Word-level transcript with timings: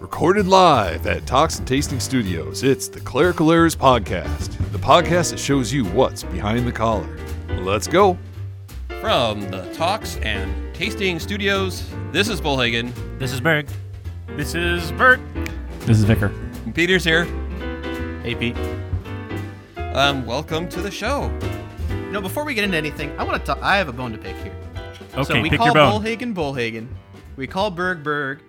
Recorded 0.00 0.46
live 0.46 1.06
at 1.06 1.26
Talks 1.26 1.58
and 1.58 1.68
Tasting 1.68 2.00
Studios, 2.00 2.62
it's 2.62 2.88
the 2.88 3.00
Clerical 3.00 3.52
Errors 3.52 3.76
Podcast, 3.76 4.56
the 4.72 4.78
podcast 4.78 5.30
that 5.30 5.38
shows 5.38 5.74
you 5.74 5.84
what's 5.84 6.22
behind 6.22 6.66
the 6.66 6.72
collar. 6.72 7.18
Let's 7.58 7.86
go. 7.86 8.16
From 9.02 9.42
the 9.50 9.70
Talks 9.74 10.16
and 10.22 10.74
Tasting 10.74 11.18
Studios, 11.18 11.86
this 12.12 12.30
is 12.30 12.40
Bullhagen. 12.40 12.94
This 13.18 13.30
is 13.30 13.42
Berg. 13.42 13.68
This 14.28 14.54
is 14.54 14.90
Bert. 14.92 15.20
This 15.80 15.98
is 15.98 16.04
Vicar. 16.04 16.32
Peter's 16.72 17.04
here. 17.04 17.24
Hey, 18.22 18.34
Pete. 18.34 18.56
Um, 19.76 20.24
welcome 20.24 20.66
to 20.70 20.80
the 20.80 20.90
show. 20.90 21.28
No, 22.10 22.22
before 22.22 22.46
we 22.46 22.54
get 22.54 22.64
into 22.64 22.78
anything, 22.78 23.16
I 23.18 23.22
want 23.22 23.38
to 23.38 23.44
talk. 23.44 23.62
I 23.62 23.76
have 23.76 23.90
a 23.90 23.92
bone 23.92 24.12
to 24.12 24.18
pick 24.18 24.36
here. 24.36 24.56
Okay, 25.12 25.24
so 25.24 25.42
we 25.42 25.50
pick 25.50 25.58
call 25.58 25.66
your 25.66 25.74
bone. 25.74 26.02
Bullhagen 26.02 26.34
Bullhagen. 26.34 26.88
We 27.36 27.46
call 27.46 27.70
Berg 27.70 28.02
Berg. 28.02 28.40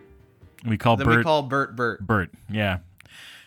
We 0.65 0.77
call 0.77 0.97
Then 0.97 1.07
Bert 1.07 1.17
we 1.17 1.23
call 1.23 1.43
Bert 1.43 1.75
Bert. 1.75 2.05
Bert. 2.05 2.29
Yeah, 2.49 2.79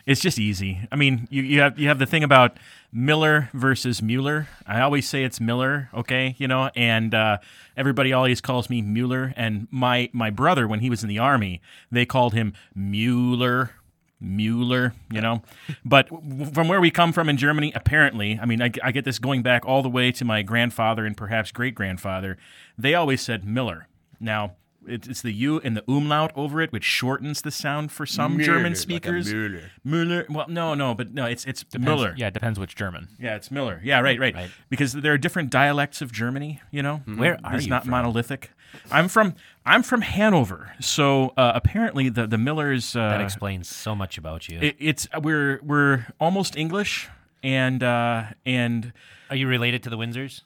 it's 0.06 0.20
just 0.20 0.38
easy. 0.38 0.80
I 0.92 0.96
mean, 0.96 1.26
you, 1.30 1.42
you 1.42 1.60
have 1.60 1.78
you 1.78 1.88
have 1.88 1.98
the 1.98 2.06
thing 2.06 2.22
about 2.22 2.58
Miller 2.92 3.50
versus 3.52 4.02
Mueller. 4.02 4.48
I 4.66 4.80
always 4.80 5.08
say 5.08 5.24
it's 5.24 5.40
Miller, 5.40 5.90
okay, 5.94 6.36
you 6.38 6.46
know, 6.46 6.70
and 6.76 7.14
uh, 7.14 7.38
everybody 7.76 8.12
always 8.12 8.40
calls 8.40 8.68
me 8.68 8.82
Mueller. 8.82 9.32
And 9.36 9.66
my 9.70 10.10
my 10.12 10.30
brother, 10.30 10.68
when 10.68 10.80
he 10.80 10.90
was 10.90 11.02
in 11.02 11.08
the 11.08 11.18
army, 11.18 11.60
they 11.90 12.06
called 12.06 12.34
him 12.34 12.52
Mueller. 12.74 13.72
Mueller, 14.20 14.94
you 15.10 15.20
know, 15.20 15.42
but 15.84 16.08
from 16.08 16.68
where 16.68 16.80
we 16.80 16.90
come 16.90 17.12
from 17.12 17.28
in 17.28 17.36
Germany, 17.36 17.72
apparently, 17.74 18.38
I 18.40 18.46
mean, 18.46 18.62
I, 18.62 18.70
I 18.82 18.90
get 18.90 19.04
this 19.04 19.18
going 19.18 19.42
back 19.42 19.66
all 19.66 19.82
the 19.82 19.88
way 19.90 20.12
to 20.12 20.24
my 20.24 20.40
grandfather 20.40 21.04
and 21.04 21.14
perhaps 21.14 21.52
great 21.52 21.74
grandfather. 21.74 22.38
They 22.78 22.94
always 22.94 23.20
said 23.20 23.44
Miller. 23.44 23.86
Now, 24.20 24.54
it, 24.88 25.06
it's 25.08 25.22
the 25.22 25.32
U 25.32 25.60
and 25.62 25.76
the 25.76 25.84
umlaut 25.88 26.32
over 26.36 26.60
it, 26.60 26.72
which 26.72 26.84
shortens 26.84 27.42
the 27.42 27.50
sound 27.50 27.90
for 27.92 28.06
some 28.06 28.38
German 28.38 28.74
speakers. 28.74 29.32
Müller. 29.32 29.62
Müller. 29.86 30.28
Well, 30.30 30.46
no, 30.48 30.74
no, 30.74 30.94
but 30.94 31.12
no, 31.12 31.26
it's 31.26 31.44
it's 31.44 31.64
Müller. 31.64 32.14
Yeah, 32.16 32.28
it 32.28 32.34
depends 32.34 32.58
which 32.58 32.74
German. 32.74 33.08
Yeah, 33.18 33.36
it's 33.36 33.50
Miller. 33.50 33.80
Yeah, 33.84 34.00
right, 34.00 34.18
right, 34.18 34.34
Right. 34.34 34.50
Because 34.68 34.92
there 34.92 35.12
are 35.12 35.18
different 35.18 35.50
dialects 35.50 36.00
of 36.02 36.12
Germany. 36.12 36.60
You 36.70 36.82
know, 36.82 36.96
Where 37.06 37.38
are 37.44 37.54
it's 37.56 37.64
you 37.64 37.70
not 37.70 37.82
from? 37.82 37.90
monolithic. 37.92 38.50
I'm 38.90 39.08
from 39.08 39.34
I'm 39.64 39.82
from 39.82 40.00
Hanover. 40.02 40.72
So 40.80 41.32
uh, 41.36 41.52
apparently 41.54 42.08
the 42.08 42.26
the 42.26 42.38
Millers. 42.38 42.96
Uh, 42.96 43.08
That 43.10 43.20
explains 43.20 43.68
so 43.68 43.94
much 43.94 44.18
about 44.18 44.48
you. 44.48 44.58
it, 44.60 44.76
it's 44.78 45.06
we're 45.22 45.60
we're 45.62 46.06
almost 46.18 46.56
English 46.56 47.08
and 47.42 47.82
uh, 47.82 48.24
and 48.44 48.92
Are 49.30 49.36
you 49.36 49.46
related 49.48 49.82
to 49.84 49.90
the 49.90 49.96
Windsors? 49.96 50.42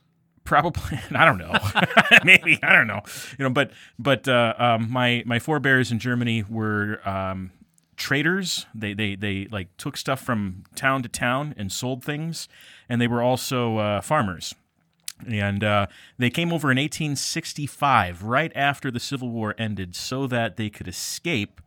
Probably 0.49 0.99
I 1.15 1.25
don't 1.27 1.39
know. 1.39 1.53
Maybe 2.25 2.59
I 2.63 2.73
don't 2.73 2.87
know. 2.87 3.03
You 3.39 3.45
know 3.45 3.51
but 3.51 3.71
but 3.99 4.27
uh, 4.27 4.55
um, 4.59 4.91
my 4.91 5.23
my 5.27 5.39
forebears 5.39 5.93
in 5.93 5.99
Germany 5.99 6.43
were 6.49 7.07
um, 7.07 7.53
traders. 7.97 8.67
They 8.75 8.95
they 8.95 9.15
they 9.15 9.47
like 9.53 9.77
took 9.77 9.97
stuff 9.97 10.21
from 10.21 10.65
town 10.75 11.03
to 11.03 11.09
town 11.09 11.55
and 11.57 11.71
sold 11.71 12.03
things 12.03 12.49
and 12.89 13.01
they 13.01 13.07
were 13.07 13.23
also 13.23 13.77
uh, 13.77 14.01
farmers. 14.01 14.55
And 15.27 15.65
uh, 15.65 15.89
they 16.17 16.31
came 16.31 16.53
over 16.53 16.71
in 16.71 16.79
1865 16.79 18.23
right 18.23 18.53
after 18.55 18.91
the 18.91 19.01
Civil 19.01 19.31
War 19.31 19.55
ended 19.59 19.97
so 19.97 20.29
that 20.29 20.57
they 20.57 20.71
could 20.71 20.87
escape 20.87 21.61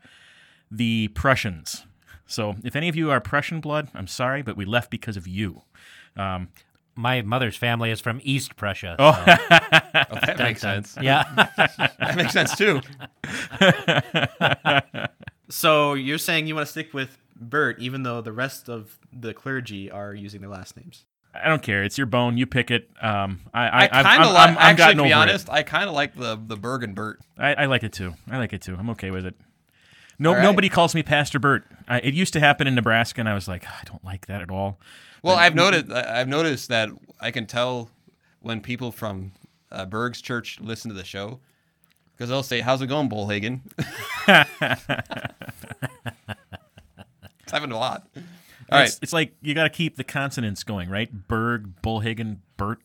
the 0.71 1.09
Prussians. 1.09 1.85
So 2.25 2.55
if 2.63 2.77
any 2.77 2.87
of 2.87 2.95
you 2.95 3.11
are 3.11 3.19
Prussian 3.19 3.59
blood 3.59 3.89
I'm 3.93 4.07
sorry 4.07 4.41
but 4.41 4.57
we 4.57 4.65
left 4.65 4.89
because 4.89 5.17
of 5.17 5.27
you 5.27 5.61
My 7.01 7.21
mother's 7.23 7.57
family 7.57 7.89
is 7.91 7.99
from 7.99 8.19
East 8.23 8.55
Prussia. 8.55 8.95
Oh. 8.99 9.13
so- 9.25 9.35
Oh, 10.13 10.17
that 10.25 10.37
makes 10.39 10.61
sense. 10.61 10.97
yeah. 11.01 11.23
That 11.99 12.15
makes 12.15 12.33
sense 12.33 12.55
too. 12.55 12.81
So 15.49 15.95
you're 15.95 16.17
saying 16.17 16.47
you 16.47 16.55
want 16.55 16.65
to 16.67 16.71
stick 16.71 16.93
with 16.93 17.17
Bert, 17.35 17.77
even 17.79 18.03
though 18.03 18.21
the 18.21 18.31
rest 18.31 18.69
of 18.69 18.97
the 19.11 19.33
clergy 19.33 19.91
are 19.91 20.13
using 20.13 20.39
their 20.39 20.49
last 20.49 20.77
names. 20.77 21.03
I 21.35 21.49
don't 21.49 21.61
care. 21.61 21.83
It's 21.83 21.97
your 21.97 22.07
bone. 22.07 22.37
You 22.37 22.45
pick 22.45 22.71
it. 22.71 22.89
Um, 23.01 23.41
I, 23.53 23.67
I, 23.67 23.83
I 23.83 24.03
kind 24.03 24.23
of 24.23 24.31
like. 24.31 24.47
I'm- 24.49 24.57
I'm 24.57 24.63
Actually, 24.79 24.95
to 24.95 25.03
be 25.03 25.13
over 25.13 25.21
honest, 25.23 25.49
I 25.49 25.63
kind 25.63 25.89
of 25.89 25.93
like 25.95 26.15
the 26.15 26.39
the 26.45 26.55
Berg 26.55 26.83
and 26.83 26.95
Bert. 26.95 27.19
I, 27.37 27.53
I 27.55 27.65
like 27.65 27.83
it 27.83 27.91
too. 27.91 28.13
I 28.29 28.37
like 28.37 28.53
it 28.53 28.61
too. 28.61 28.75
I'm 28.79 28.89
okay 28.91 29.11
with 29.11 29.25
it. 29.25 29.35
No, 30.19 30.29
All 30.29 30.35
right. 30.35 30.43
nobody 30.43 30.69
calls 30.69 30.95
me 30.95 31.03
Pastor 31.03 31.39
Bert. 31.39 31.65
I, 31.87 31.99
it 31.99 32.13
used 32.13 32.31
to 32.33 32.39
happen 32.39 32.65
in 32.67 32.75
Nebraska, 32.75 33.19
and 33.21 33.27
I 33.27 33.33
was 33.33 33.47
like, 33.49 33.65
I 33.65 33.81
don't 33.85 34.03
like 34.05 34.27
that 34.27 34.41
at 34.41 34.51
all. 34.51 34.79
Well, 35.23 35.35
I've 35.35 35.55
noted. 35.55 35.91
I've 35.91 36.27
noticed 36.27 36.69
that 36.69 36.89
I 37.19 37.31
can 37.31 37.45
tell 37.45 37.89
when 38.39 38.61
people 38.61 38.91
from 38.91 39.31
uh, 39.71 39.85
Berg's 39.85 40.21
church 40.21 40.59
listen 40.59 40.89
to 40.89 40.95
the 40.95 41.03
show 41.03 41.39
because 42.13 42.29
they'll 42.29 42.43
say, 42.43 42.61
"How's 42.61 42.81
it 42.81 42.87
going, 42.87 43.09
Bullhagen?" 43.09 43.61
it's 47.43 47.51
happened 47.51 47.73
a 47.73 47.77
lot. 47.77 48.07
All 48.15 48.79
right. 48.79 48.87
It's, 48.87 48.99
it's 49.01 49.13
like 49.13 49.33
you 49.41 49.53
got 49.53 49.63
to 49.63 49.69
keep 49.69 49.97
the 49.97 50.03
consonants 50.03 50.63
going, 50.63 50.89
right? 50.89 51.27
Berg, 51.27 51.81
Bullhagen, 51.81 52.37
Bert, 52.57 52.79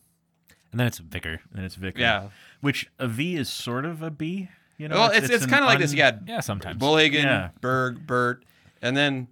And 0.71 0.79
then 0.79 0.87
it's 0.87 0.97
Vicar. 0.99 1.29
and 1.49 1.53
then 1.53 1.63
it's 1.65 1.75
Vicar. 1.75 1.99
Yeah. 2.01 2.29
Which 2.61 2.87
a 2.99 3.07
V 3.07 3.35
is 3.35 3.49
sort 3.49 3.85
of 3.85 4.01
a 4.01 4.11
B. 4.11 4.49
You 4.77 4.89
know, 4.89 4.95
Well, 4.95 5.11
it's 5.11 5.29
it's, 5.29 5.45
an 5.45 5.49
kind 5.49 5.63
of 5.63 5.67
like 5.69 5.79
this. 5.79 5.91
un- 5.91 5.97
got 5.97 6.27
Yeah, 6.27 6.41
sometimes. 6.41 6.79
Bullhagen, 6.81 7.23
Yeah. 7.23 7.49
Berg, 7.61 8.05
Bert, 8.05 8.43
and 8.81 8.95
then 8.97 9.27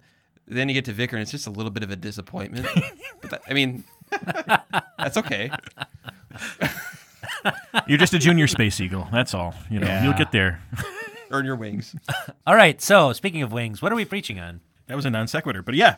then 0.48 0.68
you 0.68 0.74
get 0.74 0.84
to 0.86 0.92
Vicar, 0.92 1.16
and 1.16 1.22
it's 1.22 1.30
just 1.30 1.46
a 1.46 1.50
little 1.50 1.70
bit 1.70 1.82
of 1.82 1.90
a 1.90 1.96
disappointment. 1.96 2.66
but 3.20 3.30
that, 3.30 3.42
I 3.48 3.54
mean, 3.54 3.84
that's 4.98 5.16
okay. 5.16 5.50
You're 7.86 7.98
just 7.98 8.14
a 8.14 8.18
junior 8.18 8.46
space 8.46 8.80
eagle. 8.80 9.08
That's 9.12 9.34
all. 9.34 9.54
You 9.70 9.80
know, 9.80 9.86
Yeah. 9.86 10.04
you'll 10.04 10.12
get 10.14 10.32
there. 10.32 10.60
Earn 11.30 11.44
your 11.44 11.56
wings. 11.56 11.94
All 12.46 12.54
right. 12.54 12.80
So, 12.80 13.12
speaking 13.12 13.42
of 13.42 13.52
wings, 13.52 13.82
what 13.82 13.92
are 13.92 13.96
we 13.96 14.04
preaching 14.04 14.40
on? 14.40 14.60
That 14.86 14.94
was 14.94 15.04
a 15.04 15.10
non 15.10 15.26
sequitur, 15.26 15.62
but 15.62 15.74
yeah. 15.74 15.96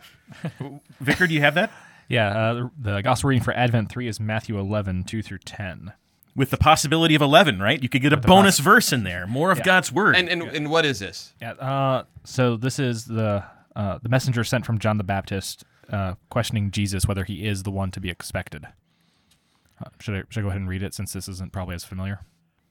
Vicar, 1.01 1.27
do 1.27 1.35
you 1.35 1.41
have 1.41 1.55
that? 1.55 1.71
Yeah, 2.09 2.29
uh, 2.29 2.55
the, 2.55 2.71
the 2.95 3.03
gospel 3.03 3.29
reading 3.29 3.45
for 3.45 3.53
Advent 3.53 3.91
3 3.91 4.09
is 4.09 4.19
Matthew 4.19 4.59
11, 4.59 5.05
2 5.05 5.23
through 5.23 5.39
10. 5.39 5.93
With 6.35 6.49
the 6.49 6.57
possibility 6.57 7.15
of 7.15 7.21
11, 7.21 7.61
right? 7.61 7.83
You 7.83 7.91
could 7.91 8.01
get 8.01 8.15
a 8.15 8.17
bonus 8.17 8.61
verse 8.61 8.93
in 8.93 9.05
there. 9.05 9.27
More 9.27 9.51
of 9.51 9.63
God's 9.63 9.93
word. 9.93 10.17
And 10.17 10.29
and, 10.29 10.43
and 10.43 10.71
what 10.71 10.87
is 10.87 11.01
this? 11.01 11.35
Yeah, 11.43 11.53
uh, 11.53 12.05
so 12.25 12.57
this 12.57 12.79
is 12.79 13.05
the 13.05 13.45
uh, 13.77 13.99
the 14.03 14.09
messenger 14.09 14.45
sent 14.45 14.67
from 14.67 14.79
John 14.79 14.99
the 14.99 15.05
Baptist 15.05 15.65
uh, 15.91 16.15
questioning 16.31 16.71
Jesus 16.71 17.07
whether 17.07 17.25
he 17.25 17.47
is 17.47 17.63
the 17.63 17.71
one 17.71 17.91
to 17.93 18.01
be 18.01 18.11
expected. 18.11 18.67
Uh, 19.81 19.91
should, 20.01 20.15
I, 20.15 20.23
should 20.29 20.41
I 20.41 20.43
go 20.43 20.49
ahead 20.49 20.61
and 20.61 20.69
read 20.69 20.83
it 20.83 20.95
since 20.95 21.13
this 21.13 21.29
isn't 21.29 21.53
probably 21.53 21.75
as 21.75 21.85
familiar? 21.85 22.21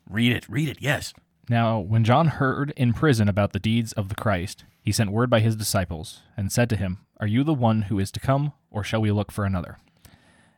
read 0.09 0.31
it. 0.31 0.47
Read 0.49 0.69
it. 0.69 0.77
Yes. 0.79 1.13
Now, 1.49 1.79
when 1.79 2.03
John 2.03 2.27
heard 2.27 2.73
in 2.75 2.93
prison 2.93 3.29
about 3.29 3.53
the 3.53 3.59
deeds 3.59 3.93
of 3.93 4.09
the 4.09 4.15
Christ, 4.15 4.65
he 4.81 4.91
sent 4.91 5.11
word 5.11 5.29
by 5.29 5.39
his 5.39 5.55
disciples 5.55 6.21
and 6.35 6.51
said 6.51 6.69
to 6.69 6.75
him, 6.75 6.99
Are 7.19 7.27
you 7.27 7.43
the 7.43 7.53
one 7.53 7.83
who 7.83 7.99
is 7.99 8.11
to 8.11 8.19
come, 8.19 8.53
or 8.69 8.83
shall 8.83 9.01
we 9.01 9.11
look 9.11 9.31
for 9.31 9.45
another? 9.45 9.77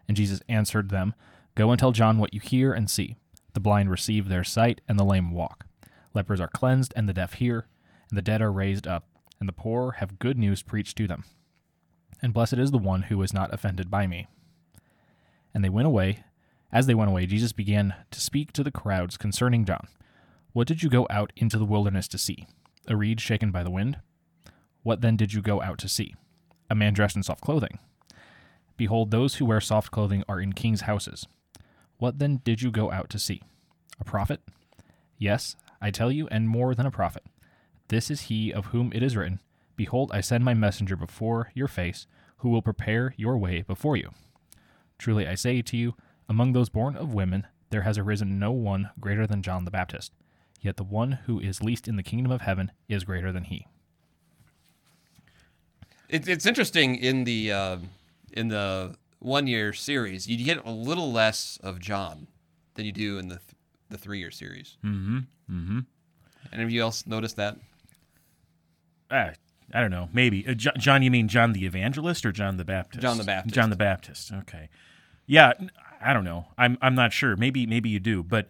And 0.08 0.18
Jesus 0.18 0.42
answered 0.50 0.90
them, 0.90 1.14
Go 1.56 1.70
and 1.72 1.80
tell 1.80 1.92
John 1.92 2.18
what 2.18 2.34
you 2.34 2.40
hear 2.40 2.74
and 2.74 2.90
see. 2.90 3.18
The 3.54 3.60
blind 3.60 3.92
receive 3.92 4.30
their 4.30 4.44
sight, 4.44 4.82
and 4.88 4.98
the 4.98 5.04
lame 5.04 5.32
walk. 5.32 5.66
Lepers 6.14 6.42
are 6.42 6.48
cleansed, 6.48 6.94
and 6.96 7.08
the 7.08 7.14
deaf 7.14 7.34
hear, 7.34 7.68
and 8.10 8.18
the 8.18 8.24
dead 8.24 8.42
are 8.42 8.52
raised 8.52 8.88
up, 8.88 9.08
and 9.40 9.48
the 9.48 9.54
poor 9.54 9.94
have 9.94 10.20
good 10.20 10.38
news 10.38 10.62
preached 10.62 10.98
to 10.98 11.08
them. 11.08 11.24
And 12.22 12.34
blessed 12.34 12.54
is 12.54 12.72
the 12.72 12.78
one 12.78 13.04
who 13.04 13.22
is 13.22 13.34
not 13.34 13.54
offended 13.54 13.90
by 13.90 14.08
me. 14.08 14.28
And 15.54 15.64
they 15.64 15.70
went 15.70 15.88
away. 15.88 16.24
As 16.72 16.86
they 16.86 16.94
went 16.94 17.10
away, 17.10 17.26
Jesus 17.26 17.54
began 17.54 17.96
to 18.12 18.22
speak 18.22 18.52
to 18.54 18.64
the 18.64 18.72
crowds 18.72 19.18
concerning 19.18 19.66
John. 19.66 19.88
What 20.52 20.68
did 20.68 20.84
you 20.84 20.90
go 20.90 21.08
out 21.10 21.32
into 21.36 21.58
the 21.58 21.66
wilderness 21.66 22.08
to 22.10 22.18
see? 22.18 22.48
A 22.88 22.96
reed 22.96 23.22
shaken 23.22 23.52
by 23.52 23.64
the 23.64 23.72
wind? 23.72 24.00
What 24.84 25.02
then 25.02 25.16
did 25.16 25.34
you 25.34 25.42
go 25.42 25.62
out 25.62 25.78
to 25.80 25.90
see? 25.90 26.16
A 26.70 26.76
man 26.76 26.94
dressed 26.94 27.16
in 27.16 27.24
soft 27.24 27.42
clothing? 27.42 27.80
Behold, 28.78 29.12
those 29.12 29.36
who 29.36 29.46
wear 29.46 29.62
soft 29.62 29.92
clothing 29.92 30.24
are 30.28 30.40
in 30.40 30.54
kings' 30.54 30.82
houses. 30.82 31.28
What 31.98 32.20
then 32.20 32.42
did 32.44 32.62
you 32.62 32.72
go 32.72 32.92
out 32.92 33.10
to 33.10 33.20
see? 33.20 33.42
A 34.00 34.04
prophet? 34.04 34.42
Yes, 35.18 35.56
I 35.82 35.92
tell 35.92 36.12
you, 36.12 36.28
and 36.30 36.48
more 36.48 36.74
than 36.74 36.86
a 36.86 36.92
prophet. 36.92 37.24
This 37.90 38.10
is 38.10 38.22
he 38.22 38.52
of 38.52 38.68
whom 38.68 38.92
it 38.94 39.04
is 39.04 39.16
written, 39.16 39.42
Behold, 39.76 40.12
I 40.14 40.22
send 40.22 40.44
my 40.44 40.54
messenger 40.54 40.96
before 40.96 41.52
your 41.54 41.68
face, 41.68 42.08
who 42.38 42.50
will 42.50 42.62
prepare 42.62 43.14
your 43.18 43.38
way 43.38 43.62
before 43.62 43.98
you. 43.98 44.12
Truly 44.98 45.28
I 45.28 45.36
say 45.36 45.62
to 45.62 45.78
you, 45.78 45.96
among 46.28 46.54
those 46.54 46.70
born 46.70 46.96
of 46.96 47.14
women, 47.14 47.48
there 47.70 47.82
has 47.82 47.98
arisen 47.98 48.40
no 48.40 48.52
one 48.52 48.90
greater 49.00 49.26
than 49.26 49.42
John 49.42 49.66
the 49.66 49.72
Baptist. 49.72 50.14
Yet 50.62 50.78
the 50.78 50.84
one 50.84 51.14
who 51.26 51.40
is 51.40 51.64
least 51.64 51.88
in 51.88 51.96
the 51.96 52.04
kingdom 52.04 52.32
of 52.32 52.42
heaven 52.42 52.72
is 52.88 53.04
greater 53.04 53.32
than 53.32 53.46
he. 53.46 53.68
It, 56.10 56.28
it's 56.28 56.46
interesting 56.46 56.96
in 56.96 57.24
the 57.24 57.52
uh, 57.52 57.78
in 58.34 58.50
the 58.50 58.96
one 59.20 59.48
year 59.48 59.74
series, 59.74 60.28
you 60.28 60.44
get 60.44 60.66
a 60.66 60.72
little 60.72 61.12
less 61.12 61.60
of 61.64 61.80
John 61.80 62.28
than 62.74 62.86
you 62.86 62.92
do 62.92 63.18
in 63.18 63.28
the 63.28 63.36
th- 63.36 63.56
the 63.90 63.98
three 63.98 64.20
year 64.20 64.32
series. 64.32 64.78
Mm-hmm. 64.84 65.18
Mm-hmm. 65.52 65.80
Any 66.52 66.64
of 66.64 66.72
you 66.72 66.82
else 66.82 67.06
notice 67.06 67.34
that? 67.34 67.58
Uh, 69.10 69.32
I 69.74 69.82
don't 69.82 69.92
know. 69.92 70.10
Maybe. 70.14 70.48
Uh, 70.48 70.54
Jo- 70.54 70.72
John, 70.78 71.04
you 71.04 71.12
mean 71.12 71.28
John 71.28 71.54
the 71.54 71.66
Evangelist 71.66 72.26
or 72.26 72.32
John 72.32 72.58
the 72.58 72.66
Baptist? 72.66 73.02
John 73.02 73.18
the 73.18 73.24
Baptist. 73.24 73.56
John 73.56 73.70
the 73.70 73.76
Baptist. 73.76 74.32
Okay. 74.32 74.70
Yeah, 75.28 75.54
I 76.02 76.14
don't 76.14 76.24
know. 76.24 76.48
I'm 76.58 76.78
I'm 76.82 76.96
not 76.96 77.14
sure. 77.14 77.36
Maybe 77.36 77.66
maybe 77.68 77.90
you 77.90 78.00
do, 78.00 78.24
but 78.24 78.48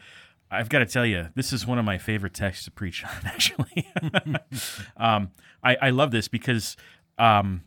I've 0.52 0.70
got 0.70 0.80
to 0.80 0.86
tell 0.86 1.06
you, 1.06 1.28
this 1.36 1.54
is 1.54 1.68
one 1.68 1.78
of 1.78 1.86
my 1.86 1.98
favorite 1.98 2.34
texts 2.34 2.66
to 2.66 2.72
preach 2.72 3.04
on. 3.04 3.12
Actually, 3.26 3.88
um, 4.98 5.32
I, 5.64 5.78
I 5.82 5.90
love 5.92 6.12
this 6.12 6.28
because 6.28 6.76
um, 7.18 7.64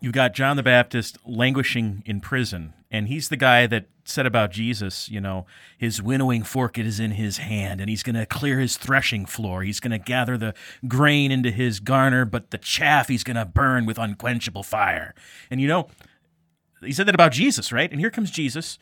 you've 0.00 0.12
got 0.14 0.34
John 0.34 0.56
the 0.56 0.62
Baptist 0.62 1.18
languishing 1.26 2.02
in 2.06 2.20
prison, 2.20 2.72
and 2.90 3.08
he's 3.08 3.28
the 3.28 3.36
guy 3.36 3.66
that 3.66 3.86
said 4.04 4.26
about 4.26 4.50
Jesus, 4.50 5.08
you 5.10 5.20
know, 5.20 5.46
his 5.76 6.02
winnowing 6.02 6.42
fork 6.42 6.78
is 6.78 6.98
in 6.98 7.12
his 7.12 7.38
hand, 7.38 7.80
and 7.80 7.90
he's 7.90 8.02
going 8.02 8.16
to 8.16 8.24
clear 8.24 8.58
his 8.58 8.76
threshing 8.76 9.26
floor. 9.26 9.62
He's 9.62 9.80
going 9.80 9.90
to 9.90 9.98
gather 9.98 10.38
the 10.38 10.54
grain 10.86 11.30
into 11.30 11.50
his 11.50 11.80
garner, 11.80 12.24
but 12.24 12.50
the 12.50 12.58
chaff 12.58 13.08
he's 13.08 13.24
going 13.24 13.36
to 13.36 13.44
burn 13.44 13.84
with 13.84 13.98
unquenchable 13.98 14.62
fire. 14.62 15.14
And 15.50 15.60
you 15.60 15.68
know, 15.68 15.88
he 16.80 16.92
said 16.92 17.06
that 17.06 17.14
about 17.14 17.32
Jesus, 17.32 17.72
right? 17.72 17.90
And 17.90 18.00
here 18.00 18.10
comes 18.10 18.30
Jesus 18.30 18.78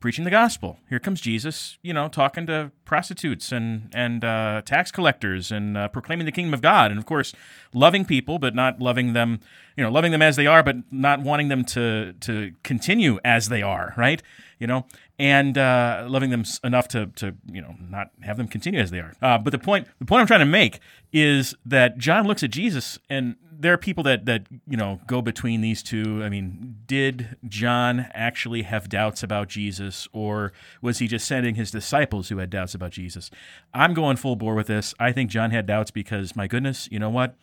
preaching 0.00 0.24
the 0.24 0.30
gospel. 0.30 0.78
Here 0.88 0.98
comes 0.98 1.20
Jesus, 1.20 1.78
you 1.82 1.92
know, 1.92 2.08
talking 2.08 2.46
to 2.46 2.70
prostitutes 2.84 3.52
and 3.52 3.90
and 3.94 4.24
uh, 4.24 4.62
tax 4.64 4.90
collectors 4.90 5.50
and 5.50 5.76
uh, 5.76 5.88
proclaiming 5.88 6.26
the 6.26 6.32
kingdom 6.32 6.54
of 6.54 6.62
God, 6.62 6.90
and 6.90 6.98
of 6.98 7.06
course, 7.06 7.34
loving 7.72 8.04
people, 8.04 8.38
but 8.38 8.54
not 8.54 8.80
loving 8.80 9.12
them, 9.12 9.40
you 9.76 9.82
know, 9.82 9.90
loving 9.90 10.12
them 10.12 10.22
as 10.22 10.36
they 10.36 10.46
are, 10.46 10.62
but 10.62 10.76
not 10.90 11.20
wanting 11.20 11.48
them 11.48 11.64
to 11.64 12.14
to 12.20 12.52
continue 12.62 13.18
as 13.24 13.48
they 13.48 13.62
are, 13.62 13.94
right? 13.96 14.22
You 14.58 14.66
know, 14.66 14.86
and 15.18 15.56
uh, 15.56 16.06
loving 16.08 16.30
them 16.30 16.44
enough 16.62 16.88
to 16.88 17.06
to 17.16 17.34
you 17.50 17.62
know 17.62 17.74
not 17.88 18.10
have 18.22 18.36
them 18.36 18.48
continue 18.48 18.80
as 18.80 18.90
they 18.90 19.00
are. 19.00 19.14
Uh, 19.22 19.38
but 19.38 19.50
the 19.50 19.58
point 19.58 19.88
the 19.98 20.04
point 20.04 20.20
I'm 20.20 20.26
trying 20.26 20.40
to 20.40 20.46
make 20.46 20.80
is 21.12 21.54
that 21.64 21.98
John 21.98 22.26
looks 22.26 22.42
at 22.42 22.50
Jesus, 22.50 22.98
and 23.08 23.36
there 23.50 23.72
are 23.72 23.78
people 23.78 24.04
that 24.04 24.26
that 24.26 24.46
you 24.68 24.76
know 24.76 25.00
go 25.06 25.22
between 25.22 25.62
these 25.62 25.82
two. 25.82 26.22
I 26.22 26.28
mean, 26.28 26.76
did 26.86 27.36
John 27.48 28.08
actually 28.12 28.62
have 28.62 28.88
doubts 28.88 29.22
about 29.22 29.48
Jesus, 29.48 30.06
or 30.12 30.52
was 30.82 30.98
he 30.98 31.08
just 31.08 31.26
sending 31.26 31.54
his 31.54 31.70
disciples 31.70 32.28
who 32.28 32.38
had 32.38 32.50
doubts 32.50 32.74
about 32.74 32.92
Jesus? 32.92 33.30
I'm 33.72 33.94
going 33.94 34.16
full 34.16 34.36
bore 34.36 34.54
with 34.54 34.66
this. 34.66 34.94
I 35.00 35.12
think 35.12 35.30
John 35.30 35.50
had 35.50 35.66
doubts 35.66 35.90
because, 35.90 36.36
my 36.36 36.46
goodness, 36.46 36.88
you 36.90 36.98
know 36.98 37.10
what? 37.10 37.36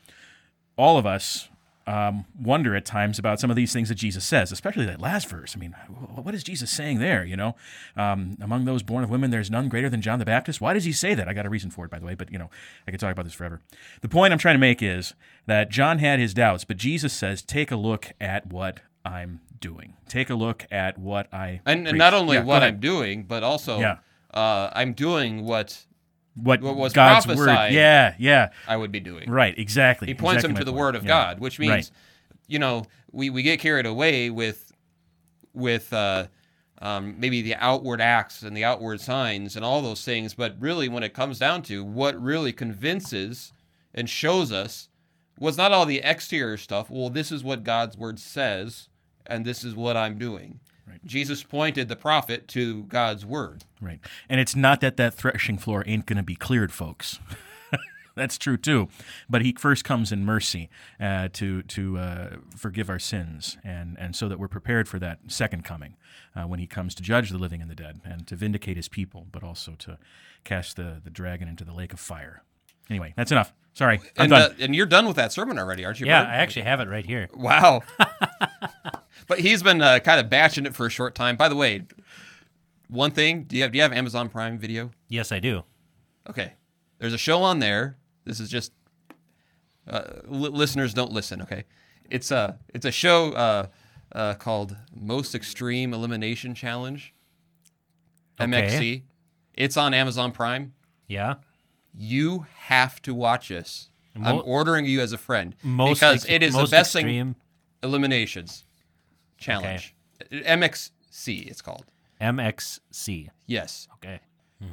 All 0.77 0.97
of 0.97 1.05
us 1.05 1.49
um, 1.85 2.25
wonder 2.39 2.75
at 2.75 2.85
times 2.85 3.19
about 3.19 3.39
some 3.39 3.49
of 3.49 3.55
these 3.55 3.73
things 3.73 3.89
that 3.89 3.95
Jesus 3.95 4.23
says, 4.23 4.51
especially 4.51 4.85
that 4.85 5.01
last 5.01 5.27
verse. 5.29 5.53
I 5.55 5.59
mean, 5.59 5.75
what 6.15 6.33
is 6.33 6.43
Jesus 6.43 6.71
saying 6.71 6.99
there? 6.99 7.25
You 7.25 7.35
know, 7.35 7.55
um, 7.97 8.37
among 8.41 8.65
those 8.65 8.83
born 8.83 9.03
of 9.03 9.09
women, 9.09 9.31
there's 9.31 9.51
none 9.51 9.67
greater 9.69 9.89
than 9.89 10.01
John 10.01 10.19
the 10.19 10.25
Baptist. 10.25 10.61
Why 10.61 10.73
does 10.73 10.85
he 10.85 10.91
say 10.93 11.13
that? 11.13 11.27
I 11.27 11.33
got 11.33 11.45
a 11.45 11.49
reason 11.49 11.69
for 11.71 11.83
it, 11.85 11.91
by 11.91 11.99
the 11.99 12.05
way, 12.05 12.15
but 12.15 12.31
you 12.31 12.39
know, 12.39 12.49
I 12.87 12.91
could 12.91 12.99
talk 12.99 13.11
about 13.11 13.25
this 13.25 13.33
forever. 13.33 13.59
The 14.01 14.09
point 14.09 14.31
I'm 14.31 14.39
trying 14.39 14.55
to 14.55 14.59
make 14.59 14.81
is 14.81 15.13
that 15.45 15.69
John 15.69 15.99
had 15.99 16.19
his 16.19 16.33
doubts, 16.33 16.63
but 16.63 16.77
Jesus 16.77 17.11
says, 17.11 17.41
take 17.41 17.69
a 17.71 17.75
look 17.75 18.11
at 18.21 18.47
what 18.47 18.79
I'm 19.05 19.41
doing. 19.59 19.95
Take 20.07 20.29
a 20.29 20.35
look 20.35 20.65
at 20.71 20.97
what 20.97 21.33
I 21.33 21.59
And, 21.65 21.87
and 21.87 21.97
not 21.97 22.13
only 22.13 22.37
Yeah, 22.37 22.43
what. 22.43 22.63
I'm 22.63 22.79
doing, 22.79 23.23
but 23.23 23.43
also 23.43 23.79
Yeah. 23.79 23.97
uh, 24.33 24.69
I'm 24.73 24.93
doing 24.93 25.43
what 25.43 25.85
what, 26.35 26.61
what 26.61 26.75
was 26.75 26.93
God's 26.93 27.27
word. 27.27 27.35
prophesied. 27.35 27.73
Yeah, 27.73 28.15
yeah, 28.17 28.49
I 28.67 28.75
would 28.77 28.91
be 28.91 28.99
doing. 28.99 29.29
right, 29.29 29.57
exactly. 29.57 30.07
He 30.07 30.13
points 30.13 30.43
exactly 30.43 30.53
them 30.53 30.59
to 30.59 30.65
the 30.65 30.71
point. 30.71 30.79
Word 30.79 30.95
of 30.95 31.03
Yeah. 31.03 31.07
God, 31.09 31.39
which 31.39 31.59
means, 31.59 31.71
Right. 31.71 31.91
you 32.47 32.59
know, 32.59 32.85
we, 33.11 33.29
we 33.29 33.43
get 33.43 33.59
carried 33.59 33.85
away 33.85 34.29
with 34.29 34.71
with 35.53 35.93
uh, 35.93 36.27
um, 36.81 37.15
maybe 37.19 37.41
the 37.43 37.55
outward 37.55 38.01
acts 38.01 38.41
and 38.41 38.57
the 38.57 38.63
outward 38.63 38.99
signs 38.99 39.55
and 39.55 39.63
all 39.63 39.81
those 39.81 40.03
things, 40.03 40.33
but 40.33 40.55
really, 40.59 40.89
when 40.89 41.03
it 41.03 41.13
comes 41.13 41.37
down 41.39 41.61
to 41.63 41.83
what 41.83 42.19
really 42.21 42.51
convinces 42.51 43.53
and 43.93 44.09
shows 44.09 44.51
us 44.51 44.89
was 45.39 45.57
not 45.57 45.71
all 45.71 45.85
the 45.85 45.99
exterior 45.99 46.57
stuff. 46.57 46.89
Well, 46.89 47.09
this 47.09 47.31
is 47.31 47.43
what 47.43 47.63
God's 47.63 47.97
Word 47.97 48.19
says, 48.19 48.89
and 49.27 49.45
this 49.45 49.63
is 49.63 49.75
what 49.75 49.95
I'm 49.95 50.17
doing. 50.17 50.59
Jesus 51.05 51.43
pointed 51.43 51.87
the 51.89 51.95
prophet 51.95 52.47
to 52.49 52.83
God's 52.83 53.25
Word. 53.25 53.63
Right. 53.81 53.99
And 54.29 54.39
it's 54.39 54.55
not 54.55 54.79
that 54.81 54.97
that 54.97 55.13
threshing 55.13 55.57
floor 55.57 55.83
ain't 55.85 56.05
going 56.05 56.17
to 56.17 56.23
be 56.23 56.35
cleared, 56.35 56.71
folks. 56.71 57.19
That's 58.15 58.37
true 58.37 58.57
too. 58.57 58.89
But 59.27 59.41
he 59.41 59.53
first 59.57 59.83
comes 59.83 60.11
in 60.11 60.23
mercy 60.23 60.69
uh, 60.99 61.29
to 61.33 61.63
to 61.63 61.97
uh, 61.97 62.29
forgive 62.55 62.87
our 62.89 62.99
sins, 62.99 63.57
and 63.63 63.97
and 63.99 64.15
so 64.15 64.29
that 64.29 64.37
we're 64.37 64.47
prepared 64.47 64.87
for 64.87 64.99
that 64.99 65.19
second 65.27 65.65
coming 65.65 65.95
uh, 66.35 66.43
when 66.43 66.59
he 66.59 66.67
comes 66.67 66.93
to 66.95 67.01
judge 67.01 67.31
the 67.31 67.39
living 67.39 67.59
and 67.59 67.71
the 67.71 67.75
dead, 67.75 68.01
and 68.05 68.27
to 68.27 68.35
vindicate 68.35 68.77
his 68.77 68.87
people, 68.87 69.25
but 69.31 69.43
also 69.43 69.73
to 69.79 69.97
cast 70.43 70.75
the 70.75 71.01
the 71.03 71.09
dragon 71.09 71.47
into 71.47 71.63
the 71.65 71.73
lake 71.73 71.91
of 71.91 71.99
fire. 71.99 72.43
Anyway, 72.87 73.13
that's 73.17 73.31
enough. 73.31 73.51
Sorry, 73.73 73.97
I'm 74.17 74.25
And, 74.25 74.29
done. 74.29 74.41
uh, 74.41 74.53
and 74.59 74.75
you're 74.75 74.85
done 74.85 75.07
with 75.07 75.15
that 75.15 75.31
sermon 75.33 75.57
already, 75.57 75.83
aren't 75.83 75.99
you? 75.99 76.05
Yeah, 76.05 76.21
Bert? 76.25 76.29
I 76.29 76.35
actually 76.35 76.61
have 76.63 76.79
it 76.81 76.87
right 76.87 77.05
here. 77.05 77.27
Wow. 77.33 77.81
but 79.27 79.39
he's 79.39 79.63
been 79.63 79.81
uh, 79.81 79.99
kind 79.99 80.19
of 80.19 80.29
batching 80.29 80.65
it 80.65 80.75
for 80.75 80.85
a 80.85 80.89
short 80.89 81.15
time. 81.15 81.35
By 81.35 81.49
the 81.49 81.55
way, 81.55 81.83
one 82.87 83.11
thing, 83.11 83.43
do 83.43 83.55
you 83.55 83.63
have 83.63 83.71
do 83.71 83.77
you 83.77 83.81
have 83.81 83.93
Amazon 83.93 84.29
Prime 84.29 84.57
Video? 84.57 84.91
Yes, 85.07 85.31
I 85.31 85.39
do. 85.39 85.63
Okay. 86.29 86.53
There's 86.99 87.13
a 87.13 87.17
show 87.17 87.41
on 87.41 87.59
there. 87.59 87.97
This 88.25 88.39
is 88.39 88.49
just 88.49 88.71
uh, 89.87 90.03
li- 90.25 90.49
listeners 90.49 90.93
don't 90.93 91.11
listen, 91.11 91.41
okay? 91.41 91.65
It's 92.09 92.31
a 92.31 92.59
it's 92.73 92.85
a 92.85 92.91
show 92.91 93.31
uh, 93.33 93.67
uh, 94.13 94.33
called 94.35 94.75
Most 94.95 95.35
Extreme 95.35 95.93
Elimination 95.93 96.55
Challenge. 96.55 97.13
Okay. 98.39 98.51
MXC. 98.51 99.01
It's 99.53 99.77
on 99.77 99.93
Amazon 99.93 100.31
Prime. 100.31 100.73
Yeah. 101.07 101.35
You 101.95 102.47
have 102.55 103.01
to 103.03 103.13
watch 103.13 103.49
this. 103.49 103.89
I'm 104.21 104.41
ordering 104.45 104.85
you 104.85 105.01
as 105.01 105.11
a 105.11 105.17
friend 105.17 105.55
Most 105.63 105.95
because 105.95 106.23
ex- 106.25 106.31
it 106.31 106.43
is 106.43 106.53
most 106.53 106.69
the 106.69 106.77
best 106.77 106.93
thing 106.93 107.05
extreme 107.05 107.35
eliminations 107.83 108.63
challenge. 109.37 109.93
MXC, 110.31 111.47
it's 111.47 111.61
called. 111.61 111.85
MXC. 112.21 113.29
Yes, 113.45 113.87
Okay. 113.95 114.19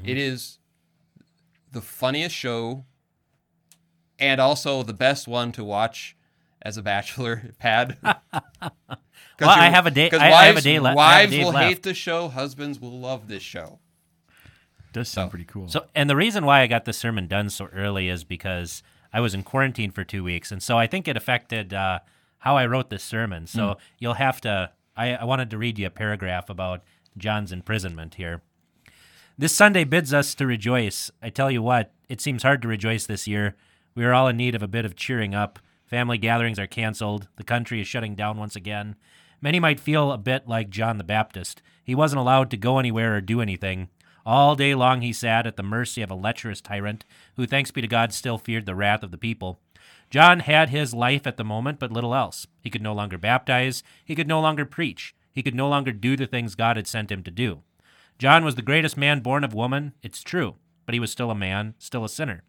It 0.05 0.17
is 0.17 0.59
the 1.73 1.81
funniest 1.81 2.35
show, 2.37 2.85
and 4.21 4.41
also 4.41 4.85
the 4.85 4.93
best 4.95 5.27
one 5.27 5.51
to 5.53 5.65
watch 5.65 6.17
as 6.63 6.77
a 6.77 6.83
bachelor 6.83 7.53
pad. 7.59 7.97
'Cause 8.03 9.47
Well, 9.49 9.51
I 9.51 9.69
have 9.71 9.87
a 9.87 9.91
day- 9.91 10.11
'cause 10.11 10.21
I 10.21 10.27
have 10.45 10.57
a 10.57 10.61
day 10.61 10.79
le- 10.79 10.91
I 10.91 10.91
have 10.91 10.95
a 10.95 10.97
Wives 10.97 11.33
day 11.33 11.45
will 11.45 11.53
left. 11.53 11.69
hate 11.69 11.83
the 11.83 11.95
show. 11.95 12.29
Husbands 12.29 12.79
will 12.79 13.01
love 13.01 13.27
this 13.27 13.43
show. 13.43 13.81
Does 14.93 15.09
sound 15.09 15.31
pretty 15.31 15.45
cool. 15.47 15.69
So, 15.69 15.87
and 15.95 16.09
the 16.11 16.17
reason 16.17 16.45
why 16.45 16.61
I 16.61 16.67
got 16.67 16.85
the 16.85 16.93
sermon 16.93 17.27
done 17.27 17.49
so 17.51 17.67
early 17.67 18.09
is 18.09 18.23
because 18.23 18.83
I 19.13 19.21
was 19.21 19.35
in 19.35 19.43
quarantine 19.43 19.91
for 19.91 20.05
two 20.05 20.23
weeks, 20.23 20.53
and 20.53 20.63
so 20.63 20.79
I 20.79 20.87
think 20.87 21.09
it 21.09 21.17
affected 21.17 21.73
uh, 21.75 22.01
how 22.41 22.57
I 22.57 22.67
wrote 22.67 22.91
this 22.91 23.05
sermon. 23.05 23.47
So 23.47 23.69
hmm. 23.69 23.73
you'll 23.99 24.15
have 24.15 24.41
to. 24.43 24.71
I, 24.97 25.15
I 25.15 25.25
wanted 25.25 25.51
to 25.51 25.59
read 25.59 25.79
you 25.79 25.87
a 25.87 25.91
paragraph 25.91 26.51
about 26.51 26.83
John's 27.17 27.53
imprisonment 27.53 28.17
here. 28.17 28.43
This 29.39 29.55
Sunday 29.55 29.85
bids 29.85 30.13
us 30.13 30.35
to 30.35 30.47
rejoice. 30.47 31.11
I 31.23 31.31
tell 31.31 31.51
you 31.51 31.63
what, 31.63 31.95
it 32.09 32.21
seems 32.21 32.43
hard 32.43 32.61
to 32.63 32.69
rejoice 32.69 33.07
this 33.07 33.27
year. 33.27 33.57
We 33.95 34.05
are 34.05 34.13
all 34.13 34.29
in 34.29 34.37
need 34.37 34.55
of 34.55 34.63
a 34.63 34.69
bit 34.69 34.85
of 34.85 34.97
cheering 34.97 35.35
up. 35.35 35.59
Family 35.87 36.19
gatherings 36.19 36.59
are 36.59 36.67
canceled. 36.67 37.29
The 37.37 37.45
country 37.45 37.81
is 37.81 37.89
shutting 37.89 38.15
down 38.15 38.37
once 38.37 38.55
again. 38.55 38.97
Many 39.41 39.59
might 39.59 39.81
feel 39.81 40.13
a 40.13 40.19
bit 40.19 40.47
like 40.47 40.69
John 40.69 40.99
the 40.99 41.05
Baptist. 41.05 41.63
He 41.83 41.95
wasn't 41.95 42.21
allowed 42.21 42.51
to 42.51 42.57
go 42.57 42.79
anywhere 42.79 43.17
or 43.17 43.21
do 43.21 43.41
anything. 43.41 43.89
All 44.27 44.55
day 44.55 44.75
long 44.75 45.01
he 45.01 45.13
sat 45.13 45.47
at 45.47 45.57
the 45.57 45.63
mercy 45.63 46.03
of 46.03 46.11
a 46.11 46.15
lecherous 46.15 46.61
tyrant, 46.61 47.05
who, 47.37 47.47
thanks 47.47 47.71
be 47.71 47.81
to 47.81 47.89
God, 47.89 48.13
still 48.13 48.39
feared 48.39 48.67
the 48.67 48.75
wrath 48.75 49.03
of 49.03 49.11
the 49.11 49.19
people. 49.19 49.59
John 50.11 50.41
had 50.41 50.71
his 50.71 50.93
life 50.93 51.27
at 51.27 51.37
the 51.37 51.45
moment, 51.45 51.79
but 51.79 51.93
little 51.93 52.15
else. 52.15 52.47
He 52.61 52.69
could 52.69 52.83
no 52.83 52.93
longer 52.93 53.17
baptize. 53.17 53.83
He 54.05 54.17
could 54.17 54.27
no 54.27 54.41
longer 54.41 54.65
preach. 54.67 55.15
He 55.33 55.43
could 55.43 55.55
no 55.55 55.69
longer 55.69 55.93
do 55.93 56.17
the 56.17 56.27
things 56.27 56.57
God 56.57 56.77
had 56.77 56.89
sent 56.89 57.13
him 57.13 57.23
to 57.23 57.31
do. 57.31 57.63
John 58.19 58.45
was 58.45 58.57
the 58.57 58.63
greatest 58.63 58.97
man 58.97 59.21
born 59.21 59.45
of 59.45 59.55
woman, 59.55 59.95
it's 60.03 60.23
true, 60.23 60.57
but 60.85 60.93
he 60.93 61.01
was 61.01 61.11
still 61.11 61.31
a 61.31 61.35
man, 61.35 61.75
still 61.79 62.05
a 62.05 62.09
sinner. 62.09 62.43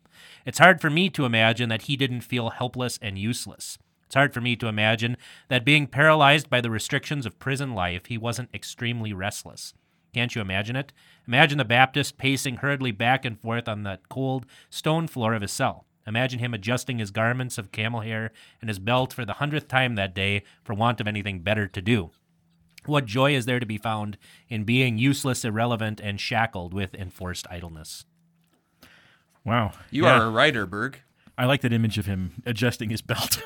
It's 0.46 0.60
hard 0.60 0.82
for 0.82 0.90
me 0.90 1.10
to 1.12 1.24
imagine 1.24 1.70
that 1.70 1.84
he 1.84 1.96
didn't 1.96 2.22
feel 2.22 2.50
helpless 2.50 3.00
and 3.02 3.18
useless. 3.18 3.78
It's 4.06 4.16
hard 4.16 4.34
for 4.34 4.42
me 4.42 4.58
to 4.58 4.68
imagine 4.68 5.16
that 5.48 5.64
being 5.64 5.88
paralyzed 5.88 6.50
by 6.50 6.60
the 6.60 6.70
restrictions 6.70 7.26
of 7.26 7.40
prison 7.40 7.74
life, 7.74 8.08
he 8.08 8.18
wasn't 8.18 8.54
extremely 8.54 9.14
restless. 9.14 9.74
Can't 10.14 10.36
you 10.36 10.42
imagine 10.42 10.76
it? 10.76 10.92
Imagine 11.26 11.58
the 11.58 11.64
Baptist 11.64 12.18
pacing 12.18 12.58
hurriedly 12.58 12.92
back 12.92 13.24
and 13.24 13.40
forth 13.40 13.70
on 13.70 13.84
that 13.84 14.10
cold 14.10 14.46
stone 14.70 15.08
floor 15.08 15.34
of 15.34 15.42
his 15.42 15.54
cell. 15.54 15.86
Imagine 16.08 16.40
him 16.40 16.54
adjusting 16.54 16.98
his 17.00 17.12
garments 17.12 17.58
of 17.58 17.72
camel 17.72 18.02
hair 18.02 18.32
and 18.60 18.70
his 18.70 18.80
belt 18.80 19.14
for 19.14 19.24
the 19.26 19.34
hundredth 19.34 19.68
time 19.68 19.96
that 19.96 20.16
day 20.16 20.44
for 20.64 20.74
want 20.74 21.00
of 21.00 21.08
anything 21.08 21.40
better 21.42 21.68
to 21.68 21.82
do. 21.82 22.12
What 22.86 23.06
joy 23.06 23.36
is 23.36 23.46
there 23.46 23.60
to 23.60 23.66
be 23.66 23.78
found 23.78 24.18
in 24.50 24.64
being 24.64 24.98
useless, 24.98 25.46
irrelevant, 25.46 26.00
and 26.00 26.20
shackled 26.20 26.74
with 26.74 26.96
enforced 26.96 27.46
idleness? 27.52 28.06
wow. 29.46 29.72
You 29.90 30.06
Yeah. 30.06 30.20
are 30.20 30.26
a 30.26 30.30
writer, 30.30 30.66
Berg. 30.66 31.02
I 31.38 31.46
like 31.46 31.62
that 31.62 31.74
image 31.74 31.98
of 31.98 32.06
him 32.06 32.42
adjusting 32.46 32.90
his 32.90 33.02
belt. 33.02 33.42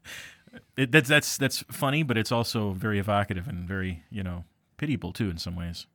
it, 0.76 0.90
that's 0.90 1.08
that's 1.08 1.36
that's 1.36 1.64
funny, 1.70 2.02
but 2.02 2.16
it's 2.18 2.32
also 2.32 2.72
very 2.72 2.98
evocative 2.98 3.46
and 3.46 3.66
very 3.68 4.02
you 4.10 4.22
know 4.22 4.44
pitiable 4.76 5.12
too 5.12 5.30
in 5.30 5.38
some 5.38 5.54
ways. 5.56 5.86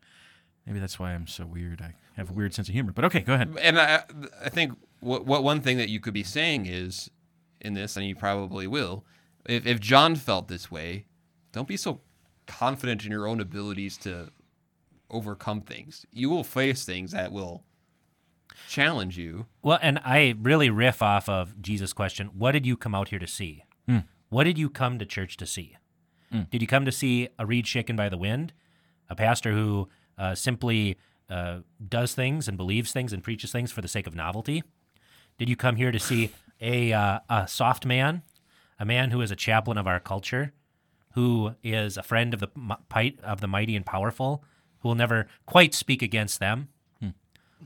Maybe 0.65 0.79
that's 0.79 0.97
why 0.99 1.13
I'm 1.13 1.27
so 1.27 1.45
weird. 1.45 1.81
I 1.81 1.93
have 2.17 2.29
a 2.29 2.33
weird 2.33 2.53
sense 2.53 2.67
of 2.69 2.73
humor. 2.73 2.91
But 2.91 3.05
okay, 3.05 3.19
go 3.21 3.33
ahead. 3.35 3.55
And 3.61 3.77
I, 3.79 4.03
I 4.43 4.49
think 4.49 4.73
what, 5.05 5.25
what 5.25 5.43
one 5.43 5.61
thing 5.61 5.77
that 5.77 5.89
you 5.89 5.99
could 5.99 6.13
be 6.13 6.23
saying 6.23 6.65
is 6.65 7.09
in 7.61 7.73
this, 7.73 7.95
and 7.95 8.05
you 8.05 8.15
probably 8.15 8.67
will, 8.67 9.05
if, 9.45 9.65
if 9.65 9.79
John 9.79 10.15
felt 10.15 10.47
this 10.47 10.71
way, 10.71 11.05
don't 11.51 11.67
be 11.67 11.77
so 11.77 12.01
confident 12.47 13.05
in 13.05 13.11
your 13.11 13.27
own 13.27 13.39
abilities 13.39 13.97
to 13.99 14.31
overcome 15.09 15.61
things. 15.61 16.05
You 16.11 16.29
will 16.29 16.43
face 16.43 16.85
things 16.85 17.11
that 17.11 17.31
will 17.31 17.63
challenge 18.67 19.17
you. 19.17 19.45
Well, 19.61 19.79
and 19.81 19.99
I 20.03 20.35
really 20.41 20.69
riff 20.69 21.01
off 21.01 21.29
of 21.29 21.61
Jesus' 21.61 21.93
question 21.93 22.27
What 22.33 22.51
did 22.51 22.65
you 22.65 22.75
come 22.75 22.95
out 22.95 23.09
here 23.09 23.19
to 23.19 23.27
see? 23.27 23.63
What 24.29 24.45
did 24.45 24.57
you 24.57 24.69
come 24.69 24.97
to 24.99 25.05
church 25.05 25.37
to 25.37 25.45
see? 25.45 25.77
Did 26.49 26.61
you 26.61 26.67
come 26.67 26.83
to 26.83 26.91
see 26.91 27.29
a 27.39 27.45
reed 27.45 27.65
shaken 27.67 27.95
by 27.95 28.09
the 28.09 28.17
wind? 28.17 28.51
A 29.09 29.15
pastor 29.15 29.53
who 29.53 29.87
uh, 30.17 30.35
simply 30.35 30.97
uh, 31.29 31.59
does 31.87 32.13
things 32.13 32.47
and 32.47 32.57
believes 32.57 32.91
things 32.91 33.13
and 33.13 33.23
preaches 33.23 33.51
things 33.51 33.71
for 33.71 33.81
the 33.81 33.87
sake 33.87 34.07
of 34.07 34.15
novelty? 34.15 34.63
Did 35.37 35.49
you 35.49 35.55
come 35.55 35.75
here 35.75 35.91
to 35.91 35.99
see 35.99 36.31
a, 36.61 36.93
uh, 36.93 37.19
a 37.29 37.47
soft 37.47 37.85
man, 37.85 38.23
a 38.79 38.85
man 38.85 39.11
who 39.11 39.21
is 39.21 39.31
a 39.31 39.35
chaplain 39.35 39.77
of 39.77 39.87
our 39.87 39.99
culture, 39.99 40.53
who 41.13 41.55
is 41.63 41.97
a 41.97 42.03
friend 42.03 42.33
of 42.33 42.39
the 42.39 42.49
of 43.23 43.41
the 43.41 43.47
mighty 43.47 43.75
and 43.75 43.85
powerful, 43.85 44.43
who 44.79 44.89
will 44.89 44.95
never 44.95 45.27
quite 45.45 45.73
speak 45.73 46.01
against 46.01 46.39
them? 46.39 46.69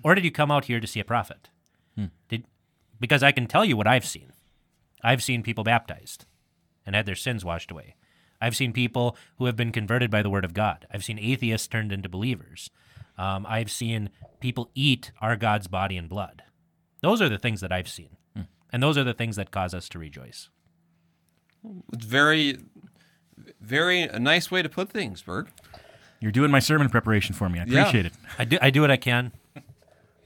Or 0.03 0.15
did 0.15 0.23
you 0.23 0.31
come 0.31 0.51
out 0.51 0.65
here 0.65 0.79
to 0.79 0.87
see 0.87 0.99
a 0.99 1.05
prophet? 1.05 1.49
Did 2.29 2.45
because 2.99 3.23
I 3.23 3.31
can 3.31 3.47
tell 3.47 3.65
you 3.65 3.77
what 3.77 3.87
I've 3.87 4.05
seen. 4.05 4.33
I've 5.03 5.23
seen 5.23 5.43
people 5.43 5.63
baptized 5.63 6.25
and 6.85 6.95
had 6.95 7.05
their 7.05 7.15
sins 7.15 7.45
washed 7.45 7.71
away. 7.71 7.95
I've 8.41 8.55
seen 8.55 8.73
people 8.73 9.15
who 9.37 9.45
have 9.45 9.55
been 9.55 9.71
converted 9.71 10.09
by 10.09 10.21
the 10.21 10.29
word 10.29 10.45
of 10.45 10.53
God. 10.53 10.85
I've 10.91 11.03
seen 11.03 11.19
atheists 11.19 11.67
turned 11.67 11.91
into 11.91 12.09
believers. 12.09 12.69
Um, 13.17 13.45
I've 13.47 13.71
seen 13.71 14.09
people 14.39 14.69
eat 14.75 15.11
our 15.21 15.35
God's 15.35 15.67
body 15.67 15.97
and 15.97 16.07
blood. 16.09 16.43
Those 17.01 17.21
are 17.21 17.29
the 17.29 17.37
things 17.37 17.61
that 17.61 17.71
I've 17.71 17.87
seen. 17.89 18.17
And 18.71 18.83
those 18.83 18.97
are 18.97 19.03
the 19.03 19.13
things 19.15 19.35
that 19.37 19.49
cause 19.51 19.73
us 19.73 19.89
to 19.89 19.99
rejoice. 19.99 20.49
It's 21.93 22.05
very, 22.05 22.59
very 23.59 24.01
a 24.03 24.19
nice 24.19 24.51
way 24.51 24.61
to 24.61 24.69
put 24.69 24.89
things, 24.91 25.21
Berg. 25.23 25.47
You're 26.19 26.31
doing 26.31 26.51
my 26.51 26.59
sermon 26.59 26.89
preparation 26.89 27.33
for 27.33 27.49
me. 27.49 27.59
I 27.59 27.63
Yeah. 27.65 27.79
appreciate 27.81 28.05
it. 28.05 28.13
I 28.37 28.45
do, 28.45 28.57
I 28.61 28.69
do 28.69 28.81
what 28.81 28.91
I 28.91 28.97
can. 28.97 29.31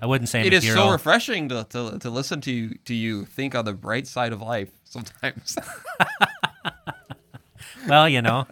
I 0.02 0.06
wouldn't 0.06 0.28
say 0.30 0.42
I'm 0.42 0.48
It 0.48 0.54
a 0.54 0.58
is 0.58 0.64
hero. 0.66 0.76
so 0.76 0.92
refreshing 0.92 1.48
to, 1.50 1.64
to, 1.70 1.98
to 2.00 2.10
listen 2.10 2.42
to 2.42 2.52
you, 2.52 2.78
to 2.86 2.94
you 2.94 3.24
think 3.26 3.56
on 3.56 3.64
the 3.64 3.74
bright 3.74 4.08
side 4.08 4.34
of 4.34 4.42
life 4.42 4.70
sometimes. 4.84 5.56
well, 7.88 8.10
you 8.10 8.22
know, 8.22 8.46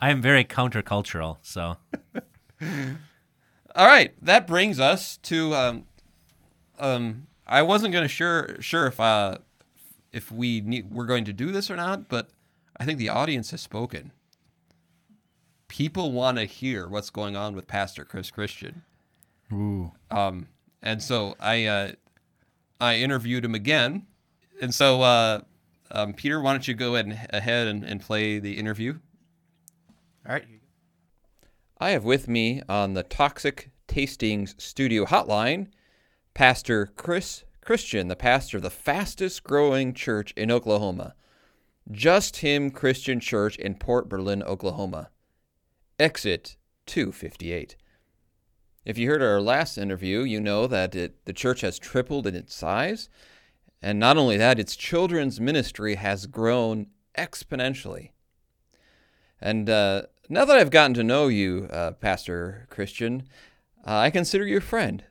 I 0.00 0.10
am 0.10 0.20
very 0.20 0.44
countercultural, 0.44 1.38
so 1.42 1.76
All 3.74 3.86
right, 3.86 4.12
that 4.22 4.46
brings 4.46 4.78
us 4.78 5.16
to 5.18 5.54
um, 5.54 5.84
um, 6.78 7.26
I 7.46 7.62
wasn't 7.62 7.92
gonna 7.92 8.08
sure 8.08 8.56
sure 8.60 8.86
if 8.86 8.98
uh 9.00 9.38
if 10.14 10.30
we 10.30 10.60
need, 10.60 10.92
we're 10.92 11.06
going 11.06 11.24
to 11.24 11.32
do 11.32 11.50
this 11.50 11.70
or 11.70 11.76
not, 11.76 12.08
but 12.08 12.28
I 12.78 12.84
think 12.84 12.98
the 12.98 13.08
audience 13.08 13.50
has 13.50 13.60
spoken. 13.60 14.12
People 15.66 16.12
want 16.12 16.38
to 16.38 16.44
hear 16.44 16.86
what's 16.88 17.10
going 17.10 17.34
on 17.34 17.56
with 17.56 17.66
Pastor 17.66 18.04
Chris 18.04 18.30
Christian. 18.30 18.82
Ooh. 19.52 19.90
Um, 20.12 20.46
and 20.80 21.02
so 21.02 21.34
I 21.40 21.64
uh, 21.64 21.92
I 22.80 22.96
interviewed 22.96 23.44
him 23.44 23.56
again, 23.56 24.06
and 24.62 24.72
so 24.72 25.02
uh, 25.02 25.40
um, 25.90 26.12
Peter, 26.12 26.40
why 26.40 26.52
don't 26.52 26.68
you 26.68 26.74
go 26.74 26.94
ahead 26.94 27.06
and, 27.06 27.18
ahead 27.30 27.66
and, 27.66 27.82
and 27.82 28.00
play 28.00 28.38
the 28.38 28.56
interview? 28.56 28.98
All 30.26 30.32
right. 30.32 30.44
here 30.44 30.52
you 30.52 30.58
go. 30.58 31.48
I 31.80 31.90
have 31.90 32.04
with 32.04 32.28
me 32.28 32.62
on 32.68 32.94
the 32.94 33.02
Toxic 33.02 33.70
Tastings 33.88 34.60
studio 34.60 35.06
hotline 35.06 35.68
Pastor 36.34 36.86
Chris 36.96 37.44
Christian, 37.60 38.08
the 38.08 38.16
pastor 38.16 38.56
of 38.56 38.64
the 38.64 38.70
fastest 38.70 39.44
growing 39.44 39.94
church 39.94 40.32
in 40.36 40.50
Oklahoma, 40.50 41.14
Just 41.88 42.38
Him 42.38 42.72
Christian 42.72 43.20
Church 43.20 43.56
in 43.56 43.76
Port 43.76 44.08
Berlin, 44.08 44.42
Oklahoma. 44.42 45.10
Exit 45.96 46.56
258. 46.86 47.76
If 48.84 48.98
you 48.98 49.08
heard 49.08 49.22
our 49.22 49.40
last 49.40 49.78
interview, 49.78 50.22
you 50.22 50.40
know 50.40 50.66
that 50.66 50.96
it, 50.96 51.24
the 51.24 51.32
church 51.32 51.60
has 51.60 51.78
tripled 51.78 52.26
in 52.26 52.34
its 52.34 52.52
size. 52.52 53.08
And 53.80 54.00
not 54.00 54.16
only 54.16 54.36
that, 54.36 54.58
its 54.58 54.74
children's 54.74 55.40
ministry 55.40 55.94
has 55.94 56.26
grown 56.26 56.88
exponentially. 57.16 58.10
And 59.40 59.70
uh, 59.70 60.02
now 60.28 60.44
that 60.44 60.56
I've 60.56 60.70
gotten 60.70 60.94
to 60.94 61.04
know 61.04 61.28
you, 61.28 61.68
uh, 61.70 61.92
Pastor 61.92 62.66
Christian, 62.70 63.22
uh, 63.86 63.98
I 63.98 64.10
consider 64.10 64.44
you 64.44 64.56
a 64.56 64.60
friend. 64.60 65.04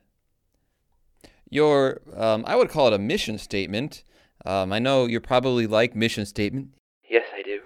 Your, 1.54 2.00
um, 2.16 2.42
I 2.48 2.56
would 2.56 2.68
call 2.68 2.88
it 2.88 2.94
a 2.94 2.98
mission 2.98 3.38
statement. 3.38 4.02
Um, 4.44 4.72
I 4.72 4.80
know 4.80 5.06
you 5.06 5.20
probably 5.20 5.68
like 5.68 5.94
mission 5.94 6.26
statement. 6.26 6.74
Yes, 7.08 7.26
I 7.32 7.42
do. 7.42 7.60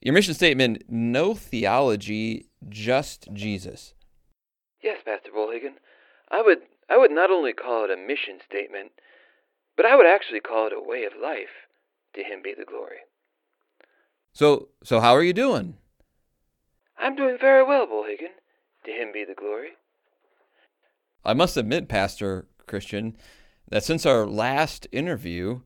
Your 0.00 0.14
mission 0.14 0.32
statement: 0.32 0.84
no 0.88 1.34
theology, 1.34 2.46
just 2.68 3.26
Jesus. 3.32 3.94
Yes, 4.80 4.98
Pastor 5.04 5.30
Bullhagen. 5.36 5.72
I 6.30 6.40
would 6.40 6.58
I 6.88 6.98
would 6.98 7.10
not 7.10 7.32
only 7.32 7.52
call 7.52 7.84
it 7.84 7.90
a 7.90 7.96
mission 7.96 8.38
statement, 8.48 8.92
but 9.76 9.86
I 9.86 9.96
would 9.96 10.06
actually 10.06 10.38
call 10.38 10.68
it 10.68 10.72
a 10.72 10.80
way 10.80 11.02
of 11.02 11.20
life. 11.20 11.66
To 12.14 12.22
him 12.22 12.42
be 12.44 12.54
the 12.56 12.64
glory. 12.64 12.98
So, 14.32 14.68
so 14.84 15.00
how 15.00 15.10
are 15.16 15.24
you 15.24 15.32
doing? 15.32 15.74
I'm 16.96 17.16
doing 17.16 17.38
very 17.40 17.64
well, 17.64 17.88
Bullhagen. 17.88 18.38
To 18.84 18.92
him 18.92 19.10
be 19.12 19.24
the 19.24 19.34
glory. 19.34 19.70
I 21.24 21.34
must 21.34 21.56
admit, 21.56 21.88
Pastor 21.88 22.46
Christian, 22.66 23.16
that 23.68 23.84
since 23.84 24.06
our 24.06 24.26
last 24.26 24.86
interview, 24.92 25.60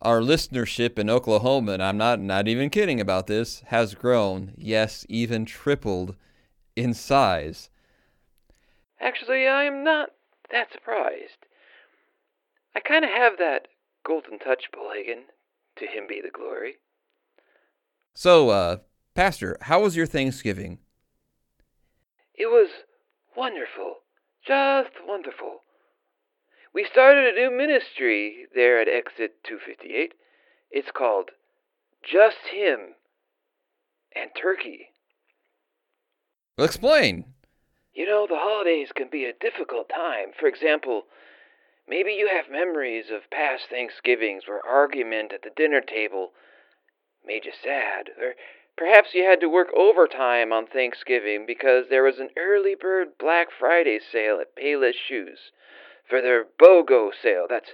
our 0.00 0.20
listenership 0.20 0.98
in 0.98 1.08
Oklahoma, 1.08 1.72
and 1.72 1.82
I'm 1.82 1.96
not 1.96 2.20
not 2.20 2.48
even 2.48 2.70
kidding 2.70 3.00
about 3.00 3.26
this, 3.26 3.62
has 3.66 3.94
grown, 3.94 4.54
yes, 4.56 5.06
even 5.08 5.44
tripled 5.44 6.16
in 6.74 6.94
size. 6.94 7.70
Actually, 9.00 9.46
I 9.46 9.64
am 9.64 9.84
not 9.84 10.10
that 10.50 10.72
surprised. 10.72 11.46
I 12.74 12.80
kind 12.80 13.04
of 13.04 13.10
have 13.10 13.38
that 13.38 13.68
golden 14.04 14.38
touch, 14.38 14.64
Bullhagen. 14.74 15.24
To 15.76 15.86
him 15.86 16.04
be 16.06 16.20
the 16.20 16.30
glory. 16.30 16.76
So, 18.14 18.50
uh, 18.50 18.76
Pastor, 19.14 19.56
how 19.62 19.82
was 19.82 19.96
your 19.96 20.04
Thanksgiving? 20.04 20.78
It 22.34 22.46
was 22.46 22.68
wonderful. 23.34 24.00
Just 24.46 24.90
wonderful. 25.06 25.62
We 26.74 26.86
started 26.90 27.26
a 27.26 27.38
new 27.38 27.50
ministry 27.54 28.46
there 28.54 28.80
at 28.80 28.88
Exit 28.88 29.44
258. 29.44 30.14
It's 30.70 30.90
called 30.90 31.30
Just 32.02 32.48
Him 32.50 32.94
and 34.16 34.30
Turkey. 34.34 34.88
Explain. 36.58 37.26
You 37.92 38.06
know, 38.06 38.26
the 38.26 38.38
holidays 38.38 38.88
can 38.94 39.08
be 39.10 39.26
a 39.26 39.34
difficult 39.34 39.90
time. 39.90 40.32
For 40.38 40.46
example, 40.46 41.04
maybe 41.86 42.12
you 42.12 42.28
have 42.28 42.50
memories 42.50 43.10
of 43.10 43.30
past 43.30 43.64
Thanksgivings 43.68 44.44
where 44.46 44.64
argument 44.64 45.32
at 45.34 45.42
the 45.42 45.50
dinner 45.54 45.82
table 45.82 46.32
made 47.24 47.44
you 47.44 47.52
sad, 47.62 48.08
or 48.18 48.34
perhaps 48.78 49.10
you 49.12 49.24
had 49.24 49.40
to 49.40 49.48
work 49.48 49.68
overtime 49.76 50.54
on 50.54 50.66
Thanksgiving 50.66 51.44
because 51.46 51.86
there 51.90 52.02
was 52.02 52.18
an 52.18 52.30
early 52.38 52.74
bird 52.74 53.18
Black 53.18 53.48
Friday 53.56 54.00
sale 54.00 54.40
at 54.40 54.56
Payless 54.56 54.94
Shoes 54.94 55.52
for 56.08 56.20
their 56.20 56.44
BOGO 56.60 57.10
sale. 57.22 57.46
That's 57.48 57.70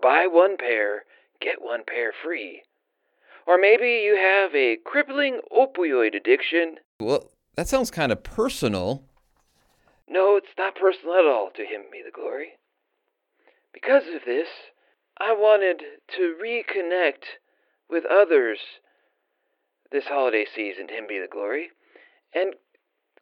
buy 0.00 0.26
one 0.26 0.56
pair, 0.56 1.04
get 1.40 1.60
one 1.60 1.82
pair 1.86 2.12
free. 2.22 2.62
Or 3.46 3.58
maybe 3.58 4.02
you 4.04 4.16
have 4.16 4.54
a 4.54 4.78
crippling 4.84 5.40
opioid 5.52 6.14
addiction. 6.14 6.76
Well, 7.00 7.30
that 7.56 7.68
sounds 7.68 7.90
kind 7.90 8.12
of 8.12 8.22
personal. 8.22 9.04
No, 10.08 10.36
it's 10.36 10.54
not 10.56 10.74
personal 10.76 11.14
at 11.14 11.24
all, 11.24 11.50
to 11.56 11.62
him 11.62 11.82
be 11.90 12.02
the 12.04 12.10
glory. 12.10 12.52
Because 13.72 14.02
of 14.14 14.22
this, 14.26 14.48
I 15.18 15.32
wanted 15.32 15.82
to 16.16 16.36
reconnect 16.42 17.38
with 17.88 18.04
others 18.04 18.58
this 19.90 20.04
holiday 20.06 20.46
season, 20.54 20.88
to 20.88 20.94
him 20.94 21.06
be 21.08 21.18
the 21.18 21.28
glory. 21.30 21.70
And 22.34 22.54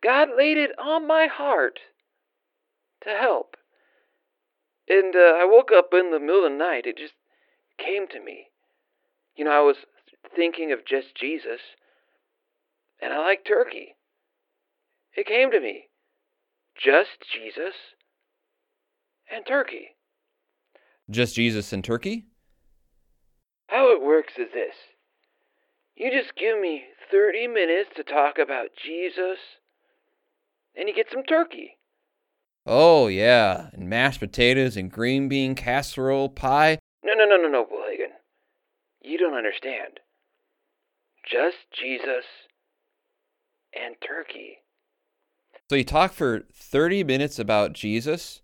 God 0.03 0.29
laid 0.37 0.57
it 0.57 0.71
on 0.79 1.07
my 1.07 1.27
heart 1.27 1.81
to 3.03 3.11
help. 3.11 3.57
And 4.91 5.15
uh, 5.15 5.39
I 5.39 5.45
woke 5.45 5.71
up 5.73 5.91
in 5.93 6.11
the 6.11 6.19
middle 6.19 6.45
of 6.45 6.51
the 6.51 6.59
night. 6.59 6.85
It 6.85 6.99
just 6.99 7.15
came 7.79 8.09
to 8.09 8.21
me. 8.21 8.47
You 9.37 9.45
know, 9.45 9.53
I 9.53 9.61
was 9.61 9.77
thinking 10.35 10.73
of 10.73 10.81
just 10.85 11.15
Jesus, 11.15 11.61
and 13.01 13.13
I 13.13 13.19
like 13.19 13.45
turkey. 13.47 13.95
It 15.15 15.27
came 15.27 15.53
to 15.53 15.61
me 15.61 15.85
just 16.77 17.23
Jesus 17.33 17.75
and 19.31 19.47
turkey. 19.47 19.91
Just 21.09 21.37
Jesus 21.37 21.73
and 21.73 21.85
turkey? 21.85 22.27
How 23.69 23.95
it 23.95 24.03
works 24.03 24.33
is 24.39 24.49
this 24.53 24.75
you 25.95 26.11
just 26.11 26.35
give 26.37 26.59
me 26.59 26.85
30 27.13 27.47
minutes 27.47 27.91
to 27.97 28.03
talk 28.03 28.39
about 28.39 28.69
Jesus, 28.83 29.39
and 30.75 30.89
you 30.89 30.95
get 30.95 31.07
some 31.13 31.23
turkey. 31.23 31.77
Oh, 32.73 33.09
yeah. 33.09 33.69
And 33.73 33.91
mashed 33.91 34.21
potatoes 34.21 34.77
and 34.77 34.93
green 34.93 35.29
bean 35.29 35.57
casserole 35.57 36.29
pie. 36.29 36.79
No, 37.03 37.15
no, 37.15 37.25
no, 37.25 37.37
no, 37.37 37.49
no, 37.49 37.65
Bullhagen. 37.65 38.13
You 39.03 39.19
don't 39.19 39.35
understand. 39.35 39.99
Just 41.29 41.57
Jesus 41.73 42.25
and 43.75 43.97
turkey. 44.01 44.59
So 45.69 45.75
you 45.75 45.83
talk 45.83 46.13
for 46.13 46.45
30 46.53 47.03
minutes 47.03 47.41
about 47.41 47.73
Jesus, 47.73 48.41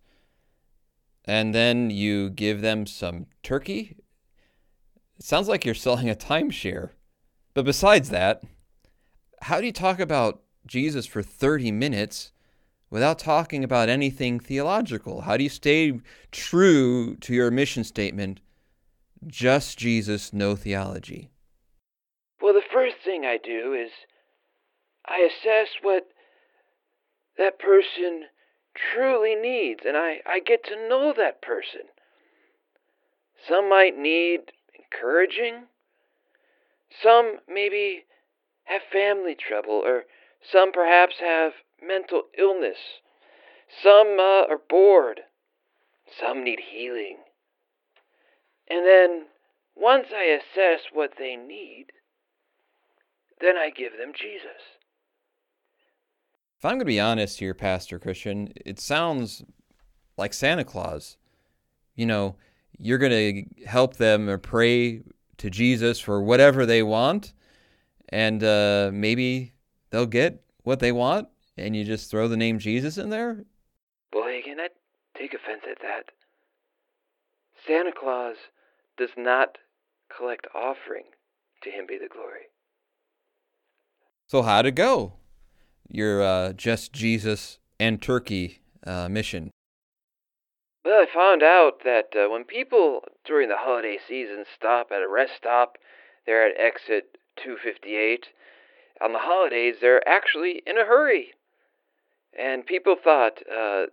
and 1.25 1.55
then 1.55 1.91
you 1.91 2.29
give 2.29 2.63
them 2.63 2.85
some 2.85 3.27
turkey. 3.45 3.97
It 5.21 5.25
sounds 5.25 5.47
like 5.47 5.65
you're 5.65 5.73
selling 5.77 6.11
a 6.11 6.17
timeshare. 6.17 6.91
But 7.55 7.65
besides 7.65 8.11
that, 8.11 8.43
how 9.43 9.61
do 9.61 9.67
you 9.67 9.73
talk 9.73 10.01
about 10.01 10.43
Jesus 10.67 11.07
for 11.07 11.23
30 11.23 11.71
minutes 11.71 12.33
without 12.91 13.19
talking 13.19 13.65
about 13.65 13.89
anything 13.89 14.39
theological? 14.41 15.23
How 15.23 15.37
do 15.37 15.45
you 15.45 15.51
stay 15.51 16.01
true 16.31 17.17
to 17.17 17.35
your 17.35 17.51
mission 17.51 17.85
statement? 17.85 18.41
Just 19.27 19.79
Jesus, 19.79 20.33
no 20.33 20.57
theology. 20.57 21.31
Well, 22.41 22.55
the 22.55 22.63
first 22.73 22.97
thing 23.05 23.25
I 23.25 23.39
do 23.43 23.73
is 23.73 23.91
I 25.07 25.29
assess 25.29 25.69
what 25.83 26.09
that 27.39 27.59
person 27.59 28.25
truly 28.95 29.35
needs, 29.35 29.81
and 29.87 29.97
I, 29.97 30.21
I 30.27 30.41
get 30.41 30.65
to 30.65 30.89
know 30.89 31.13
that 31.17 31.43
person. 31.43 31.83
Some 33.49 33.69
might 33.69 33.97
need 33.97 34.53
encouraging, 34.75 35.65
some 37.03 37.39
maybe 37.49 38.05
have 38.65 38.83
family 38.93 39.35
trouble, 39.35 39.83
or 39.85 40.05
some 40.53 40.73
perhaps 40.73 41.17
have 41.21 41.53
mental 41.83 42.23
illness, 42.39 42.79
some 43.83 44.17
uh, 44.19 44.47
are 44.49 44.61
bored, 44.69 45.21
some 46.21 46.45
need 46.45 46.61
healing. 46.73 47.19
And 48.69 48.87
then, 48.87 49.27
once 49.75 50.09
I 50.15 50.25
assess 50.25 50.81
what 50.93 51.13
they 51.19 51.37
need, 51.37 51.87
then 53.41 53.57
I 53.57 53.71
give 53.71 53.93
them 53.99 54.13
Jesus. 54.15 54.63
If 56.59 56.65
I'm 56.65 56.73
going 56.73 56.81
to 56.81 56.85
be 56.87 57.01
honest 57.01 57.39
here, 57.39 57.55
Pastor 57.55 57.99
Christian, 57.99 58.53
it 58.65 58.81
sounds 58.81 59.45
like 60.17 60.33
Santa 60.33 60.65
Claus. 60.65 61.19
You 61.95 62.07
know, 62.07 62.37
you're 62.79 62.99
going 62.99 63.13
to 63.13 63.67
help 63.67 63.97
them 63.97 64.29
or 64.29 64.39
pray 64.39 65.03
to 65.37 65.51
Jesus 65.51 66.01
for 66.01 66.23
whatever 66.23 66.65
they 66.65 66.83
want, 66.83 67.35
and 68.09 68.43
uh, 68.43 68.91
maybe 68.93 69.53
they'll 69.91 70.07
get 70.07 70.43
what 70.63 70.81
they 70.81 70.93
want, 70.93 71.29
and 71.57 71.77
you 71.77 71.85
just 71.85 72.11
throw 72.11 72.29
the 72.29 72.37
name 72.37 72.59
Jesus 72.59 72.99
in 72.99 73.11
there? 73.11 73.45
Bullhagen, 74.15 74.59
I 74.59 74.69
take 75.19 75.35
offense 75.35 75.63
at 75.71 75.81
that. 75.81 76.11
Santa 77.67 77.93
Claus 77.93 78.37
does 78.97 79.11
not 79.17 79.59
collect 80.15 80.47
offering. 80.55 81.05
To 81.63 81.71
him 81.71 81.87
be 81.89 81.99
the 81.99 82.09
glory. 82.09 82.51
So, 84.27 84.43
how'd 84.43 84.67
it 84.67 84.73
go? 84.73 85.15
Your 85.89 86.23
uh, 86.23 86.53
Just 86.53 86.93
Jesus 86.93 87.59
and 87.81 88.01
Turkey 88.01 88.61
uh, 88.87 89.09
mission. 89.09 89.51
Well, 90.85 91.01
I 91.03 91.07
found 91.13 91.43
out 91.43 91.83
that 91.85 92.15
uh, 92.15 92.31
when 92.31 92.45
people 92.45 93.01
during 93.25 93.49
the 93.49 93.57
holiday 93.57 93.99
season 94.07 94.45
stop 94.55 94.89
at 94.93 95.03
a 95.03 95.09
rest 95.09 95.33
stop, 95.37 95.79
they're 96.27 96.47
at 96.47 96.61
exit 96.61 97.19
258. 97.43 98.27
On 99.03 99.13
the 99.13 99.19
holidays, 99.21 99.77
they're 99.81 100.07
actually 100.07 100.63
in 100.67 100.79
a 100.79 100.85
hurry. 100.85 101.33
And 102.39 102.67
people 102.67 102.97
thought 103.03 103.39
uh, 103.51 103.87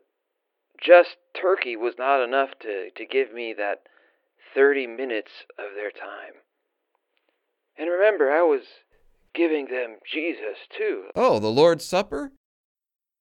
just 0.82 1.18
turkey 1.40 1.76
was 1.76 1.94
not 1.98 2.24
enough 2.24 2.50
to, 2.62 2.90
to 2.96 3.06
give 3.06 3.34
me 3.34 3.54
that 3.58 3.84
30 4.54 4.88
minutes 4.88 5.32
of 5.58 5.76
their 5.76 5.92
time. 5.92 6.42
And 7.78 7.90
remember, 7.90 8.32
I 8.32 8.42
was 8.42 8.62
giving 9.34 9.68
them 9.68 9.98
Jesus, 10.12 10.58
too. 10.78 11.06
Oh, 11.16 11.40
the 11.40 11.48
Lord's 11.48 11.86
Supper? 11.86 12.32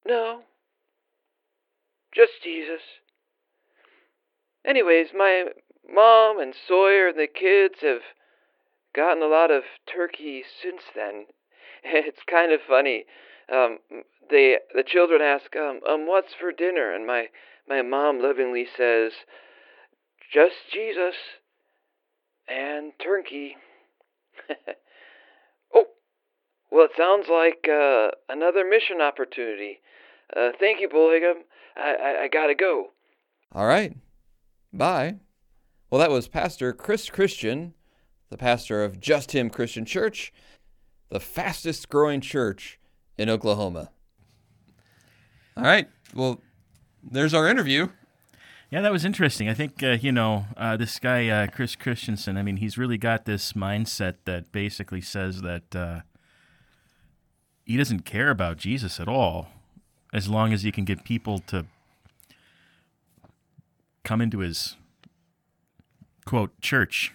No, 0.07 0.41
just 2.15 2.33
Jesus. 2.43 2.83
Anyways, 4.65 5.09
my 5.17 5.45
mom 5.89 6.39
and 6.39 6.55
Sawyer 6.69 7.09
and 7.09 7.19
the 7.19 7.27
kids 7.27 7.77
have 7.83 8.03
gotten 8.95 9.23
a 9.23 9.27
lot 9.27 9.51
of 9.51 9.63
turkey 9.93 10.45
since 10.63 10.83
then. 10.95 11.27
It's 11.85 12.23
kind 12.31 12.53
of 12.53 12.61
funny. 12.61 13.07
Um, 13.53 13.79
they 14.31 14.57
the 14.75 14.85
children 14.85 15.21
ask, 15.21 15.55
um, 15.57 15.81
um, 15.89 16.07
what's 16.07 16.33
for 16.39 16.53
dinner? 16.53 16.93
And 16.95 17.07
my 17.07 17.27
my 17.69 17.83
mom 17.83 18.21
lovingly 18.21 18.67
says, 18.77 19.13
just 20.33 20.55
Jesus 20.73 21.15
and 22.49 22.93
turkey. 23.03 23.57
oh, 25.75 25.85
well, 26.71 26.87
it 26.87 26.93
sounds 26.97 27.27
like 27.31 27.69
uh, 27.69 28.09
another 28.29 28.65
mission 28.69 29.01
opportunity. 29.01 29.81
Uh, 30.35 30.51
thank 30.59 30.81
you, 30.81 30.89
Bullhingham. 30.89 31.45
I, 31.77 31.95
I, 31.95 32.23
I 32.23 32.29
gotta 32.29 32.55
go. 32.55 32.87
All 33.55 33.67
right. 33.67 33.95
Bye. 34.73 35.17
Well, 35.91 36.01
that 36.01 36.11
was 36.11 36.27
Pastor 36.27 36.73
Chris 36.73 37.11
Christian, 37.11 37.75
the 38.31 38.39
pastor 38.39 38.83
of 38.83 38.99
Just 38.99 39.33
Him 39.33 39.51
Christian 39.51 39.85
Church, 39.85 40.33
the 41.11 41.21
fastest 41.21 41.91
growing 41.91 42.23
church 42.23 42.79
in 43.23 43.31
Oklahoma. 43.31 43.89
All 45.57 45.63
right. 45.63 45.89
Well, 46.13 46.41
there's 47.03 47.33
our 47.33 47.49
interview. 47.49 47.89
Yeah, 48.69 48.81
that 48.81 48.91
was 48.91 49.05
interesting. 49.05 49.49
I 49.49 49.55
think 49.55 49.81
uh, 49.83 49.99
you 50.01 50.11
know 50.11 50.47
uh, 50.57 50.77
this 50.77 50.99
guy 50.99 51.29
uh, 51.29 51.47
Chris 51.47 51.77
Christensen. 51.77 52.37
I 52.37 52.43
mean, 52.43 52.57
he's 52.57 52.77
really 52.77 52.99
got 52.99 53.25
this 53.25 53.53
mindset 53.53 54.17
that 54.25 54.51
basically 54.51 55.01
says 55.01 55.43
that 55.43 55.77
uh, 55.77 56.01
he 57.65 57.77
doesn't 57.77 58.01
care 58.01 58.31
about 58.31 58.57
Jesus 58.57 58.99
at 58.99 59.07
all, 59.09 59.49
as 60.13 60.29
long 60.29 60.53
as 60.53 60.63
he 60.63 60.73
can 60.73 60.85
get 60.85 61.05
people 61.05 61.39
to 61.39 61.67
come 64.03 64.21
into 64.21 64.39
his 64.39 64.77
quote 66.25 66.61
church. 66.61 67.15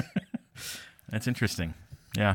That's 1.08 1.26
interesting. 1.26 1.74
Yeah, 2.16 2.34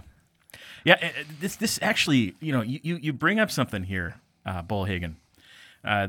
yeah. 0.86 0.98
uh, 1.02 1.24
This 1.42 1.58
this 1.58 1.80
actually, 1.82 2.36
you 2.40 2.54
know, 2.54 2.62
you 2.62 2.80
you, 2.82 2.96
you 3.02 3.14
bring 3.14 3.40
up 3.40 3.52
something 3.52 3.84
here, 3.84 4.16
uh, 4.46 4.64
Bullhagen. 4.64 5.16
Uh, 5.84 6.08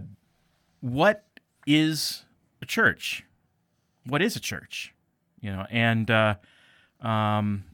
what 0.80 1.24
is 1.66 2.24
a 2.62 2.66
church? 2.66 3.24
What 4.06 4.22
is 4.22 4.36
a 4.36 4.40
church? 4.40 4.94
You 5.40 5.50
know, 5.50 5.66
and 5.70 6.08
uh, 6.10 6.36
um, 7.00 7.64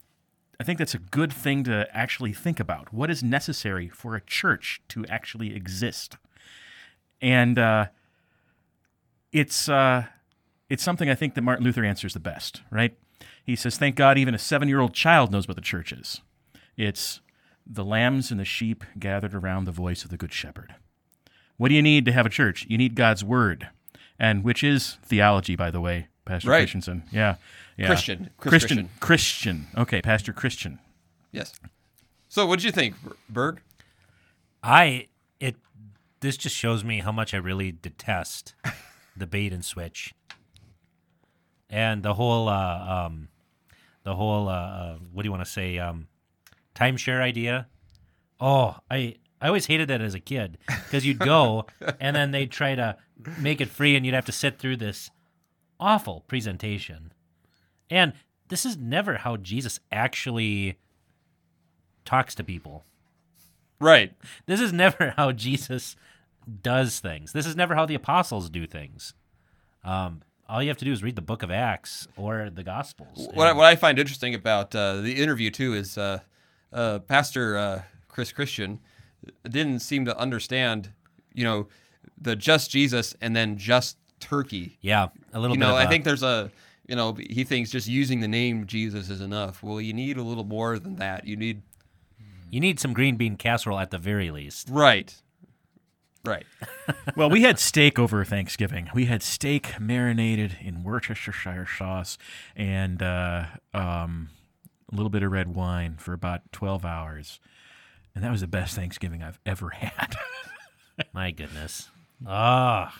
I 0.58 0.64
think 0.64 0.78
that's 0.78 0.94
a 0.94 0.98
good 0.98 1.32
thing 1.32 1.64
to 1.64 1.86
actually 1.92 2.32
think 2.32 2.58
about. 2.60 2.92
What 2.92 3.10
is 3.10 3.22
necessary 3.22 3.88
for 3.88 4.14
a 4.14 4.20
church 4.20 4.80
to 4.88 5.04
actually 5.06 5.54
exist? 5.54 6.16
And 7.20 7.58
uh, 7.58 7.86
it's 9.32 9.68
uh, 9.68 10.06
it's 10.68 10.82
something 10.82 11.10
I 11.10 11.14
think 11.14 11.34
that 11.34 11.42
Martin 11.42 11.64
Luther 11.64 11.84
answers 11.84 12.14
the 12.14 12.20
best. 12.20 12.62
Right? 12.70 12.96
He 13.44 13.56
says, 13.56 13.76
"Thank 13.76 13.96
God, 13.96 14.18
even 14.18 14.34
a 14.34 14.38
seven-year-old 14.38 14.94
child 14.94 15.30
knows 15.32 15.48
what 15.48 15.56
the 15.56 15.62
church 15.62 15.92
is. 15.92 16.20
It's 16.76 17.20
the 17.66 17.84
lambs 17.84 18.30
and 18.30 18.40
the 18.40 18.44
sheep 18.44 18.84
gathered 18.98 19.34
around 19.34 19.64
the 19.64 19.72
voice 19.72 20.04
of 20.04 20.10
the 20.10 20.16
good 20.16 20.32
shepherd." 20.32 20.74
What 21.56 21.68
do 21.68 21.74
you 21.74 21.82
need 21.82 22.04
to 22.06 22.12
have 22.12 22.26
a 22.26 22.30
church? 22.30 22.66
You 22.68 22.76
need 22.78 22.94
God's 22.96 23.22
word, 23.22 23.68
and 24.18 24.42
which 24.42 24.64
is 24.64 24.98
theology, 25.04 25.54
by 25.54 25.70
the 25.70 25.80
way, 25.80 26.08
Pastor 26.24 26.50
Right. 26.50 26.60
Christensen. 26.60 27.04
Yeah, 27.12 27.36
yeah. 27.76 27.86
Christian. 27.86 28.30
Chris 28.36 28.64
Christian. 28.64 28.88
Christian. 29.00 29.66
Okay, 29.76 30.02
Pastor 30.02 30.32
Christian. 30.32 30.78
Yes. 31.30 31.54
So, 32.28 32.46
what 32.46 32.58
did 32.58 32.64
you 32.64 32.72
think, 32.72 32.96
Berg? 33.28 33.60
I 34.62 35.08
it 35.38 35.56
this 36.20 36.36
just 36.36 36.56
shows 36.56 36.82
me 36.84 37.00
how 37.00 37.12
much 37.12 37.34
I 37.34 37.36
really 37.36 37.72
detest 37.72 38.54
the 39.16 39.26
bait 39.26 39.52
and 39.52 39.64
switch, 39.64 40.14
and 41.68 42.02
the 42.02 42.14
whole 42.14 42.48
uh, 42.48 43.04
um, 43.06 43.28
the 44.04 44.14
whole 44.16 44.48
uh, 44.48 44.52
uh, 44.52 44.98
what 45.12 45.22
do 45.22 45.26
you 45.26 45.32
want 45.32 45.44
to 45.44 45.50
say 45.50 45.78
um, 45.78 46.08
timeshare 46.74 47.20
idea. 47.20 47.66
Oh, 48.40 48.76
I 48.90 49.16
I 49.40 49.48
always 49.48 49.66
hated 49.66 49.88
that 49.88 50.00
as 50.00 50.14
a 50.14 50.20
kid 50.20 50.58
because 50.66 51.04
you'd 51.04 51.18
go 51.18 51.66
and 52.00 52.14
then 52.14 52.30
they'd 52.30 52.50
try 52.50 52.74
to 52.74 52.96
make 53.38 53.60
it 53.60 53.68
free, 53.68 53.96
and 53.96 54.04
you'd 54.06 54.14
have 54.14 54.26
to 54.26 54.32
sit 54.32 54.58
through 54.58 54.76
this 54.76 55.10
awful 55.80 56.24
presentation. 56.28 57.12
And 57.90 58.12
this 58.48 58.64
is 58.64 58.76
never 58.76 59.18
how 59.18 59.36
Jesus 59.36 59.80
actually 59.90 60.78
talks 62.04 62.34
to 62.36 62.44
people. 62.44 62.84
Right. 63.80 64.12
This 64.46 64.60
is 64.60 64.72
never 64.72 65.14
how 65.16 65.32
Jesus 65.32 65.96
does 66.62 67.00
things. 67.00 67.32
This 67.32 67.46
is 67.46 67.56
never 67.56 67.74
how 67.74 67.86
the 67.86 67.94
apostles 67.94 68.48
do 68.48 68.66
things. 68.66 69.14
Um, 69.84 70.22
all 70.48 70.62
you 70.62 70.68
have 70.68 70.78
to 70.78 70.84
do 70.84 70.92
is 70.92 71.02
read 71.02 71.16
the 71.16 71.22
book 71.22 71.42
of 71.42 71.50
Acts 71.50 72.06
or 72.16 72.50
the 72.50 72.62
Gospels. 72.62 73.28
What 73.34 73.48
I, 73.48 73.52
what 73.52 73.66
I 73.66 73.74
find 73.74 73.98
interesting 73.98 74.34
about 74.34 74.74
uh, 74.74 75.00
the 75.00 75.14
interview 75.14 75.50
too 75.50 75.74
is 75.74 75.96
uh, 75.96 76.20
uh, 76.72 76.98
Pastor 77.00 77.56
uh, 77.56 77.82
Chris 78.08 78.32
Christian 78.32 78.80
didn't 79.48 79.80
seem 79.80 80.04
to 80.04 80.16
understand, 80.18 80.90
you 81.34 81.44
know, 81.44 81.68
the 82.20 82.34
just 82.36 82.70
Jesus 82.70 83.14
and 83.20 83.34
then 83.36 83.56
just 83.56 83.96
Turkey. 84.20 84.78
yeah, 84.80 85.08
a 85.32 85.40
little 85.40 85.56
You 85.56 85.60
bit. 85.60 85.66
know, 85.66 85.74
I 85.76 85.84
a- 85.84 85.88
think 85.88 86.04
there's 86.04 86.22
a, 86.22 86.50
you 86.86 86.96
know, 86.96 87.14
he 87.14 87.44
thinks 87.44 87.70
just 87.70 87.88
using 87.88 88.20
the 88.20 88.28
name 88.28 88.66
Jesus 88.66 89.10
is 89.10 89.20
enough. 89.20 89.62
Well, 89.62 89.80
you 89.80 89.92
need 89.92 90.16
a 90.16 90.22
little 90.22 90.44
more 90.44 90.78
than 90.78 90.96
that. 90.96 91.26
You 91.26 91.36
need 91.36 91.62
you 92.50 92.60
need 92.60 92.78
some 92.78 92.92
green 92.92 93.16
bean 93.16 93.36
casserole 93.36 93.78
at 93.78 93.90
the 93.90 93.98
very 93.98 94.30
least. 94.30 94.68
right. 94.70 95.14
Right. 96.24 96.46
well, 97.16 97.28
we 97.28 97.42
had 97.42 97.58
steak 97.58 97.98
over 97.98 98.24
Thanksgiving. 98.24 98.88
We 98.94 99.06
had 99.06 99.24
steak 99.24 99.80
marinated 99.80 100.56
in 100.60 100.84
Worcestershire 100.84 101.66
sauce 101.66 102.16
and 102.54 103.02
uh, 103.02 103.46
um, 103.74 104.28
a 104.92 104.96
little 104.96 105.10
bit 105.10 105.22
of 105.22 105.32
red 105.32 105.54
wine 105.54 105.96
for 105.98 106.12
about 106.12 106.52
12 106.52 106.84
hours. 106.84 107.40
And 108.14 108.22
that 108.22 108.30
was 108.30 108.42
the 108.42 108.46
best 108.46 108.76
Thanksgiving 108.76 109.22
I've 109.22 109.40
ever 109.46 109.70
had. 109.70 110.14
My 111.12 111.30
goodness. 111.30 111.88
Ah, 112.26 112.94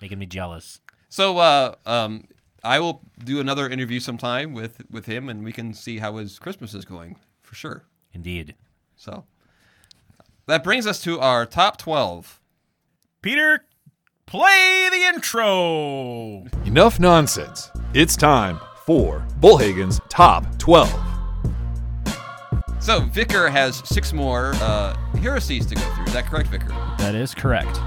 making 0.00 0.18
me 0.18 0.26
jealous. 0.26 0.80
So 1.08 1.38
uh, 1.38 1.74
um, 1.84 2.24
I 2.64 2.80
will 2.80 3.02
do 3.22 3.40
another 3.40 3.68
interview 3.68 4.00
sometime 4.00 4.52
with 4.52 4.82
with 4.90 5.06
him, 5.06 5.28
and 5.28 5.44
we 5.44 5.52
can 5.52 5.72
see 5.72 5.98
how 5.98 6.16
his 6.16 6.38
Christmas 6.38 6.74
is 6.74 6.84
going 6.84 7.16
for 7.42 7.54
sure. 7.54 7.84
Indeed. 8.12 8.54
So 8.96 9.24
that 10.46 10.64
brings 10.64 10.86
us 10.86 11.00
to 11.02 11.20
our 11.20 11.46
top 11.46 11.76
twelve. 11.76 12.40
Peter, 13.22 13.66
play 14.24 14.88
the 14.90 15.04
intro. 15.14 16.46
Enough 16.64 16.98
nonsense. 16.98 17.70
It's 17.94 18.16
time 18.16 18.58
for 18.86 19.26
Bullhagen's 19.40 20.00
Top 20.08 20.58
12. 20.58 20.88
So 22.80 23.00
Vicar 23.00 23.48
has 23.48 23.82
six 23.84 24.12
more 24.12 24.52
uh, 24.56 24.94
heresies 25.18 25.66
to 25.66 25.74
go 25.74 25.80
through. 25.80 26.04
Is 26.04 26.12
that 26.12 26.26
correct, 26.26 26.48
Vicar? 26.50 26.68
That 26.98 27.14
is 27.16 27.34
correct. 27.34 27.80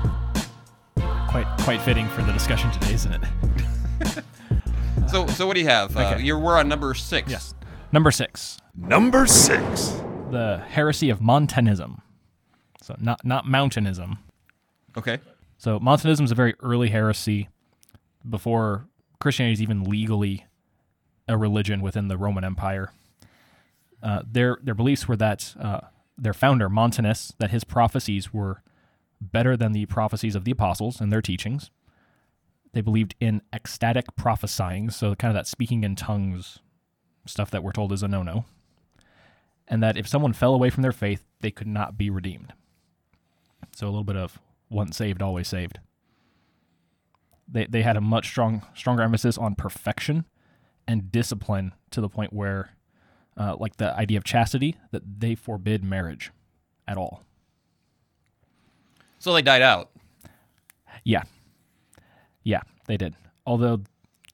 Quite 1.29 1.47
quite 1.61 1.81
fitting 1.81 2.07
for 2.09 2.21
the 2.23 2.33
discussion 2.33 2.69
today, 2.71 2.93
isn't 2.95 3.13
it? 3.13 4.23
So 5.09 5.25
so 5.27 5.47
what 5.47 5.53
do 5.55 5.61
you 5.61 5.67
have? 5.69 5.95
Uh, 5.95 6.01
Okay. 6.15 6.23
you're 6.23 6.37
we're 6.37 6.57
on 6.57 6.67
number 6.67 6.93
six. 6.93 7.31
Yes. 7.31 7.53
Number 7.91 8.11
six, 8.11 8.59
Number 8.75 9.25
six. 9.25 9.89
the 10.31 10.61
heresy 10.69 11.09
of 11.09 11.21
Montanism. 11.21 12.01
So 12.81 12.95
not 12.99 13.23
not 13.25 13.45
Mountanism. 13.47 14.17
Okay. 14.97 15.19
So 15.57 15.79
Montanism 15.79 16.25
is 16.25 16.31
a 16.31 16.35
very 16.35 16.55
early 16.61 16.89
heresy 16.89 17.47
before 18.27 18.87
Christianity 19.19 19.53
is 19.53 19.61
even 19.61 19.83
legally 19.83 20.45
a 21.29 21.37
religion 21.37 21.81
within 21.81 22.09
the 22.09 22.17
Roman 22.17 22.43
Empire. 22.43 22.91
Uh, 24.01 24.23
their 24.29 24.57
their 24.61 24.73
beliefs 24.73 25.07
were 25.07 25.15
that 25.15 25.55
uh, 25.59 25.81
their 26.17 26.33
founder 26.33 26.69
Montanus 26.69 27.33
that 27.37 27.51
his 27.51 27.63
prophecies 27.63 28.33
were 28.33 28.61
better 29.21 29.55
than 29.55 29.71
the 29.71 29.85
prophecies 29.85 30.35
of 30.35 30.43
the 30.43 30.51
apostles 30.51 30.99
and 30.99 31.11
their 31.11 31.21
teachings. 31.21 31.69
They 32.73 32.81
believed 32.81 33.15
in 33.19 33.41
ecstatic 33.53 34.15
prophesying, 34.15 34.89
so 34.89 35.15
kind 35.15 35.31
of 35.31 35.35
that 35.35 35.47
speaking 35.47 35.83
in 35.83 35.95
tongues 35.95 36.59
stuff 37.25 37.51
that 37.51 37.63
we're 37.63 37.71
told 37.71 37.91
is 37.91 38.03
a 38.03 38.07
no-no. 38.07 38.45
And 39.67 39.83
that 39.83 39.97
if 39.97 40.07
someone 40.07 40.33
fell 40.33 40.53
away 40.53 40.69
from 40.69 40.81
their 40.81 40.91
faith, 40.91 41.25
they 41.41 41.51
could 41.51 41.67
not 41.67 41.97
be 41.97 42.09
redeemed. 42.09 42.53
So 43.75 43.85
a 43.85 43.89
little 43.89 44.03
bit 44.03 44.15
of 44.15 44.39
once 44.69 44.97
saved, 44.97 45.21
always 45.21 45.47
saved. 45.47 45.79
They 47.47 47.65
they 47.65 47.81
had 47.81 47.97
a 47.97 48.01
much 48.01 48.27
strong 48.27 48.65
stronger 48.73 49.03
emphasis 49.03 49.37
on 49.37 49.55
perfection 49.55 50.25
and 50.89 51.11
discipline 51.11 51.71
to 51.91 52.01
the 52.01 52.09
point 52.09 52.33
where, 52.33 52.71
uh, 53.37 53.55
like 53.59 53.77
the 53.77 53.95
idea 53.95 54.17
of 54.17 54.23
chastity, 54.23 54.75
that 54.91 55.03
they 55.19 55.35
forbid 55.35 55.83
marriage 55.83 56.31
at 56.87 56.97
all. 56.97 57.23
So 59.19 59.33
they 59.33 59.41
died 59.41 59.61
out. 59.61 59.91
Yeah, 61.03 61.23
yeah, 62.43 62.61
they 62.87 62.97
did. 62.97 63.13
Although 63.45 63.83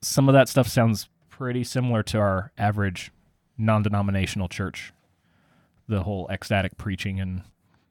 some 0.01 0.29
of 0.29 0.33
that 0.33 0.47
stuff 0.47 0.67
sounds 0.67 1.09
pretty 1.29 1.63
similar 1.63 2.01
to 2.03 2.17
our 2.19 2.51
average 2.57 3.11
non-denominational 3.57 4.47
church. 4.47 4.93
The 5.87 6.03
whole 6.03 6.27
ecstatic 6.29 6.77
preaching 6.77 7.19
and 7.19 7.43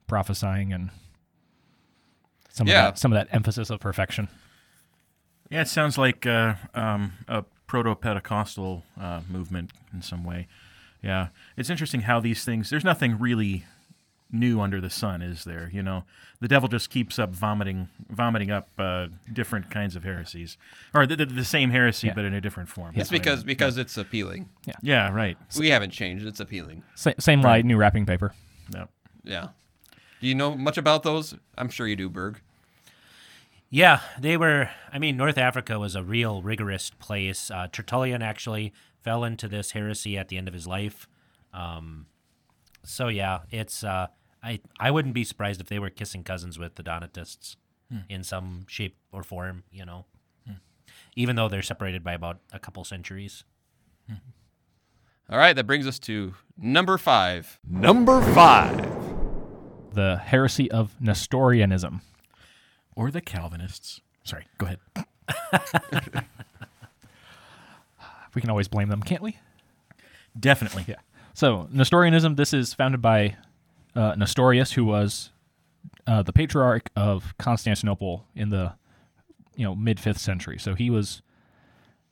prophesying 0.07 0.73
and 0.73 0.91
some 2.49 2.67
Yeah. 2.67 2.89
of 2.89 2.95
that 2.95 2.99
some 2.99 3.13
of 3.13 3.17
that 3.17 3.35
emphasis 3.35 3.71
of 3.71 3.81
perfection. 3.81 4.29
Yeah, 5.51 5.61
it 5.63 5.69
sounds 5.69 5.99
like 5.99 6.25
uh, 6.27 6.55
um, 6.75 7.13
a 7.29 7.45
proto 7.67 7.95
Pentecostal 7.95 8.85
uh, 9.01 9.21
movement 9.29 9.71
in 9.93 10.03
some 10.03 10.25
way. 10.25 10.47
Yeah, 11.03 11.29
it's 11.57 11.71
interesting 11.71 12.03
how 12.03 12.21
these 12.21 12.45
things. 12.45 12.71
There's 12.71 12.85
nothing 12.85 13.19
really 13.19 13.65
new 14.33 14.61
under 14.61 14.81
the 14.81 14.91
sun, 14.91 15.23
is 15.23 15.45
there? 15.45 15.71
You 15.73 15.83
know, 15.83 16.05
the 16.41 16.49
devil 16.49 16.69
just 16.69 16.91
keeps 16.91 17.19
up 17.19 17.31
vomiting, 17.31 17.89
vomiting 18.11 18.51
up 18.51 18.69
uh, 18.79 19.09
different 19.33 19.71
kinds 19.71 19.97
of 19.97 20.03
heresies, 20.03 20.57
or 20.95 21.07
the, 21.07 21.15
the, 21.17 21.27
the 21.27 21.45
same 21.45 21.71
heresy 21.71 22.09
Yeah. 22.09 22.15
but 22.15 22.25
in 22.25 22.35
a 22.35 22.41
different 22.41 22.69
form. 22.69 22.95
It's 22.97 23.11
because 23.11 23.45
because 23.45 23.77
it's 23.79 23.97
appealing. 23.97 24.49
Yeah, 24.83 25.11
right. 25.13 25.37
We 25.59 25.69
haven't 25.69 25.91
changed. 25.91 26.27
It's 26.27 26.41
appealing. 26.41 26.83
Sa- 26.95 27.13
same 27.19 27.43
lie, 27.43 27.63
new 27.63 27.77
wrapping 27.77 28.07
paper. 28.07 28.35
Yeah. 28.75 28.87
Yeah. 29.25 29.49
Do 30.21 30.27
you 30.29 30.35
know 30.35 30.55
much 30.57 30.79
about 30.79 31.03
those? 31.03 31.35
I'm 31.59 31.69
sure 31.69 31.87
you 31.87 31.97
do, 31.97 32.09
Berg. 32.09 32.41
Yeah, 33.75 34.03
they 34.21 34.37
were. 34.37 34.71
I 34.93 35.01
mean, 35.01 35.17
North 35.17 35.37
Africa 35.37 35.81
was 35.81 35.97
a 35.97 36.05
real 36.05 36.43
rigorous 36.43 36.91
place. 36.91 37.51
Uh, 37.51 37.67
Tertullian 37.67 38.23
actually 38.23 38.73
fell 39.03 39.25
into 39.25 39.49
this 39.49 39.73
heresy 39.73 40.17
at 40.17 40.29
the 40.29 40.39
end 40.39 40.47
of 40.47 40.55
his 40.55 40.69
life. 40.69 41.09
Um, 41.53 42.07
so 42.85 43.09
yeah, 43.09 43.41
it's. 43.51 43.83
Uh, 43.83 44.07
I 44.45 44.61
I 44.79 44.93
wouldn't 44.93 45.13
be 45.13 45.25
surprised 45.25 45.61
if 45.61 45.67
they 45.67 45.81
were 45.81 45.91
kissing 45.91 46.23
cousins 46.23 46.57
with 46.57 46.77
the 46.77 46.85
Donatists 46.85 47.57
in 48.09 48.23
some 48.23 48.65
shape 48.69 48.97
or 49.11 49.25
form. 49.25 49.65
You 49.73 49.85
know, 49.85 50.05
even 51.17 51.35
though 51.35 51.49
they're 51.49 51.61
separated 51.61 52.05
by 52.05 52.13
about 52.13 52.39
a 52.53 52.61
couple 52.61 52.85
centuries. 52.85 53.43
All 55.29 55.39
right, 55.39 55.57
that 55.57 55.67
brings 55.67 55.89
us 55.89 55.99
to 56.01 56.35
number 56.57 56.97
five. 56.97 57.59
Number 57.69 58.23
five. 58.35 58.89
The 59.95 60.19
heresy 60.19 60.71
of 60.71 60.95
Nestorianism. 61.01 62.03
Or 62.97 63.11
the 63.11 63.21
Calvinists. 63.21 64.01
Sorry, 64.23 64.47
go 64.59 64.67
ahead. 64.67 66.25
We 68.35 68.41
can 68.41 68.51
always 68.51 68.69
blame 68.69 68.89
them, 68.89 69.03
can't 69.03 69.23
we? 69.23 69.39
Definitely. 70.39 70.85
Yeah. 70.89 70.97
So 71.33 71.69
Nestorianism. 71.71 72.35
This 72.35 72.53
is 72.53 72.75
founded 72.75 73.01
by 73.01 73.37
uh, 73.95 74.15
Nestorius, 74.17 74.73
who 74.73 74.85
was 74.85 75.31
uh, 76.07 76.23
the 76.23 76.33
patriarch 76.33 76.91
of 76.97 77.35
Constantinople 77.39 78.27
in 78.35 78.51
the 78.51 78.75
you 79.57 79.65
know 79.65 79.75
mid 79.75 80.01
fifth 80.01 80.19
century. 80.19 80.59
So 80.59 80.75
he 80.75 80.91
was 80.91 81.23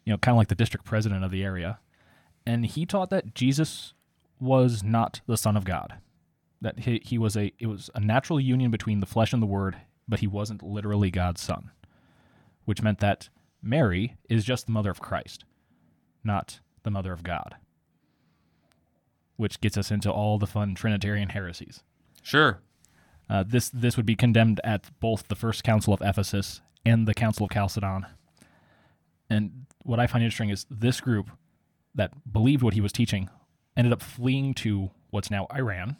you 0.04 0.12
know 0.12 0.18
kind 0.18 0.34
of 0.34 0.38
like 0.38 0.48
the 0.48 0.54
district 0.54 0.86
president 0.86 1.24
of 1.24 1.30
the 1.30 1.42
area, 1.42 1.80
and 2.46 2.64
he 2.66 2.86
taught 2.86 3.10
that 3.10 3.34
Jesus 3.34 3.94
was 4.40 4.82
not 4.82 5.20
the 5.26 5.36
Son 5.36 5.56
of 5.56 5.64
God. 5.64 5.94
That 6.60 6.80
he, 6.80 7.02
he 7.04 7.18
was 7.18 7.36
a 7.36 7.52
it 7.58 7.66
was 7.66 7.90
a 7.94 8.00
natural 8.00 8.38
union 8.38 8.70
between 8.70 9.00
the 9.00 9.06
flesh 9.06 9.32
and 9.32 9.42
the 9.42 9.46
Word, 9.46 9.76
but 10.08 10.20
he 10.20 10.26
wasn't 10.26 10.62
literally 10.62 11.10
God's 11.10 11.40
son, 11.40 11.70
which 12.64 12.82
meant 12.82 13.00
that 13.00 13.28
Mary 13.62 14.16
is 14.28 14.44
just 14.44 14.66
the 14.66 14.72
mother 14.72 14.90
of 14.90 15.00
Christ, 15.00 15.44
not 16.24 16.60
the 16.82 16.90
mother 16.90 17.12
of 17.12 17.22
God 17.22 17.56
which 19.42 19.60
gets 19.60 19.76
us 19.76 19.90
into 19.90 20.08
all 20.08 20.38
the 20.38 20.46
fun 20.46 20.72
Trinitarian 20.72 21.30
heresies. 21.30 21.82
Sure. 22.22 22.60
Uh, 23.28 23.42
this 23.46 23.70
this 23.70 23.96
would 23.96 24.06
be 24.06 24.14
condemned 24.14 24.60
at 24.62 24.88
both 25.00 25.26
the 25.26 25.34
First 25.34 25.64
Council 25.64 25.92
of 25.92 26.00
Ephesus 26.00 26.60
and 26.86 27.08
the 27.08 27.14
Council 27.14 27.46
of 27.46 27.50
Chalcedon. 27.50 28.06
And 29.28 29.66
what 29.82 29.98
I 29.98 30.06
find 30.06 30.22
interesting 30.22 30.50
is 30.50 30.64
this 30.70 31.00
group 31.00 31.28
that 31.94 32.32
believed 32.32 32.62
what 32.62 32.74
he 32.74 32.80
was 32.80 32.92
teaching 32.92 33.30
ended 33.76 33.92
up 33.92 34.00
fleeing 34.00 34.54
to 34.54 34.90
what's 35.10 35.30
now 35.30 35.48
Iran 35.52 35.96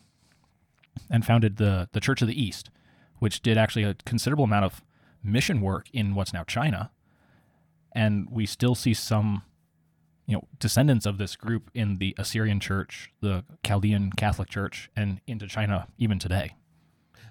and 1.10 1.26
founded 1.26 1.56
the 1.56 1.88
the 1.92 2.00
Church 2.00 2.22
of 2.22 2.28
the 2.28 2.40
East, 2.40 2.70
which 3.22 3.40
did 3.40 3.56
actually 3.56 3.84
a 3.84 3.94
considerable 4.04 4.42
amount 4.42 4.64
of 4.64 4.82
mission 5.22 5.60
work 5.60 5.86
in 5.92 6.16
what's 6.16 6.32
now 6.32 6.42
China. 6.42 6.90
And 7.92 8.26
we 8.28 8.46
still 8.46 8.74
see 8.74 8.94
some 8.94 9.44
you 10.26 10.34
know 10.34 10.48
descendants 10.58 11.06
of 11.06 11.18
this 11.18 11.36
group 11.36 11.70
in 11.72 11.98
the 11.98 12.16
Assyrian 12.18 12.58
Church, 12.58 13.12
the 13.20 13.44
Chaldean 13.64 14.10
Catholic 14.16 14.48
Church, 14.48 14.90
and 14.96 15.20
into 15.28 15.46
China 15.46 15.86
even 15.98 16.18
today. 16.18 16.56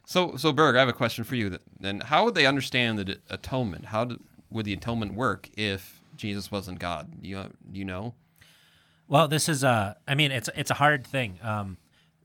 So, 0.05 0.37
so 0.37 0.53
Berg, 0.53 0.77
I 0.77 0.79
have 0.79 0.87
a 0.87 0.93
question 0.93 1.25
for 1.25 1.35
you. 1.35 1.57
Then, 1.77 1.99
how 1.99 2.23
would 2.23 2.35
they 2.35 2.45
understand 2.45 2.97
the 2.97 3.19
atonement? 3.29 3.87
How 3.87 4.05
did, 4.05 4.19
would 4.49 4.65
the 4.65 4.73
atonement 4.73 5.13
work 5.13 5.49
if 5.57 5.99
Jesus 6.15 6.49
wasn't 6.49 6.79
God? 6.79 7.11
You, 7.21 7.51
you 7.69 7.83
know? 7.83 8.13
Well, 9.09 9.27
this 9.27 9.49
is 9.49 9.61
a. 9.61 9.97
I 10.07 10.15
mean, 10.15 10.31
it's 10.31 10.49
it's 10.55 10.71
a 10.71 10.75
hard 10.75 11.05
thing. 11.05 11.37
Um, 11.43 11.75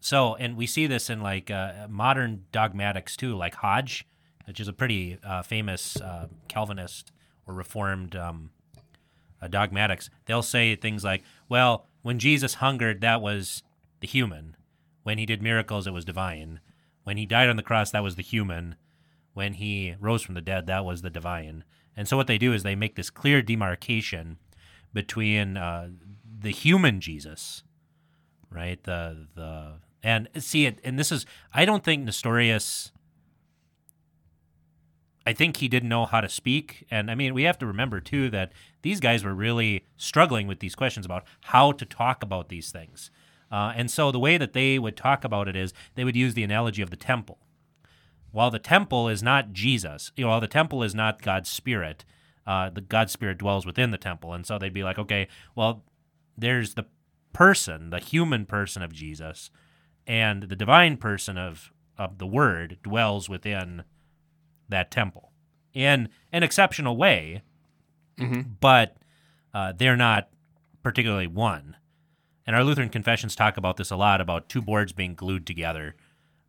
so, 0.07 0.37
and 0.37 0.57
we 0.57 0.69
see 0.69 0.87
this 0.87 1.11
in 1.11 1.21
like 1.21 1.51
uh, 1.51 1.89
modern 1.91 2.45
dogmatics 2.53 3.17
too, 3.17 3.35
like 3.35 3.57
Hodge, 3.57 4.07
which 4.45 4.61
is 4.61 4.69
a 4.69 4.73
pretty 4.73 5.19
uh, 5.25 5.43
famous 5.43 6.01
uh, 6.01 6.29
Calvinist 6.47 7.11
or 7.45 7.55
Reformed 7.55 8.15
um, 8.15 8.51
uh, 9.43 9.49
dogmatics. 9.49 10.09
They'll 10.27 10.45
say 10.45 10.77
things 10.77 11.03
like, 11.03 11.25
"Well, 11.49 11.89
when 12.03 12.21
Jesus 12.21 12.55
hungered, 12.55 13.01
that 13.01 13.21
was 13.21 13.65
the 13.99 14.07
human. 14.07 14.57
When 15.03 15.19
he 15.19 15.27
did 15.27 15.43
miracles, 15.43 15.89
it 15.89 15.93
was 15.93 16.05
divine. 16.05 16.61
When 17.03 17.17
he 17.17 17.27
died 17.27 17.49
on 17.49 17.57
the 17.57 17.65
cross, 17.65 17.91
that 17.91 18.05
was 18.05 18.15
the 18.15 18.23
human. 18.23 18.77
When 19.35 19.55
he 19.55 19.97
rose 19.99 20.23
from 20.23 20.37
the 20.37 20.41
dead, 20.41 20.69
that 20.69 20.85
was 20.85 21.03
the 21.03 21.11
divine." 21.11 21.65
And 21.97 22.07
so, 22.07 22.17
what 22.17 22.29
they 22.29 22.39
do 22.39 22.53
is 22.53 22.63
they 22.63 22.77
make 22.77 22.95
this 22.95 23.11
clear 23.11 23.43
demarcation 23.43 24.39
between 24.95 25.57
uh, 25.57 25.89
the 26.39 26.53
human 26.53 27.01
Jesus, 27.01 27.65
right? 28.53 28.81
The 28.85 29.27
the 29.35 29.81
and 30.07 30.29
see 30.39 30.67
it, 30.67 30.79
and 30.85 30.99
this 30.99 31.11
is 31.11 31.27
I 31.53 31.65
don't 31.65 31.83
think 31.83 32.05
Nestorius 32.05 32.93
I 35.27 35.33
think 35.33 35.57
he 35.57 35.67
didn't 35.67 35.89
know 35.89 36.07
how 36.07 36.21
to 36.21 36.29
speak. 36.29 36.87
And 36.89 37.11
I 37.11 37.17
mean, 37.17 37.35
we 37.35 37.43
have 37.43 37.59
to 37.59 37.67
remember 37.67 38.01
too 38.01 38.31
that 38.31 38.53
these 38.83 39.01
guys 39.01 39.25
were 39.25 39.35
really 39.35 39.85
struggling 39.97 40.47
with 40.47 40.61
these 40.61 40.77
questions 40.77 41.05
about 41.05 41.25
how 41.43 41.73
to 41.73 41.85
talk 41.85 42.23
about 42.23 42.49
these 42.49 42.71
things. 42.71 43.11
Uh, 43.51 43.73
and 43.75 43.91
so 43.91 44.13
the 44.13 44.21
way 44.21 44.39
that 44.39 44.53
they 44.53 44.79
would 44.79 44.97
talk 44.97 45.25
about 45.25 45.49
it 45.49 45.57
is 45.57 45.75
they 45.97 46.05
would 46.05 46.15
use 46.15 46.35
the 46.35 46.45
analogy 46.45 46.81
of 46.81 46.91
the 46.91 46.97
temple. 46.97 47.39
While 48.31 48.53
the 48.53 48.61
temple 48.61 49.09
is 49.09 49.23
not 49.23 49.53
Jesus, 49.53 50.13
you 50.17 50.25
know, 50.25 50.31
while 50.31 50.41
the 50.41 50.47
temple 50.47 50.85
is 50.85 50.95
not 50.95 51.23
God's 51.23 51.51
spirit, 51.51 52.05
uh, 52.47 52.71
the 52.71 52.81
God's 52.81 53.13
spirit 53.13 53.39
dwells 53.39 53.67
within 53.67 53.91
the 53.91 53.99
temple. 53.99 54.33
And 54.33 54.47
so 54.47 54.59
they'd 54.59 54.73
be 54.73 54.85
like, 54.85 54.99
okay, 54.99 55.27
well, 55.57 55.85
there's 56.39 56.75
the 56.75 56.87
person, 57.33 57.91
the 57.91 57.99
human 57.99 58.47
person 58.47 58.83
of 58.83 58.93
Jesus, 58.93 59.51
and 60.07 60.45
the 60.45 60.57
divine 60.57 60.97
person 60.97 61.37
of 61.39 61.73
of 61.99 62.19
the 62.19 62.27
Word 62.27 62.79
dwells 62.83 63.29
within 63.29 63.85
that 64.69 64.91
temple 64.91 65.33
in 65.73 66.09
an 66.33 66.43
exceptional 66.43 66.97
way, 66.97 67.43
but 68.61 68.97
uh, 69.55 69.73
they're 69.77 69.97
not 69.97 70.29
particularly 70.83 71.27
one. 71.27 71.77
And 72.47 72.55
our 72.55 72.63
Lutheran 72.63 72.89
confessions 72.91 73.35
talk 73.35 73.57
about 73.57 73.77
this 73.77 73.91
a 73.91 73.97
lot 73.97 74.21
about 74.21 74.49
two 74.49 74.63
boards 74.63 74.93
being 74.93 75.15
glued 75.15 75.47
together. 75.47 75.97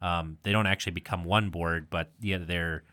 Um, 0.02 0.38
they 0.44 0.52
don't 0.52 0.68
actually 0.68 0.92
become 0.92 1.24
one 1.24 1.50
board, 1.50 1.88
but 1.90 2.12
yeah, 2.22 2.38
they're 2.38 2.84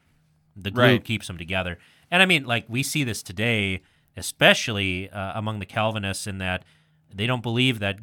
the 0.57 0.71
glue 0.71 0.83
Right. 0.83 1.05
keeps 1.05 1.27
them 1.27 1.37
together. 1.37 1.79
And 2.11 2.23
I 2.23 2.27
mean, 2.27 2.45
like 2.45 2.65
we 2.69 2.83
see 2.83 3.05
this 3.05 3.23
today, 3.23 3.83
especially 4.17 5.11
uh, 5.11 5.33
among 5.39 5.59
the 5.59 5.67
Calvinists, 5.67 6.27
in 6.27 6.39
that 6.39 6.65
they 7.13 7.27
don't 7.27 7.43
believe 7.43 7.79
that 7.81 7.99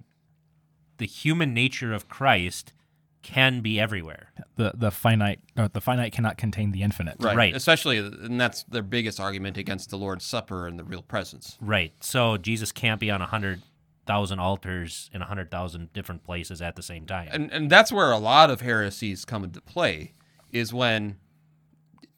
the 1.02 1.08
human 1.08 1.52
nature 1.52 1.94
of 1.94 2.08
Christ 2.08 2.74
can 3.24 3.62
be 3.62 3.80
everywhere. 3.80 4.32
The 4.56 4.74
the 4.76 4.92
finite 4.92 5.40
uh, 5.58 5.68
the 5.74 5.82
finite 5.82 6.14
cannot 6.14 6.38
contain 6.38 6.70
the 6.70 6.84
infinite. 6.84 7.16
Right. 7.20 7.36
Right. 7.36 7.56
Especially, 7.56 7.98
and 7.98 8.40
that's 8.40 8.64
their 8.66 8.84
biggest 8.84 9.20
argument 9.20 9.58
against 9.58 9.90
the 9.90 9.98
Lord's 9.98 10.24
Supper 10.24 10.68
and 10.68 10.78
the 10.78 10.84
real 10.84 11.02
presence. 11.02 11.58
Right. 11.60 11.92
So 12.02 12.38
Jesus 12.38 12.72
can't 12.72 13.00
be 13.00 13.10
on 13.10 13.20
a 13.20 13.26
hundred 13.26 13.64
thousand 14.06 14.38
altars 14.38 15.10
in 15.12 15.24
a 15.24 15.26
hundred 15.26 15.50
thousand 15.50 15.92
different 15.92 16.24
places 16.24 16.62
at 16.62 16.76
the 16.76 16.84
same 16.84 17.08
time. 17.08 17.30
and 17.32 17.52
and 17.52 17.70
that's 17.72 17.92
where 17.92 18.12
a 18.12 18.20
lot 18.20 18.52
of 18.52 18.62
heresies 18.62 19.26
come 19.26 19.44
into 19.44 19.60
play 19.60 20.14
is 20.52 20.72
when 20.72 21.18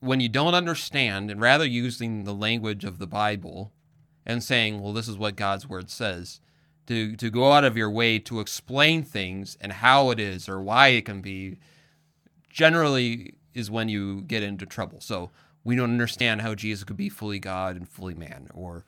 when 0.01 0.19
you 0.19 0.27
don't 0.27 0.55
understand 0.55 1.31
and 1.31 1.39
rather 1.39 1.65
using 1.65 2.25
the 2.25 2.33
language 2.33 2.83
of 2.83 2.99
the 2.99 3.07
bible 3.07 3.71
and 4.25 4.43
saying 4.43 4.81
well 4.81 4.93
this 4.93 5.07
is 5.07 5.17
what 5.17 5.35
god's 5.35 5.67
word 5.67 5.89
says 5.89 6.39
to 6.87 7.15
to 7.15 7.29
go 7.29 7.51
out 7.51 7.63
of 7.63 7.77
your 7.77 7.89
way 7.89 8.19
to 8.19 8.39
explain 8.39 9.03
things 9.03 9.57
and 9.61 9.71
how 9.71 10.09
it 10.09 10.19
is 10.19 10.49
or 10.49 10.61
why 10.61 10.89
it 10.89 11.05
can 11.05 11.21
be 11.21 11.57
generally 12.49 13.35
is 13.53 13.69
when 13.71 13.89
you 13.89 14.21
get 14.21 14.43
into 14.43 14.65
trouble 14.65 14.99
so 14.99 15.31
we 15.63 15.75
don't 15.75 15.91
understand 15.91 16.41
how 16.41 16.53
jesus 16.53 16.83
could 16.83 16.97
be 16.97 17.09
fully 17.09 17.39
god 17.39 17.75
and 17.75 17.87
fully 17.89 18.13
man 18.13 18.47
or 18.53 18.85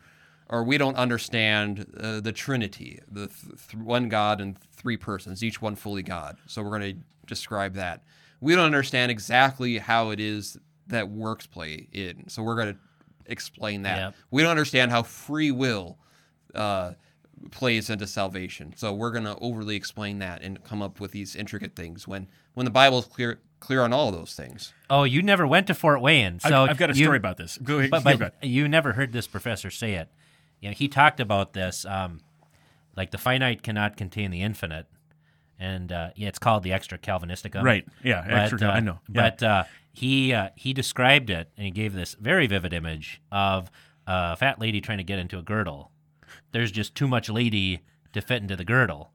or 0.49 0.63
we 0.63 0.77
don't 0.77 0.95
understand 0.95 1.85
uh, 1.99 2.19
the 2.19 2.31
Trinity, 2.31 2.99
the 3.11 3.27
th- 3.27 3.69
th- 3.69 3.83
one 3.83 4.09
God 4.09 4.39
and 4.39 4.57
three 4.57 4.97
persons, 4.97 5.43
each 5.43 5.61
one 5.61 5.75
fully 5.75 6.03
God. 6.03 6.37
So 6.45 6.61
we're 6.61 6.77
going 6.77 6.95
to 6.95 7.01
describe 7.25 7.73
that. 7.75 8.03
We 8.41 8.53
don't 8.53 8.65
understand 8.65 9.11
exactly 9.11 9.79
how 9.79 10.11
it 10.11 10.19
is 10.19 10.57
that 10.87 11.09
works 11.09 11.47
play 11.47 11.87
in. 11.91 12.29
So 12.29 12.43
we're 12.43 12.55
going 12.55 12.73
to 12.73 12.79
explain 13.25 13.81
that. 13.83 13.97
Yep. 13.97 14.15
We 14.29 14.43
don't 14.43 14.51
understand 14.51 14.91
how 14.91 15.01
free 15.01 15.51
will 15.51 15.97
uh, 16.53 16.91
plays 17.51 17.89
into 17.89 18.07
salvation. 18.07 18.73
So 18.75 18.93
we're 18.93 19.11
going 19.11 19.23
to 19.25 19.37
overly 19.39 19.75
explain 19.75 20.19
that 20.19 20.41
and 20.41 20.63
come 20.63 20.81
up 20.81 20.99
with 20.99 21.11
these 21.11 21.35
intricate 21.35 21.75
things 21.75 22.07
when 22.07 22.27
when 22.53 22.65
the 22.65 22.71
Bible 22.71 22.99
is 22.99 23.05
clear 23.05 23.39
clear 23.59 23.81
on 23.81 23.91
all 23.93 24.09
of 24.09 24.15
those 24.15 24.33
things. 24.35 24.73
oh, 24.89 25.03
you 25.03 25.21
never 25.21 25.47
went 25.47 25.67
to 25.67 25.73
Fort 25.73 26.01
Wayne, 26.01 26.39
I've- 26.43 26.49
so 26.49 26.65
I've, 26.65 26.77
got 26.77 26.89
a 26.91 26.93
you- 26.95 27.05
story 27.05 27.17
about 27.17 27.37
this. 27.37 27.57
Go 27.57 27.79
ahead. 27.79 27.89
But, 27.91 28.03
go 28.03 28.11
but 28.11 28.21
ahead. 28.21 28.33
you 28.41 28.67
never 28.67 28.93
heard 28.93 29.11
this 29.11 29.27
professor 29.27 29.69
say 29.71 29.93
it. 29.93 30.09
You 30.61 30.69
know, 30.69 30.73
he 30.75 30.87
talked 30.87 31.19
about 31.19 31.53
this, 31.53 31.85
um, 31.85 32.21
like 32.95 33.11
the 33.11 33.17
finite 33.17 33.61
cannot 33.63 33.97
contain 33.97 34.31
the 34.31 34.41
infinite, 34.41 34.87
and 35.59 35.91
uh, 35.91 36.09
yeah, 36.15 36.27
it's 36.27 36.39
called 36.39 36.63
the 36.63 36.73
extra 36.73 36.97
Calvinisticum. 36.97 37.63
Right. 37.63 37.85
Yeah. 38.03 38.23
But, 38.27 38.33
Extra. 38.53 38.67
uh, 38.69 38.71
I 38.71 38.79
know. 38.81 38.99
Yeah. 39.09 39.21
But 39.29 39.43
uh, 39.43 39.63
he 39.93 40.33
uh, 40.33 40.49
he 40.55 40.73
described 40.73 41.29
it, 41.29 41.49
and 41.57 41.65
he 41.65 41.71
gave 41.71 41.93
this 41.93 42.15
very 42.19 42.47
vivid 42.47 42.73
image 42.73 43.21
of 43.31 43.69
a 44.07 44.35
fat 44.35 44.59
lady 44.59 44.79
trying 44.81 44.97
to 44.99 45.03
get 45.03 45.19
into 45.19 45.37
a 45.39 45.41
girdle. 45.41 45.91
There's 46.55 46.71
just 46.71 46.95
too 46.95 47.05
much 47.07 47.27
lady 47.29 47.81
to 48.13 48.21
fit 48.21 48.41
into 48.41 48.55
the 48.55 48.63
girdle, 48.63 49.11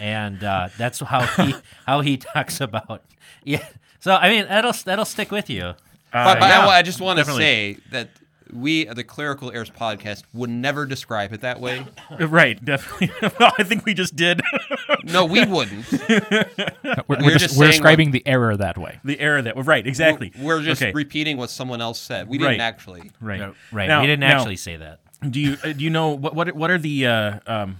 and 0.00 0.42
uh, 0.42 0.70
that's 0.78 1.00
how 1.00 1.26
he 1.26 1.54
how 1.86 2.00
he 2.00 2.16
talks 2.16 2.58
about. 2.58 3.04
Yeah. 3.44 3.66
So 4.00 4.14
I 4.14 4.30
mean, 4.30 4.48
that'll 4.48 4.72
that'll 4.72 5.04
stick 5.04 5.30
with 5.30 5.50
you. 5.50 5.74
But, 6.10 6.40
but 6.40 6.48
yeah, 6.48 6.66
I, 6.66 6.78
I 6.78 6.82
just 6.82 7.02
want 7.02 7.18
to 7.18 7.24
say 7.26 7.76
that 7.90 8.08
we, 8.50 8.84
the 8.84 9.04
Clerical 9.04 9.50
Errors 9.52 9.68
podcast, 9.68 10.22
would 10.32 10.48
never 10.48 10.86
describe 10.86 11.32
it 11.34 11.40
that 11.42 11.60
way. 11.60 11.84
right. 12.18 12.64
Definitely. 12.64 13.10
well, 13.40 13.52
I 13.58 13.62
think 13.64 13.84
we 13.84 13.92
just 13.94 14.14
did 14.16 14.40
No, 15.04 15.24
we 15.24 15.44
wouldn't. 15.44 15.90
We're, 15.90 16.46
we're, 16.84 17.04
We're 17.08 17.30
just, 17.32 17.40
just 17.40 17.58
we're 17.58 17.64
saying 17.64 17.70
describing 17.72 18.10
the 18.12 18.22
error 18.26 18.56
that 18.56 18.78
way. 18.78 19.00
the 19.04 19.18
error 19.20 19.42
that. 19.42 19.54
Right. 19.66 19.86
Exactly. 19.86 20.32
We're 20.38 20.62
just 20.62 20.80
Okay. 20.80 20.92
repeating 20.92 21.36
what 21.36 21.50
someone 21.50 21.80
else 21.80 21.98
said. 21.98 22.28
We 22.28 22.38
didn't 22.38 22.52
Right. 22.52 22.60
actually. 22.60 23.10
Right. 23.20 23.52
Right. 23.72 23.88
Now- 23.88 24.00
we 24.00 24.06
didn't 24.06 24.20
now- 24.20 24.38
actually 24.38 24.56
say 24.56 24.76
that. 24.76 25.00
Do 25.28 25.40
you 25.40 25.56
uh, 25.64 25.72
do 25.72 25.84
you 25.84 25.90
know 25.90 26.10
what 26.10 26.34
what 26.34 26.54
what 26.54 26.70
are 26.70 26.78
the 26.78 27.06
uh, 27.06 27.40
um, 27.46 27.76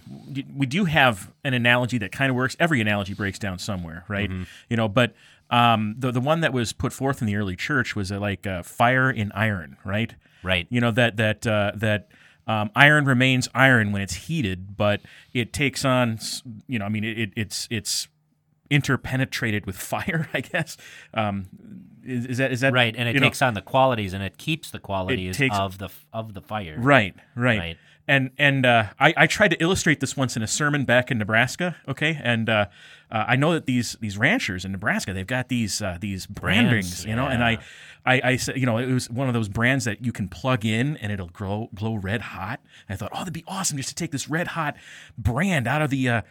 we 0.56 0.66
do 0.66 0.84
have 0.86 1.30
an 1.44 1.52
analogy 1.54 1.98
that 1.98 2.12
kind 2.12 2.30
of 2.30 2.36
works. 2.36 2.56
Every 2.58 2.80
analogy 2.80 3.14
breaks 3.14 3.38
down 3.38 3.58
somewhere, 3.58 4.04
right? 4.08 4.30
You 4.68 4.76
know, 4.76 4.88
but 4.88 5.14
um, 5.50 5.94
the 5.98 6.10
the 6.10 6.20
one 6.20 6.40
that 6.40 6.52
was 6.52 6.72
put 6.72 6.92
forth 6.92 7.20
in 7.20 7.26
the 7.26 7.36
early 7.36 7.56
church 7.56 7.94
was 7.94 8.10
uh, 8.10 8.18
like 8.18 8.46
uh, 8.46 8.62
fire 8.62 9.10
in 9.10 9.30
iron, 9.32 9.76
right? 9.84 10.14
Right. 10.42 10.66
You 10.70 10.80
know 10.80 10.90
that 10.92 11.16
that 11.16 11.46
uh, 11.46 11.72
that 11.74 12.08
um, 12.46 12.70
iron 12.74 13.04
remains 13.04 13.48
iron 13.54 13.92
when 13.92 14.02
it's 14.02 14.14
heated, 14.14 14.76
but 14.76 15.00
it 15.32 15.52
takes 15.52 15.84
on 15.84 16.18
you 16.66 16.78
know 16.78 16.86
I 16.86 16.88
mean 16.88 17.04
it, 17.04 17.18
it 17.18 17.32
it's 17.36 17.68
it's 17.70 18.08
interpenetrated 18.70 19.66
with 19.66 19.76
fire, 19.92 20.28
I 20.32 20.40
guess. 20.40 20.76
Um, 21.12 21.46
is, 22.06 22.26
is 22.26 22.38
that 22.38 22.52
is 22.52 22.60
that 22.60 22.72
Right, 22.72 22.94
and 22.96 23.08
it 23.08 23.14
you 23.14 23.20
know- 23.20 23.26
takes 23.26 23.42
on 23.42 23.54
the 23.54 23.62
qualities, 23.62 24.12
and 24.12 24.22
it 24.22 24.38
keeps 24.38 24.70
the 24.70 24.78
qualities 24.78 25.36
takes- 25.36 25.56
of 25.56 25.78
the 25.78 25.88
of 26.12 26.34
the 26.34 26.40
fire. 26.40 26.76
Right, 26.78 27.14
right. 27.34 27.58
Right. 27.58 27.76
And 28.06 28.32
and 28.36 28.66
uh, 28.66 28.88
I, 29.00 29.14
I 29.16 29.26
tried 29.26 29.48
to 29.48 29.62
illustrate 29.62 30.00
this 30.00 30.14
once 30.14 30.36
in 30.36 30.42
a 30.42 30.46
sermon 30.46 30.84
back 30.84 31.10
in 31.10 31.16
Nebraska. 31.16 31.76
Okay, 31.88 32.20
and 32.22 32.50
uh, 32.50 32.66
uh, 33.10 33.24
I 33.28 33.36
know 33.36 33.54
that 33.54 33.64
these 33.64 33.96
these 34.00 34.18
ranchers 34.18 34.66
in 34.66 34.72
Nebraska 34.72 35.14
they've 35.14 35.26
got 35.26 35.48
these 35.48 35.80
uh, 35.80 35.96
these 35.98 36.26
brand 36.26 36.68
Brands, 36.68 37.06
you 37.06 37.16
know. 37.16 37.26
And 37.26 37.42
I, 37.42 37.58
I 38.04 38.20
I 38.22 38.36
said 38.36 38.58
you 38.58 38.66
know 38.66 38.76
it 38.76 38.92
was 38.92 39.08
one 39.08 39.28
of 39.28 39.32
those 39.32 39.48
brands 39.48 39.86
that 39.86 40.04
you 40.04 40.12
can 40.12 40.28
plug 40.28 40.66
in 40.66 40.98
and 40.98 41.10
it'll 41.12 41.28
glow 41.28 41.70
glow 41.74 41.94
red 41.94 42.20
hot. 42.20 42.60
And 42.88 42.94
I 42.94 42.98
thought 42.98 43.10
oh 43.14 43.20
that'd 43.20 43.32
be 43.32 43.44
awesome 43.48 43.78
just 43.78 43.88
to 43.88 43.94
take 43.94 44.10
this 44.10 44.28
red 44.28 44.48
hot 44.48 44.76
brand 45.16 45.66
out 45.66 45.80
of 45.82 45.90
the. 45.90 46.08
Uh, 46.08 46.22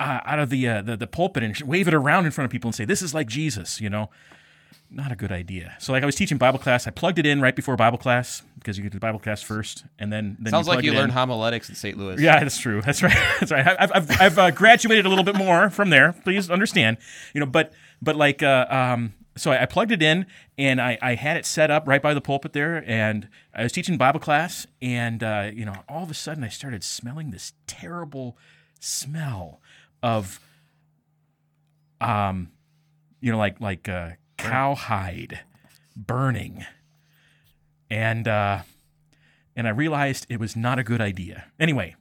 uh, 0.00 0.18
out 0.24 0.40
of 0.40 0.50
the, 0.50 0.68
uh, 0.68 0.82
the 0.82 0.96
the 0.96 1.06
pulpit 1.06 1.44
and 1.44 1.56
wave 1.60 1.86
it 1.86 1.94
around 1.94 2.26
in 2.26 2.32
front 2.32 2.46
of 2.46 2.50
people 2.50 2.66
and 2.66 2.74
say 2.74 2.84
this 2.84 3.00
is 3.00 3.14
like 3.14 3.28
Jesus, 3.28 3.80
you 3.80 3.88
know 3.88 4.10
not 4.94 5.12
a 5.12 5.16
good 5.16 5.32
idea. 5.32 5.76
So 5.78 5.92
like 5.92 6.02
I 6.02 6.06
was 6.06 6.14
teaching 6.14 6.38
Bible 6.38 6.58
class, 6.58 6.86
I 6.86 6.90
plugged 6.90 7.18
it 7.18 7.26
in 7.26 7.40
right 7.40 7.54
before 7.54 7.76
Bible 7.76 7.98
class 7.98 8.42
because 8.58 8.76
you 8.76 8.82
get 8.82 8.92
to 8.92 9.00
Bible 9.00 9.18
class 9.18 9.42
first, 9.42 9.84
and 9.98 10.12
then, 10.12 10.36
then 10.40 10.50
Sounds 10.50 10.66
you 10.66 10.74
like 10.74 10.84
you 10.84 10.92
learned 10.92 11.10
in. 11.10 11.16
homiletics 11.16 11.68
in 11.68 11.74
St. 11.74 11.98
Louis. 11.98 12.20
Yeah, 12.20 12.40
that's 12.40 12.58
true. 12.58 12.80
That's 12.80 13.02
right. 13.02 13.16
That's 13.40 13.52
right. 13.52 13.66
I've 13.78 13.92
I've, 13.92 14.20
I've 14.20 14.38
uh, 14.38 14.50
graduated 14.50 15.06
a 15.06 15.08
little 15.08 15.24
bit 15.24 15.36
more 15.36 15.68
from 15.70 15.90
there. 15.90 16.12
Please 16.24 16.50
understand. 16.50 16.96
You 17.34 17.40
know, 17.40 17.46
but 17.46 17.72
but 18.00 18.16
like 18.16 18.42
uh, 18.42 18.66
um. 18.70 19.14
So 19.36 19.50
I, 19.50 19.62
I 19.62 19.66
plugged 19.66 19.90
it 19.90 20.00
in 20.00 20.26
and 20.56 20.80
I, 20.80 20.96
I 21.02 21.16
had 21.16 21.36
it 21.36 21.44
set 21.44 21.68
up 21.68 21.88
right 21.88 22.00
by 22.00 22.14
the 22.14 22.20
pulpit 22.20 22.52
there, 22.52 22.84
and 22.88 23.28
I 23.52 23.64
was 23.64 23.72
teaching 23.72 23.96
Bible 23.98 24.20
class, 24.20 24.66
and 24.80 25.24
uh, 25.24 25.50
you 25.52 25.64
know, 25.64 25.74
all 25.88 26.04
of 26.04 26.10
a 26.10 26.14
sudden 26.14 26.44
I 26.44 26.48
started 26.48 26.84
smelling 26.84 27.32
this 27.32 27.52
terrible 27.66 28.38
smell 28.78 29.60
of, 30.04 30.38
um, 32.00 32.52
you 33.20 33.32
know, 33.32 33.38
like 33.38 33.60
like 33.60 33.88
uh, 33.88 34.10
cowhide 34.36 35.40
burning, 35.96 36.64
and 37.90 38.26
uh, 38.28 38.60
and 39.56 39.66
I 39.66 39.70
realized 39.70 40.26
it 40.28 40.40
was 40.40 40.56
not 40.56 40.78
a 40.78 40.82
good 40.84 41.00
idea. 41.00 41.44
Anyway, 41.60 41.94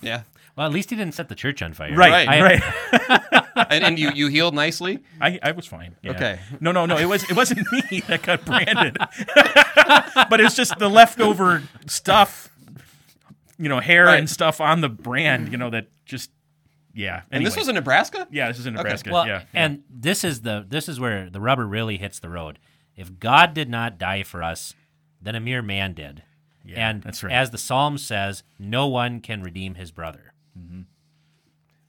Yeah. 0.00 0.22
Well, 0.56 0.66
at 0.66 0.72
least 0.72 0.88
he 0.88 0.96
didn't 0.96 1.12
set 1.14 1.28
the 1.28 1.34
church 1.34 1.60
on 1.60 1.74
fire. 1.74 1.94
right, 1.94 2.26
I- 2.28 2.40
right. 2.42 3.32
And, 3.70 3.82
and 3.84 3.98
you, 3.98 4.10
you 4.14 4.28
healed 4.28 4.54
nicely? 4.54 4.98
I, 5.18 5.38
I 5.42 5.52
was 5.52 5.66
fine. 5.66 5.96
yeah. 6.02 6.10
Okay. 6.10 6.38
No, 6.60 6.72
no, 6.72 6.84
no. 6.84 6.98
It 6.98 7.06
was 7.06 7.22
it 7.24 7.34
wasn't 7.34 7.66
me 7.90 8.00
that 8.06 8.20
got 8.22 8.44
branded, 8.44 8.98
but 10.28 10.40
it 10.40 10.44
was 10.44 10.54
just 10.54 10.78
the 10.78 10.90
leftover 10.90 11.62
stuff, 11.86 12.50
you 13.58 13.70
know, 13.70 13.80
hair 13.80 14.04
Right. 14.04 14.18
and 14.18 14.28
stuff 14.28 14.60
on 14.60 14.82
the 14.82 14.90
brand. 14.90 15.50
You 15.50 15.56
know 15.56 15.70
that 15.70 15.86
just 16.04 16.30
yeah. 16.96 17.22
And 17.30 17.46
this 17.46 17.56
was 17.56 17.68
in 17.68 17.74
Nebraska? 17.76 18.26
yeah. 18.30 18.48
This 18.48 18.58
is 18.58 18.66
in 18.66 18.74
Nebraska. 18.74 19.10
Well, 19.12 19.26
yeah. 19.26 19.42
and 19.54 19.82
this 19.88 20.24
is 20.24 20.40
the 20.40 20.64
this 20.68 20.88
is 20.88 20.98
where 20.98 21.30
the 21.30 21.40
rubber 21.40 21.66
really 21.66 21.98
hits 21.98 22.18
the 22.18 22.28
road. 22.30 22.58
If 22.96 23.20
God 23.20 23.54
did 23.54 23.68
not 23.68 23.98
die 23.98 24.22
for 24.24 24.42
us, 24.42 24.74
then 25.20 25.34
a 25.34 25.40
mere 25.40 25.62
man 25.62 25.92
did. 25.92 26.22
Yeah, 26.64 26.88
and 26.88 27.02
that's 27.02 27.22
right. 27.22 27.32
as 27.32 27.50
the 27.50 27.58
psalm 27.58 27.96
says, 27.98 28.42
no 28.58 28.88
one 28.88 29.20
can 29.20 29.42
redeem 29.42 29.74
his 29.76 29.92
brother. 29.92 30.32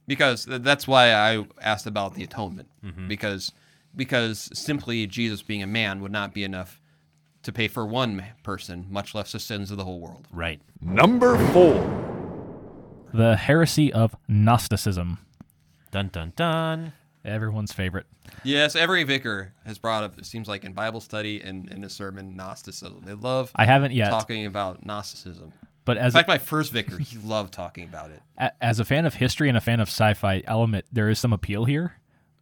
because 0.05 0.45
that's 0.45 0.87
why 0.87 1.11
I 1.13 1.45
asked 1.61 1.85
about 1.87 2.13
the 2.15 2.23
atonement 2.23 2.69
Mm-hmm. 2.85 3.07
because 3.07 3.51
because 3.95 4.49
simply 4.53 5.07
Jesus 5.07 5.41
being 5.41 5.63
a 5.63 5.67
man 5.67 6.01
would 6.01 6.11
not 6.11 6.33
be 6.33 6.43
enough 6.43 6.79
to 7.43 7.51
pay 7.51 7.67
for 7.67 7.85
one 7.87 8.23
person, 8.43 8.85
much 8.89 9.15
less 9.15 9.31
the 9.31 9.39
sins 9.39 9.71
of 9.71 9.77
the 9.77 9.83
whole 9.85 9.99
world. 9.99 10.27
Right. 10.31 10.61
Number 10.81 11.37
four. 11.51 12.26
The 13.13 13.35
heresy 13.35 13.91
of 13.93 14.15
Gnosticism. 14.27 15.19
Dun 15.91 16.09
dun 16.09 16.33
dun. 16.35 16.93
Everyone's 17.25 17.73
favorite. 17.73 18.05
Yes, 18.43 18.75
every 18.75 19.03
vicar 19.03 19.53
has 19.65 19.77
brought 19.77 20.03
up. 20.03 20.17
It 20.17 20.25
seems 20.25 20.47
like 20.47 20.63
in 20.63 20.73
Bible 20.73 21.01
study 21.01 21.41
and 21.41 21.69
in 21.71 21.83
a 21.83 21.89
sermon, 21.89 22.35
Gnosticism. 22.35 23.01
They 23.05 23.13
love 23.13 23.51
I 23.55 23.65
haven't 23.65 23.91
yet, 23.93 24.09
talking 24.09 24.45
about 24.45 24.85
Gnosticism. 24.85 25.51
but 25.85 25.97
In 25.97 26.03
as 26.03 26.13
fact, 26.13 26.27
my 26.27 26.37
first 26.37 26.71
vicar, 26.71 26.97
he 26.97 27.17
loved 27.17 27.53
talking 27.53 27.83
about 27.85 28.11
it. 28.11 28.21
as 28.61 28.79
a 28.79 28.85
fan 28.85 29.05
of 29.05 29.15
history 29.15 29.49
and 29.49 29.57
a 29.57 29.61
fan 29.61 29.79
of 29.79 29.87
sci-fi 29.87 30.41
element, 30.45 30.85
there 30.91 31.09
is 31.09 31.19
some 31.19 31.33
appeal 31.33 31.65
here, 31.65 31.95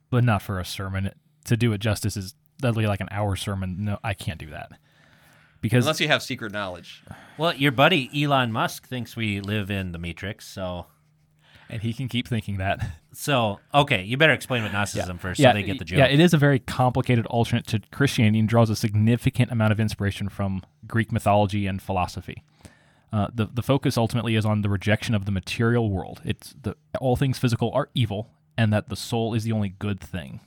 but 0.09 0.23
not 0.23 0.41
for 0.41 0.59
a 0.59 0.65
sermon. 0.65 1.11
To 1.45 1.57
do 1.57 1.73
it 1.73 1.79
justice 1.79 2.17
is 2.17 2.35
literally 2.61 2.87
like 2.87 3.01
an 3.01 3.09
hour 3.11 3.35
sermon. 3.35 3.85
No, 3.85 3.99
I 4.03 4.13
can't 4.13 4.39
do 4.39 4.49
that 4.51 4.71
because 5.65 5.83
Unless 5.83 5.99
you 5.99 6.07
have 6.07 6.21
secret 6.21 6.51
knowledge. 6.51 7.01
Well, 7.39 7.55
your 7.55 7.71
buddy 7.71 8.07
Elon 8.23 8.51
Musk 8.51 8.87
thinks 8.87 9.15
we 9.15 9.39
live 9.39 9.71
in 9.71 9.93
the 9.93 9.97
Matrix, 9.97 10.47
so 10.47 10.85
and 11.71 11.81
he 11.81 11.91
can 11.91 12.07
keep 12.07 12.27
thinking 12.27 12.57
that. 12.57 12.87
so 13.13 13.59
okay, 13.73 14.03
you 14.03 14.15
better 14.15 14.31
explain 14.31 14.61
what 14.61 14.71
Gnosticism 14.71 15.17
first 15.17 15.39
yeah, 15.39 15.49
so 15.49 15.53
they 15.55 15.63
get 15.63 15.79
the 15.79 15.85
joke. 15.85 15.97
Yeah, 15.97 16.05
it 16.05 16.19
is 16.19 16.35
a 16.35 16.37
very 16.37 16.59
complicated 16.59 17.25
alternate 17.25 17.65
to 17.67 17.81
Christianity 17.91 18.37
and 18.37 18.47
draws 18.47 18.69
a 18.69 18.75
significant 18.75 19.51
amount 19.51 19.71
of 19.71 19.79
inspiration 19.79 20.29
from 20.29 20.61
Greek 20.85 21.11
mythology 21.11 21.65
and 21.65 21.81
philosophy. 21.81 22.43
Uh, 23.11 23.29
the 23.33 23.47
the 23.51 23.63
focus 23.63 23.97
ultimately 23.97 24.35
is 24.35 24.45
on 24.45 24.61
the 24.61 24.69
rejection 24.69 25.15
of 25.15 25.25
the 25.25 25.31
material 25.31 25.89
world. 25.89 26.21
It's 26.23 26.53
the 26.61 26.75
all 27.01 27.15
things 27.15 27.39
physical 27.39 27.71
are 27.73 27.89
evil, 27.95 28.29
and 28.55 28.71
that 28.71 28.89
the 28.89 28.95
soul 28.95 29.33
is 29.33 29.43
the 29.43 29.51
only 29.51 29.69
good 29.69 29.99
thing. 29.99 30.41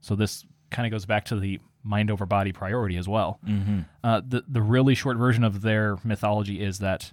So 0.00 0.16
this 0.16 0.46
kind 0.70 0.86
of 0.86 0.92
goes 0.92 1.04
back 1.04 1.26
to 1.26 1.38
the 1.38 1.60
mind 1.84 2.10
over 2.10 2.26
body 2.26 2.52
priority 2.52 2.96
as 2.96 3.06
well. 3.06 3.38
Mm-hmm. 3.46 3.80
Uh, 4.02 4.22
the 4.26 4.44
the 4.48 4.62
really 4.62 4.94
short 4.94 5.16
version 5.16 5.44
of 5.44 5.62
their 5.62 5.98
mythology 6.02 6.60
is 6.60 6.78
that 6.80 7.12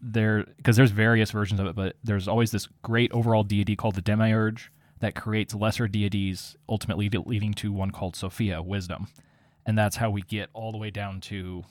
there 0.00 0.44
because 0.56 0.76
there's 0.76 0.90
various 0.90 1.30
versions 1.30 1.60
of 1.60 1.66
it, 1.66 1.76
but 1.76 1.96
there's 2.02 2.26
always 2.26 2.50
this 2.50 2.68
great 2.82 3.12
overall 3.12 3.44
deity 3.44 3.76
called 3.76 3.94
the 3.94 4.02
demiurge 4.02 4.72
that 5.00 5.14
creates 5.14 5.54
lesser 5.54 5.86
deities, 5.86 6.56
ultimately 6.68 7.08
leading 7.08 7.54
to 7.54 7.72
one 7.72 7.90
called 7.90 8.16
Sophia, 8.16 8.60
wisdom, 8.62 9.06
and 9.64 9.78
that's 9.78 9.96
how 9.96 10.10
we 10.10 10.22
get 10.22 10.48
all 10.54 10.72
the 10.72 10.78
way 10.78 10.90
down 10.90 11.20
to 11.20 11.64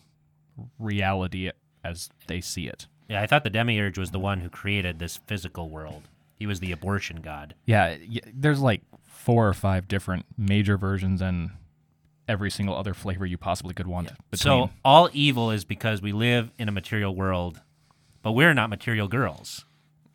reality 0.79 1.51
as 1.83 2.09
they 2.27 2.41
see 2.41 2.67
it. 2.67 2.87
Yeah, 3.09 3.21
I 3.21 3.27
thought 3.27 3.43
the 3.43 3.49
demiurge 3.49 3.97
was 3.97 4.11
the 4.11 4.19
one 4.19 4.41
who 4.41 4.49
created 4.49 4.99
this 4.99 5.17
physical 5.27 5.69
world. 5.69 6.03
He 6.35 6.45
was 6.45 6.59
the 6.59 6.71
abortion 6.71 7.21
god. 7.21 7.55
Yeah, 7.65 7.97
there's 8.33 8.59
like 8.59 8.81
four 9.05 9.47
or 9.47 9.53
five 9.53 9.87
different 9.87 10.25
major 10.37 10.77
versions 10.77 11.21
and 11.21 11.51
every 12.27 12.51
single 12.51 12.75
other 12.75 12.93
flavor 12.93 13.25
you 13.25 13.37
possibly 13.37 13.73
could 13.73 13.87
want. 13.87 14.11
Between. 14.29 14.37
So 14.37 14.69
all 14.83 15.09
evil 15.13 15.51
is 15.51 15.65
because 15.65 16.01
we 16.01 16.11
live 16.11 16.51
in 16.57 16.67
a 16.67 16.71
material 16.71 17.15
world, 17.15 17.61
but 18.21 18.33
we're 18.33 18.53
not 18.53 18.69
material 18.69 19.07
girls. 19.07 19.65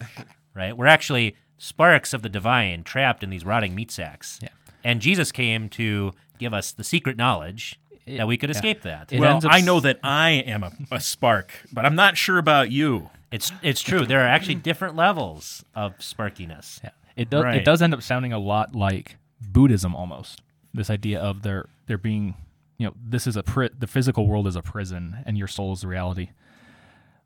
right? 0.54 0.76
We're 0.76 0.86
actually 0.86 1.36
sparks 1.58 2.12
of 2.12 2.22
the 2.22 2.28
divine 2.28 2.82
trapped 2.84 3.22
in 3.22 3.30
these 3.30 3.44
rotting 3.44 3.74
meat 3.74 3.90
sacks. 3.90 4.38
Yeah. 4.42 4.48
And 4.84 5.00
Jesus 5.00 5.30
came 5.30 5.68
to 5.70 6.12
give 6.38 6.52
us 6.52 6.72
the 6.72 6.84
secret 6.84 7.16
knowledge 7.16 7.78
that 8.06 8.26
we 8.26 8.36
could 8.36 8.50
escape 8.50 8.82
that. 8.82 9.12
It 9.12 9.20
well, 9.20 9.34
ends 9.34 9.44
up 9.44 9.52
I 9.52 9.58
s- 9.58 9.64
know 9.64 9.80
that 9.80 10.00
I 10.02 10.30
am 10.30 10.64
a, 10.64 10.72
a 10.90 11.00
spark, 11.00 11.52
but 11.72 11.86
I'm 11.86 11.94
not 11.94 12.16
sure 12.16 12.38
about 12.38 12.70
you. 12.70 13.10
It's 13.30 13.52
it's 13.62 13.80
true. 13.80 14.04
There 14.04 14.20
are 14.20 14.26
actually 14.26 14.54
different 14.70 14.96
levels 14.96 15.64
of 15.74 15.96
sparkiness. 15.98 16.82
Yeah. 16.82 16.90
It 17.16 17.30
does. 17.30 17.44
It 17.54 17.64
does 17.64 17.80
end 17.80 17.94
up 17.94 18.02
sounding 18.02 18.32
a 18.32 18.38
lot 18.38 18.74
like 18.74 19.16
Buddhism 19.40 19.94
almost. 19.94 20.42
This 20.74 20.90
idea 20.90 21.20
of 21.20 21.42
there 21.42 21.68
there 21.86 21.98
being, 21.98 22.34
you 22.78 22.86
know, 22.86 22.94
this 23.02 23.26
is 23.26 23.36
a 23.36 23.42
pri- 23.42 23.70
the 23.78 23.86
physical 23.86 24.26
world 24.26 24.46
is 24.46 24.56
a 24.56 24.62
prison 24.62 25.18
and 25.26 25.36
your 25.36 25.48
soul 25.48 25.72
is 25.72 25.82
the 25.82 25.88
reality. 25.88 26.30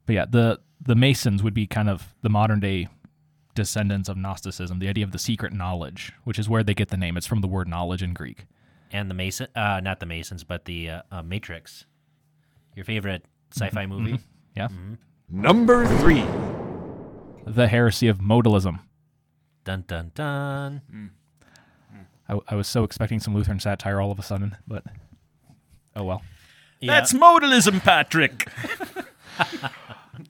But 0.07 0.15
yeah, 0.15 0.25
the 0.29 0.61
the 0.81 0.95
Masons 0.95 1.43
would 1.43 1.55
be 1.55 1.67
kind 1.67 1.89
of 1.89 2.15
the 2.23 2.29
modern 2.29 2.61
day 2.61 2.89
descendants 3.55 4.09
of 4.09 4.17
Gnosticism. 4.17 4.79
The 4.79 4.89
idea 4.89 5.05
of 5.05 5.13
the 5.13 5.19
secret 5.19 5.53
knowledge, 5.53 6.13
which 6.25 6.39
is 6.39 6.49
where 6.49 6.63
they 6.63 6.75
get 6.75 6.89
the 6.89 6.97
name. 6.97 7.17
It's 7.17 7.27
from 7.27 7.41
the 7.41 7.49
word 7.49 7.67
knowledge 7.69 8.03
in 8.03 8.13
Greek. 8.13 8.47
And 8.93 9.11
the 9.11 9.15
Mason, 9.15 9.49
uh, 9.57 9.81
not 9.81 9.99
the 9.99 10.07
Masons, 10.07 10.45
but 10.45 10.65
the 10.67 10.91
uh, 10.91 11.03
uh, 11.11 11.23
Matrix. 11.23 11.87
Your 12.77 12.85
favorite 12.85 13.25
sci-fi 13.53 13.87
movie? 13.87 14.19
Yeah. 14.57 14.69
Number 15.29 15.87
three. 15.99 16.25
The 17.47 17.67
heresy 17.69 18.09
of 18.09 18.19
modalism. 18.19 18.81
Dun 19.65 19.85
dun 19.87 20.13
dun. 20.15 20.83
I, 22.29 22.39
I 22.49 22.55
was 22.55 22.69
so 22.69 22.85
expecting 22.85 23.21
some 23.21 23.35
Lutheran 23.35 23.61
satire 23.61 24.01
all 24.01 24.11
of 24.11 24.19
a 24.19 24.23
sudden, 24.23 24.57
but 24.67 24.85
oh 25.95 26.05
well. 26.05 26.23
Yeah. 26.81 26.93
That's 26.93 27.13
modalism, 27.13 27.81
Patrick. 27.83 28.49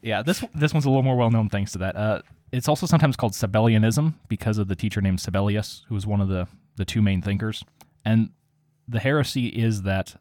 Yeah, 0.03 0.23
this 0.23 0.45
this 0.55 0.73
one's 0.73 0.85
a 0.85 0.89
little 0.89 1.03
more 1.03 1.17
well 1.17 1.31
known 1.31 1.49
thanks 1.49 1.73
to 1.73 1.79
that. 1.79 1.97
Uh, 1.97 2.23
it's 2.53 2.69
also 2.69 2.87
sometimes 2.87 3.17
called 3.17 3.33
Sabellianism 3.33 4.15
because 4.29 4.59
of 4.59 4.69
the 4.69 4.77
teacher 4.77 5.01
named 5.01 5.19
Sabellius, 5.19 5.83
who 5.89 5.95
was 5.95 6.07
one 6.07 6.21
of 6.21 6.29
the 6.29 6.47
the 6.77 6.85
two 6.85 7.03
main 7.03 7.23
thinkers. 7.23 7.65
And 8.05 8.31
the 8.89 9.01
heresy 9.01 9.49
is 9.49 9.83
that 9.83 10.17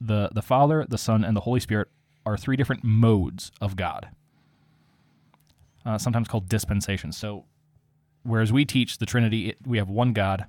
the 0.00 0.30
the 0.32 0.42
Father, 0.42 0.86
the 0.88 0.98
Son, 0.98 1.24
and 1.24 1.36
the 1.36 1.42
Holy 1.42 1.60
Spirit 1.60 1.88
are 2.24 2.36
three 2.36 2.56
different 2.56 2.82
modes 2.84 3.52
of 3.60 3.76
God. 3.76 4.08
Uh, 5.84 5.98
sometimes 5.98 6.26
called 6.26 6.48
dispensations. 6.48 7.16
So, 7.16 7.44
whereas 8.24 8.52
we 8.52 8.64
teach 8.64 8.98
the 8.98 9.06
Trinity, 9.06 9.50
it, 9.50 9.58
we 9.64 9.78
have 9.78 9.88
one 9.88 10.12
God, 10.12 10.46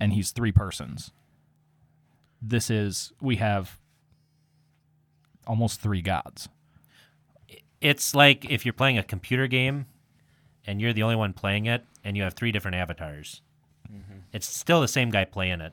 and 0.00 0.12
He's 0.12 0.30
three 0.32 0.52
persons. 0.52 1.10
This 2.42 2.68
is 2.70 3.12
we 3.20 3.36
have 3.36 3.78
almost 5.46 5.80
three 5.80 6.02
gods. 6.02 6.48
it's 7.80 8.14
like 8.14 8.50
if 8.50 8.64
you're 8.64 8.72
playing 8.72 8.96
a 8.96 9.02
computer 9.02 9.46
game 9.46 9.84
and 10.66 10.80
you're 10.80 10.92
the 10.94 11.02
only 11.02 11.16
one 11.16 11.32
playing 11.34 11.66
it 11.66 11.84
and 12.02 12.16
you 12.16 12.22
have 12.22 12.32
three 12.34 12.50
different 12.50 12.74
avatars. 12.76 13.42
It's 14.32 14.46
still 14.48 14.80
the 14.80 14.88
same 14.88 15.10
guy 15.10 15.24
playing 15.24 15.60
it. 15.60 15.72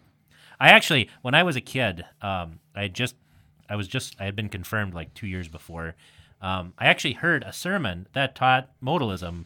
I 0.60 0.69
actually, 0.69 1.10
when 1.21 1.34
I 1.34 1.41
was 1.43 1.55
a 1.55 1.62
kid, 1.62 2.05
um, 2.21 2.60
I 2.75 2.88
just, 2.89 3.15
I 3.69 3.75
was 3.75 3.88
just, 3.88 4.15
I 4.19 4.25
had 4.25 4.36
been 4.36 4.49
confirmed 4.49 4.93
like 4.93 5.13
two 5.13 5.25
years 5.27 5.47
before. 5.47 5.95
Um, 6.41 6.73
I 6.77 6.86
actually 6.88 7.13
heard 7.13 7.43
a 7.43 7.53
sermon 7.53 8.07
that 8.13 8.36
taught 8.36 8.69
modalism 8.84 9.45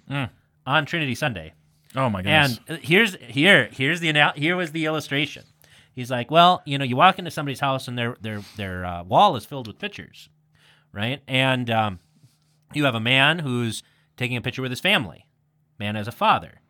on 0.65 0.85
Trinity 0.85 1.15
Sunday. 1.15 1.53
Oh 1.95 2.09
my 2.09 2.21
goodness. 2.21 2.59
And 2.67 2.79
here's 2.79 3.15
here 3.15 3.69
here's 3.71 3.99
the 3.99 4.09
anal- 4.09 4.33
here 4.35 4.55
was 4.55 4.71
the 4.71 4.85
illustration. 4.85 5.43
He's 5.93 6.11
like, 6.11 6.29
well, 6.29 6.61
you 6.65 6.77
know, 6.77 6.83
you 6.83 6.97
walk 6.97 7.19
into 7.19 7.31
somebody's 7.31 7.61
house 7.61 7.87
and 7.87 7.97
their 7.97 8.17
their 8.19 8.41
their 8.57 8.85
uh, 8.85 9.03
wall 9.03 9.35
is 9.35 9.45
filled 9.45 9.67
with 9.67 9.79
pictures, 9.79 10.29
right? 10.91 11.21
And 11.27 11.69
um, 11.69 11.99
you 12.73 12.83
have 12.85 12.95
a 12.95 12.99
man 12.99 13.39
who's 13.39 13.81
taking 14.17 14.37
a 14.37 14.41
picture 14.41 14.61
with 14.61 14.71
his 14.71 14.81
family, 14.81 15.25
man 15.79 15.95
as 15.95 16.07
a 16.07 16.11
father. 16.11 16.61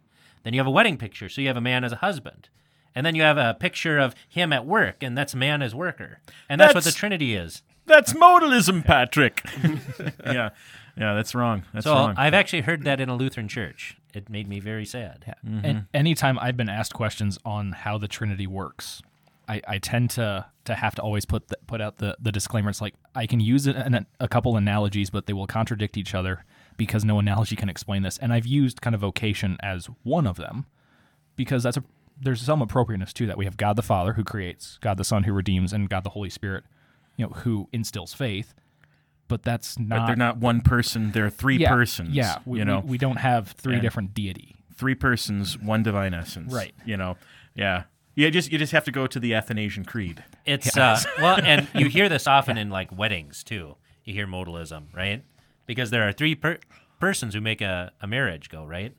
Then 0.43 0.53
you 0.53 0.59
have 0.59 0.67
a 0.67 0.71
wedding 0.71 0.97
picture, 0.97 1.27
so 1.27 1.41
you 1.41 1.47
have 1.47 1.57
a 1.57 1.61
man 1.61 1.83
as 1.83 1.91
a 1.91 1.97
husband. 1.97 2.49
And 2.93 3.05
then 3.05 3.15
you 3.15 3.23
have 3.23 3.37
a 3.37 3.55
picture 3.59 3.97
of 3.97 4.15
him 4.29 4.53
at 4.53 4.65
work, 4.65 5.03
and 5.03 5.17
that's 5.17 5.35
man 5.35 5.61
as 5.61 5.75
worker. 5.75 6.19
And 6.47 6.61
that's, 6.61 6.73
what 6.73 6.85
the 6.85 6.91
Trinity 6.91 7.35
is. 7.35 7.61
That's 7.87 8.13
modalism, 8.13 8.85
Patrick. 8.85 9.43
yeah, 10.25 10.51
yeah, 10.97 11.13
that's 11.13 11.35
wrong. 11.35 11.63
That's 11.73 11.83
So 11.83 11.93
wrong. 11.93 12.15
I've 12.17 12.33
actually 12.33 12.61
heard 12.61 12.83
that 12.83 12.99
in 12.99 13.09
a 13.09 13.15
Lutheran 13.15 13.47
church. 13.47 13.97
It 14.13 14.29
made 14.29 14.47
me 14.47 14.59
very 14.59 14.85
sad. 14.85 15.35
Mm-hmm. 15.45 15.65
And 15.65 15.85
anytime 15.93 16.39
I've 16.39 16.55
been 16.55 16.69
asked 16.69 16.93
questions 16.93 17.37
on 17.43 17.73
how 17.73 17.97
the 17.97 18.07
Trinity 18.07 18.47
works, 18.47 19.01
I, 19.47 19.61
I 19.67 19.77
tend 19.77 20.09
to 20.11 20.45
to 20.65 20.73
have 20.73 20.95
to 20.95 21.01
always 21.01 21.25
put 21.25 21.49
the, 21.49 21.57
put 21.67 21.79
out 21.79 21.97
the, 21.97 22.17
the 22.19 22.31
disclaimer. 22.31 22.69
It's 22.69 22.81
like 22.81 22.95
I 23.13 23.27
can 23.27 23.39
use 23.39 23.67
it 23.67 23.75
in 23.75 23.93
a, 23.93 24.05
a 24.19 24.27
couple 24.27 24.57
analogies, 24.57 25.11
but 25.11 25.27
they 25.27 25.33
will 25.33 25.45
contradict 25.45 25.97
each 25.97 26.15
other 26.15 26.43
because 26.77 27.05
no 27.05 27.19
analogy 27.19 27.55
can 27.55 27.69
explain 27.69 28.01
this. 28.01 28.17
And 28.17 28.33
I've 28.33 28.47
used 28.47 28.81
kind 28.81 28.95
of 28.95 29.01
vocation 29.01 29.57
as 29.61 29.87
one 30.03 30.25
of 30.25 30.37
them 30.37 30.65
because 31.35 31.63
that's 31.63 31.77
a 31.77 31.83
there's 32.19 32.41
some 32.41 32.61
appropriateness 32.61 33.13
to 33.13 33.27
that. 33.27 33.37
We 33.37 33.45
have 33.45 33.57
God 33.57 33.75
the 33.75 33.83
Father 33.83 34.13
who 34.13 34.23
creates, 34.23 34.77
God 34.81 34.97
the 34.97 35.03
Son 35.03 35.23
who 35.23 35.33
redeems, 35.33 35.73
and 35.73 35.89
God 35.89 36.03
the 36.03 36.11
Holy 36.11 36.29
Spirit, 36.29 36.63
you 37.17 37.25
know, 37.25 37.33
who 37.33 37.67
instills 37.73 38.13
faith. 38.13 38.53
But 39.27 39.43
that's 39.43 39.79
not. 39.79 39.99
but 40.01 40.05
they're 40.07 40.15
not 40.15 40.37
one 40.37 40.61
person. 40.61 41.11
They're 41.11 41.29
three 41.31 41.57
yeah, 41.57 41.69
persons. 41.69 42.09
Yeah, 42.15 42.37
we, 42.45 42.59
you 42.59 42.65
know, 42.65 42.79
we, 42.81 42.91
we 42.91 42.97
don't 42.97 43.17
have 43.17 43.49
three 43.51 43.73
And- 43.73 43.81
different 43.81 44.13
deity. 44.13 44.55
three 44.75 44.93
persons, 44.95 45.57
one 45.57 45.81
divine 45.83 46.13
essence. 46.13 46.53
Right. 46.53 46.73
You 46.85 46.97
know. 46.97 47.17
Yeah. 47.55 47.83
Yeah. 48.15 48.29
Just 48.29 48.51
you 48.51 48.57
just 48.59 48.71
have 48.73 48.83
to 48.85 48.91
go 48.91 49.07
to 49.07 49.19
the 49.19 49.33
Athanasian 49.33 49.85
Creed. 49.85 50.23
It's 50.45 50.77
uh 50.77 50.99
well, 51.19 51.39
and 51.43 51.67
you 51.73 51.87
hear 51.89 52.07
this 52.09 52.27
often 52.27 52.57
in 52.57 52.69
like 52.69 52.95
weddings 52.95 53.43
too. 53.43 53.77
You 54.03 54.13
hear 54.13 54.27
modalism, 54.27 54.93
right? 54.95 55.23
Because 55.65 55.89
there 55.89 56.07
are 56.07 56.11
three 56.11 56.35
per- 56.35 56.59
persons 56.99 57.33
who 57.33 57.41
make 57.41 57.61
a, 57.61 57.91
a 58.01 58.05
marriage 58.07 58.49
go, 58.49 58.63
right? 58.65 58.93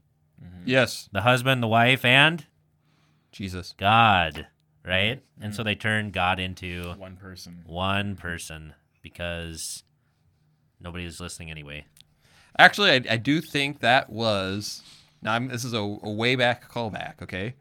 Yes, 0.65 1.09
The 1.13 1.23
husband, 1.23 1.63
the 1.63 1.69
wife, 1.69 2.05
and 2.05 2.45
Jesus. 3.33 3.75
God, 3.79 4.49
right? 4.85 5.23
And 5.41 5.55
so 5.55 5.63
they 5.63 5.75
turn 5.77 6.11
God 6.11 6.41
into 6.41 6.93
One 6.99 7.17
person. 7.17 7.63
one 7.67 8.17
person 8.17 8.75
because 9.03 9.85
nobody's 10.81 11.21
listening 11.21 11.51
anyway. 11.51 11.87
Actually, 12.59 12.91
I, 12.91 13.03
I 13.11 13.17
do 13.17 13.41
think 13.41 13.81
that 13.81 14.11
was. 14.11 14.83
Now, 15.23 15.35
I'm, 15.35 15.49
this 15.49 15.65
is 15.65 15.73
a, 15.73 15.79
a 15.79 16.11
way 16.11 16.37
back 16.37 16.71
callback, 16.71 17.23
okay? 17.23 17.55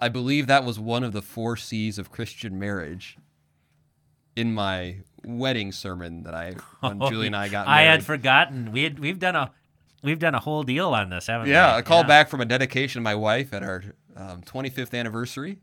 I 0.00 0.08
believe 0.08 0.46
that 0.46 0.64
was 0.64 0.78
one 0.78 1.04
of 1.04 1.12
the 1.12 1.22
four 1.22 1.56
C's 1.56 1.98
of 1.98 2.10
Christian 2.10 2.58
marriage. 2.58 3.18
in 4.36 4.54
my 4.54 4.96
wedding 5.24 5.72
sermon 5.72 6.22
that 6.22 6.34
I 6.34 6.54
when 6.80 7.00
Julie 7.08 7.26
and 7.26 7.36
I 7.36 7.48
got 7.48 7.66
married. 7.66 7.80
I 7.80 7.82
had 7.82 8.04
forgotten. 8.04 8.72
We 8.72 8.84
had 8.84 8.98
we've 8.98 9.18
done 9.18 9.36
a 9.36 9.50
we've 10.02 10.18
done 10.18 10.34
a 10.34 10.40
whole 10.40 10.62
deal 10.62 10.94
on 10.94 11.10
this, 11.10 11.26
haven't 11.26 11.46
we? 11.48 11.52
yeah, 11.52 11.76
a 11.78 11.82
call 11.82 12.04
back 12.04 12.28
from 12.28 12.40
a 12.40 12.46
dedication 12.46 13.00
of 13.00 13.04
my 13.04 13.14
wife 13.14 13.52
at 13.52 13.62
our 13.62 13.82
um, 14.16 14.42
25th 14.42 14.98
anniversary, 14.98 15.58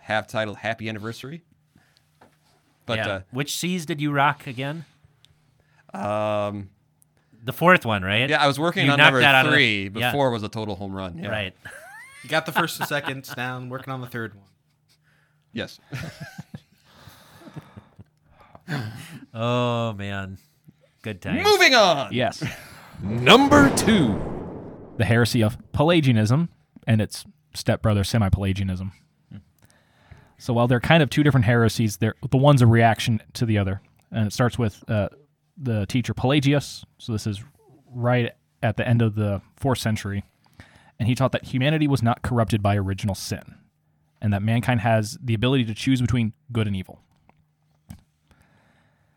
half 0.00 0.26
titled 0.26 0.58
"Happy 0.58 0.88
Anniversary." 0.88 1.42
But 2.86 2.98
yeah. 2.98 3.20
Which 3.30 3.56
C's 3.56 3.86
did 3.86 4.00
you 4.00 4.10
rock 4.10 4.46
again? 4.46 4.84
Um, 5.94 6.70
The 7.44 7.52
fourth 7.52 7.84
one, 7.86 8.02
right? 8.02 8.28
yeah, 8.30 8.42
I 8.42 8.46
was 8.46 8.58
working 8.58 8.86
You 8.86 8.92
on 8.92 8.98
number 8.98 9.20
that 9.20 9.34
out 9.34 9.44
the- 9.46 9.52
three 9.52 9.84
yeah. 9.94 10.10
before 10.10 10.30
was 10.30 10.42
a 10.42 10.48
total 10.48 10.76
home 10.76 10.94
run. 10.94 11.18
Yeah. 11.18 11.28
Right. 11.30 11.54
You 12.22 12.28
got 12.28 12.44
the 12.46 12.52
first 12.52 12.78
and 12.80 12.88
second 12.88 13.28
down, 13.36 13.68
working 13.70 13.92
on 13.92 14.00
the 14.00 14.06
third 14.06 14.34
one. 14.34 14.44
Yes. 15.52 15.80
Oh 19.34 19.92
man, 19.94 20.38
good 21.02 21.20
times. 21.20 21.44
Moving 21.44 21.74
on. 21.74 22.12
Yes. 22.12 22.42
Number 23.02 23.74
two. 23.76 24.20
the 24.96 25.04
heresy 25.04 25.42
of 25.42 25.56
Pelagianism 25.72 26.48
and 26.86 27.00
its 27.00 27.24
stepbrother 27.54 28.04
semi-Pelagianism. 28.04 28.92
So 30.38 30.52
while 30.52 30.68
they're 30.68 30.78
kind 30.80 31.02
of 31.02 31.10
two 31.10 31.22
different 31.22 31.46
heresies, 31.46 31.96
they're 31.96 32.14
the 32.30 32.36
one's 32.36 32.62
a 32.62 32.66
reaction 32.66 33.20
to 33.34 33.44
the 33.46 33.58
other, 33.58 33.80
and 34.12 34.26
it 34.26 34.32
starts 34.32 34.58
with 34.58 34.82
uh, 34.88 35.08
the 35.62 35.84
teacher 35.86 36.14
Pelagius. 36.14 36.84
So 36.98 37.12
this 37.12 37.26
is 37.26 37.44
right 37.92 38.32
at 38.62 38.76
the 38.76 38.86
end 38.88 39.02
of 39.02 39.14
the 39.14 39.42
fourth 39.56 39.78
century, 39.78 40.24
and 40.98 41.06
he 41.08 41.14
taught 41.14 41.32
that 41.32 41.44
humanity 41.46 41.86
was 41.86 42.02
not 42.02 42.22
corrupted 42.22 42.62
by 42.62 42.76
original 42.76 43.14
sin, 43.14 43.54
and 44.22 44.32
that 44.32 44.42
mankind 44.42 44.80
has 44.80 45.18
the 45.22 45.34
ability 45.34 45.64
to 45.66 45.74
choose 45.74 46.00
between 46.00 46.32
good 46.52 46.66
and 46.66 46.74
evil. 46.76 47.00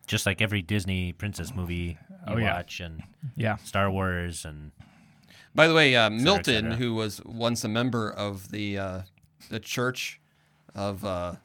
Just 0.06 0.26
like 0.26 0.42
every 0.42 0.62
Disney 0.62 1.14
princess 1.14 1.56
movie 1.56 1.98
you 2.28 2.34
Oh, 2.36 2.38
yeah. 2.38 2.56
watch, 2.56 2.80
and 2.80 3.04
Yeah, 3.36 3.56
Star 3.58 3.90
Wars, 3.90 4.46
and 4.46 4.72
By 5.56 5.68
the 5.68 5.74
way, 5.74 5.96
uh, 5.96 6.06
et 6.06 6.10
Milton, 6.12 6.44
cetera. 6.66 6.76
who 6.76 6.94
was 6.94 7.22
once 7.26 7.64
a 7.64 7.70
member 7.70 8.10
of 8.12 8.50
the 8.52 8.78
uh, 8.78 9.02
the 9.50 9.60
Church 9.60 10.20
of 10.76 11.04
uh, 11.06 11.36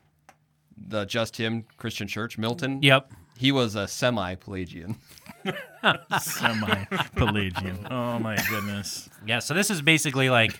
the 0.76 1.05
Just 1.05 1.36
Him 1.36 1.64
Christian 1.76 2.07
Church, 2.09 2.38
Milton. 2.38 2.80
yep, 2.82 3.12
He 3.39 3.53
was 3.53 3.74
a 3.74 3.86
semi-Pelagian. 3.89 4.97
Semi 6.20 6.84
Pelagian. 7.16 7.86
Oh 7.91 8.18
my 8.18 8.36
goodness. 8.49 9.09
yeah. 9.26 9.39
So 9.39 9.55
this 9.55 9.70
is 9.70 9.80
basically 9.82 10.28
like 10.30 10.59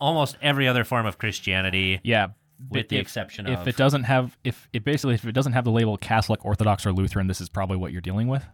almost 0.00 0.36
every 0.42 0.66
other 0.68 0.84
form 0.84 1.06
of 1.06 1.18
Christianity. 1.18 2.00
yeah. 2.02 2.28
With 2.70 2.88
the 2.90 2.96
If- 2.96 3.02
exception 3.02 3.46
if 3.48 3.60
of- 3.60 3.68
it 3.68 3.76
doesn't 3.76 4.04
have 4.04 4.36
if 4.44 4.68
it 4.72 4.84
basically 4.84 5.14
if 5.14 5.24
it 5.24 5.32
doesn't 5.32 5.52
have 5.52 5.64
the 5.64 5.72
label 5.72 5.96
Catholic, 5.96 6.44
Orthodox, 6.44 6.86
or 6.86 6.92
Lutheran, 6.92 7.26
this 7.26 7.40
is 7.40 7.48
probably 7.48 7.76
what 7.76 7.90
you're 7.90 8.00
dealing 8.00 8.28
with. 8.28 8.44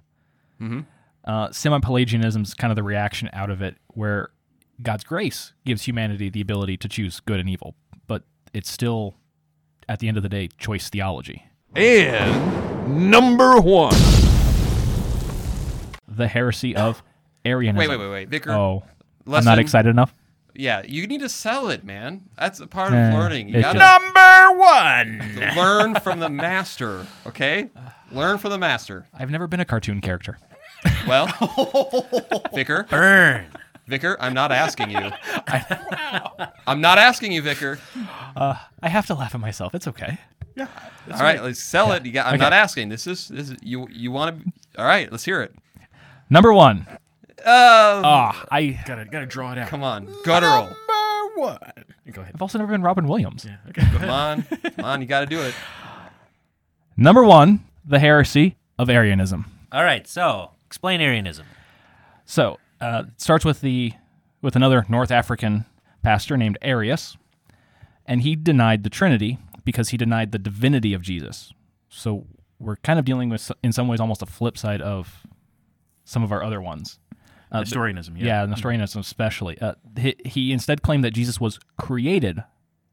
Mm-hmm. 0.61 0.81
Uh, 1.25 1.51
Semi-Pelagianism 1.53 2.43
is 2.43 2.55
kind 2.55 2.71
of 2.73 2.77
the 2.77 2.83
reaction 2.83 3.29
out 3.35 3.51
of 3.51 3.61
it, 3.61 3.77
where 3.89 4.31
God's 4.83 5.05
grace 5.05 5.53
gives 5.67 5.83
humanity 5.83 6.31
the 6.31 6.41
ability 6.41 6.79
to 6.79 6.89
choose 6.89 7.21
good 7.21 7.39
and 7.39 7.51
evil, 7.51 7.75
but 8.07 8.23
it's 8.55 8.71
still, 8.71 9.15
at 9.91 9.99
the 9.99 10.09
end 10.09 10.17
of 10.17 10.23
the 10.23 10.29
day, 10.31 10.49
choice 10.57 10.89
theology. 10.89 11.45
And 11.75 13.11
number 13.11 13.61
one. 13.61 13.95
The 16.09 16.27
heresy 16.27 16.75
of 16.75 17.03
Arianism. 17.45 17.79
Wait, 17.79 17.89
wait, 17.89 18.05
wait, 18.05 18.11
wait, 18.11 18.29
Vicar. 18.29 18.53
Oh, 18.53 18.83
I'm 19.27 19.45
not 19.45 19.59
excited 19.59 19.89
enough. 19.91 20.15
Yeah, 20.55 20.83
you 20.85 21.07
need 21.07 21.21
to 21.21 21.29
sell 21.29 21.69
it, 21.69 21.85
man. 21.85 22.23
That's 22.37 22.59
a 22.59 22.67
part 22.67 22.93
Eh, 22.93 23.09
of 23.09 23.15
learning. 23.15 23.51
You 23.51 23.59
it 23.59 23.63
gotta 23.63 23.79
Number 23.79 24.59
one. 24.59 25.55
learn 25.57 25.95
from 26.01 26.19
the 26.19 26.29
master. 26.29 27.07
Okay, 27.27 27.69
learn 28.11 28.39
from 28.39 28.51
the 28.51 28.59
master. 28.59 29.07
I've 29.17 29.31
never 29.31 29.47
been 29.47 29.61
a 29.61 29.65
cartoon 29.65 30.01
character. 30.01 30.39
Well, 31.07 31.27
Vicar, 32.55 32.87
Burn. 32.91 33.47
Vicar, 33.87 34.17
I'm 34.21 34.35
not 34.35 34.51
asking 34.51 34.91
you. 34.91 34.99
I'm 36.67 36.81
not 36.81 36.99
asking 36.99 37.31
you, 37.33 37.43
Vicar. 37.43 37.79
I 38.37 38.59
have 38.83 39.07
to 39.07 39.15
laugh 39.15 39.35
at 39.37 39.41
myself. 39.41 39.75
It's 39.77 39.87
okay. 39.87 40.19
All 40.61 41.21
right, 41.21 41.43
let's 41.43 41.61
sell 41.61 41.93
it. 41.93 42.05
You 42.05 42.13
got, 42.13 42.27
I'm 42.27 42.35
Okay. 42.35 42.43
not 42.43 42.53
asking. 42.53 42.89
This 42.89 43.07
is 43.07 43.29
this 43.29 43.51
is 43.51 43.57
you. 43.63 43.87
You 43.91 44.11
want 44.11 44.43
to? 44.45 44.53
All 44.81 44.85
right, 44.87 45.11
let's 45.11 45.25
hear 45.25 45.41
it. 45.43 45.55
Number 46.31 46.53
one. 46.53 46.87
Oh, 47.47 48.03
Ah, 48.05 48.45
I 48.51 48.81
Gotta 48.85 49.05
gotta 49.05 49.27
draw 49.27 49.53
it 49.53 49.59
out. 49.59 49.69
come 49.69 49.83
on, 49.83 50.07
guttural. 50.25 50.65
Number 50.65 50.75
one. 51.37 51.59
Go 52.13 52.23
ahead. 52.23 52.33
I've 52.35 52.43
also 52.43 52.59
never 52.59 52.73
been 52.73 52.83
Robin 52.83 53.07
Williams. 53.07 53.45
Yeah. 53.45 53.57
Okay, 53.69 53.83
go 53.93 53.99
Come 53.99 54.11
on, 54.11 54.43
come 54.43 54.85
on, 54.85 55.01
you 55.01 55.07
got 55.07 55.21
to 55.21 55.27
do 55.27 55.41
it. 55.43 55.55
Number 56.97 57.23
one, 57.23 57.65
the 57.85 57.99
heresy 57.99 58.57
of 58.79 58.91
Arianism. 58.91 59.45
All 59.73 59.85
right. 59.85 60.07
So 60.07 60.51
explain 60.67 61.01
Arianism. 61.01 61.47
So 62.25 62.59
uh, 62.81 63.05
it 63.09 63.21
starts 63.21 63.45
with 63.45 63.61
the 63.61 63.93
with 64.43 64.57
another 64.57 64.85
North 64.89 65.11
African 65.11 65.65
pastor 66.03 66.37
named 66.37 66.59
Arius, 66.63 67.17
and 68.07 68.23
he 68.23 68.35
denied 68.37 68.83
the 68.85 68.91
Trinity 68.91 69.39
because 69.69 69.91
he 69.91 69.99
denied 69.99 70.33
the 70.33 70.39
divinity 70.39 70.95
of 70.95 71.03
Jesus. 71.03 71.53
So 71.91 72.25
we're 72.59 72.77
kind 72.77 72.99
of 72.99 73.05
dealing 73.05 73.29
with, 73.29 73.53
in 73.63 73.71
some 73.71 73.87
ways, 73.87 74.01
almost 74.01 74.23
a 74.23 74.27
flip 74.27 74.57
side 74.57 74.81
of 74.81 75.27
some 76.07 76.23
of 76.23 76.33
our 76.33 76.43
other 76.43 76.63
ones. 76.63 76.99
Uh, 77.53 77.61
Nestorianism. 77.61 78.17
Yeah. 78.17 78.25
yeah, 78.41 78.47
Nestorianism 78.47 79.03
especially. 79.03 79.61
Uh, 79.61 79.75
he, 79.99 80.17
he 80.25 80.53
instead 80.53 80.81
claimed 80.81 81.05
that 81.05 81.11
Jesus 81.11 81.39
was 81.39 81.61
created 81.77 82.43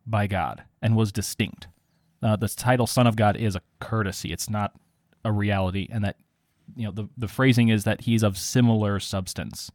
by 0.05 0.28
God 0.28 0.63
and 0.82 0.97
was 0.97 1.13
distinct. 1.13 1.67
Uh, 2.21 2.36
the 2.36 2.49
title 2.49 2.88
Son 2.88 3.07
of 3.07 3.15
God 3.15 3.38
is 3.38 3.55
a 3.55 3.61
courtesy; 3.80 4.34
it's 4.34 4.49
not 4.49 4.73
a 5.23 5.32
reality, 5.32 5.88
and 5.89 6.03
that 6.03 6.17
you 6.76 6.84
know 6.84 6.91
the 6.91 7.07
the 7.15 7.30
phrasing 7.30 7.69
is 7.69 7.86
that 7.86 8.01
he's 8.01 8.21
of 8.21 8.38
similar 8.38 8.99
substance, 8.99 9.71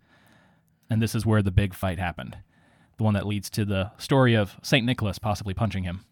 and 0.91 1.01
this 1.01 1.15
is 1.15 1.25
where 1.25 1.41
the 1.41 1.51
big 1.51 1.73
fight 1.73 1.99
happened, 1.99 2.37
the 2.99 3.05
one 3.05 3.15
that 3.15 3.27
leads 3.27 3.49
to 3.51 3.65
the 3.65 3.91
story 3.97 4.35
of 4.35 4.59
Saint 4.63 4.85
Nicholas 4.85 5.19
possibly 5.19 5.55
punching 5.55 5.85
him. 5.85 6.05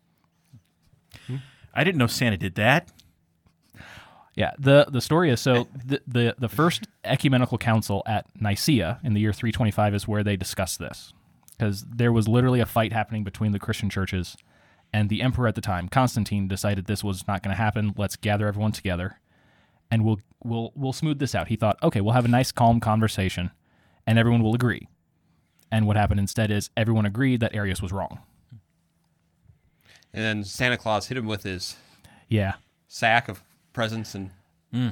I 1.75 1.85
didn't 1.85 1.99
know 1.99 2.07
Santa 2.07 2.37
did 2.37 2.55
that. 2.57 2.91
Yeah, 4.35 4.53
the 4.59 4.87
the 4.89 5.01
story 5.01 5.31
is 5.31 5.41
so 5.41 5.67
the 5.85 6.01
the, 6.07 6.35
the 6.39 6.49
first 6.49 6.87
ecumenical 7.05 7.59
council 7.59 8.03
at 8.07 8.27
Nicaea 8.41 9.01
in 9.03 9.15
the 9.15 9.21
year 9.21 9.33
325 9.33 9.95
is 9.95 10.07
where 10.07 10.23
they 10.23 10.37
discussed 10.37 10.79
this 10.79 11.13
because 11.57 11.85
there 11.85 12.13
was 12.13 12.29
literally 12.29 12.61
a 12.61 12.67
fight 12.67 12.93
happening 12.93 13.25
between 13.25 13.51
the 13.51 13.59
Christian 13.59 13.91
churches 13.91 14.37
and 14.93 15.09
the 15.09 15.23
emperor 15.23 15.49
at 15.49 15.57
the 15.57 15.61
time 15.61 15.89
Constantine 15.89 16.47
decided 16.47 16.87
this 16.87 17.03
was 17.03 17.27
not 17.27 17.43
going 17.43 17.51
to 17.55 17.61
happen. 17.61 17.95
Let's 17.97 18.15
gather 18.15 18.47
everyone 18.47 18.71
together 18.71 19.19
and 19.91 20.05
we'll 20.05 20.21
we'll 20.45 20.73
we'll 20.77 20.93
smooth 20.93 21.19
this 21.19 21.35
out. 21.35 21.49
He 21.49 21.57
thought, 21.57 21.83
"Okay, 21.83 22.01
we'll 22.01 22.15
have 22.15 22.25
a 22.25 22.29
nice 22.29 22.53
calm 22.53 22.79
conversation 22.79 23.51
and 24.07 24.19
everyone 24.19 24.43
will 24.43 24.55
agree." 24.55 24.89
And 25.71 25.87
what 25.87 25.97
happened 25.97 26.21
instead 26.21 26.51
is 26.51 26.71
everyone 26.77 27.07
agreed 27.07 27.41
that 27.41 27.55
Arius 27.55 27.83
was 27.83 27.93
wrong. 27.93 28.21
And 30.19 30.25
then 30.27 30.43
Santa 30.43 30.77
Claus 30.77 31.07
hit 31.07 31.17
him 31.17 31.27
with 31.27 31.45
his 31.45 31.77
Yeah. 32.29 32.55
sack 32.89 33.29
of 33.29 33.41
presents 33.73 34.17
and 34.17 34.31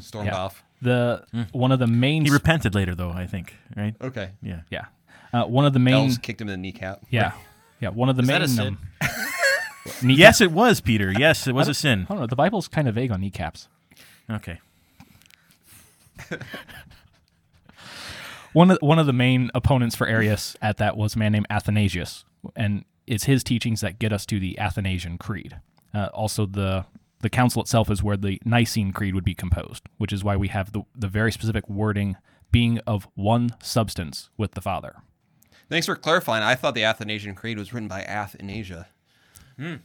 stormed 0.00 0.28
Yeah. 0.28 0.36
off. 0.36 0.62
The 0.80 1.26
one 1.50 1.72
of 1.72 1.80
the 1.80 1.88
main 1.88 2.24
He 2.24 2.30
repented 2.30 2.76
later, 2.76 2.94
though. 2.94 3.10
I 3.10 3.26
think. 3.26 3.56
Right. 3.76 3.96
Okay. 4.00 4.30
Yeah. 4.40 4.60
yeah. 4.70 4.84
Uh, 5.32 5.42
one 5.46 5.66
of 5.66 5.72
the 5.72 5.80
main 5.80 5.94
Elves 5.94 6.18
kicked 6.18 6.40
him 6.40 6.46
in 6.48 6.52
the 6.52 6.56
kneecap. 6.58 7.02
Yeah. 7.10 7.32
Yeah, 7.80 7.88
one 7.88 8.08
of 8.08 8.14
the 8.14 8.22
Is 8.22 8.28
main 8.28 8.40
that 8.40 8.44
a 8.44 8.48
sin? 8.48 8.78
um, 9.00 9.08
Yes, 10.10 10.40
it 10.40 10.52
was 10.52 10.80
Peter. 10.80 11.12
Yes, 11.18 11.48
it 11.48 11.56
was 11.56 11.66
a 11.66 11.74
sin. 11.74 12.06
I 12.08 12.12
don't 12.12 12.20
know. 12.20 12.26
The 12.28 12.36
Bible's 12.36 12.68
kind 12.68 12.86
of 12.86 12.94
vague 12.94 13.10
on 13.10 13.20
kneecaps. 13.20 13.66
Okay. 14.30 14.60
One 18.52 18.70
of 18.70 18.78
one 18.80 18.98
of 19.00 19.06
the 19.06 19.12
main 19.12 19.50
opponents 19.54 19.96
for 19.96 20.06
Arius 20.06 20.56
at 20.62 20.76
that 20.78 20.96
was 20.96 21.14
a 21.16 21.18
man 21.18 21.32
named 21.32 21.46
Athanasius, 21.50 22.24
and 22.54 22.84
it's 23.06 23.24
his 23.24 23.42
teachings 23.44 23.80
that 23.80 23.98
get 23.98 24.12
us 24.12 24.26
to 24.26 24.38
the 24.40 24.58
Athanasian 24.58 25.18
Creed. 25.18 25.60
Uh, 25.94 26.06
also, 26.12 26.46
the 26.46 26.84
the 27.20 27.30
council 27.30 27.62
itself 27.62 27.90
is 27.90 28.02
where 28.02 28.16
the 28.16 28.40
Nicene 28.44 28.92
Creed 28.92 29.14
would 29.14 29.24
be 29.24 29.34
composed, 29.34 29.84
which 29.98 30.12
is 30.12 30.22
why 30.22 30.36
we 30.36 30.48
have 30.48 30.72
the 30.72 30.82
the 30.94 31.08
very 31.08 31.32
specific 31.32 31.68
wording 31.68 32.16
being 32.52 32.78
of 32.86 33.08
one 33.14 33.50
substance 33.62 34.30
with 34.36 34.52
the 34.52 34.60
Father. 34.60 34.96
Thanks 35.68 35.86
for 35.86 35.96
clarifying. 35.96 36.42
I 36.44 36.54
thought 36.54 36.74
the 36.74 36.84
Athanasian 36.84 37.34
Creed 37.34 37.58
was 37.58 37.72
written 37.72 37.88
by 37.88 38.02
Athanasius. 38.02 38.86
Yeah. 39.58 39.76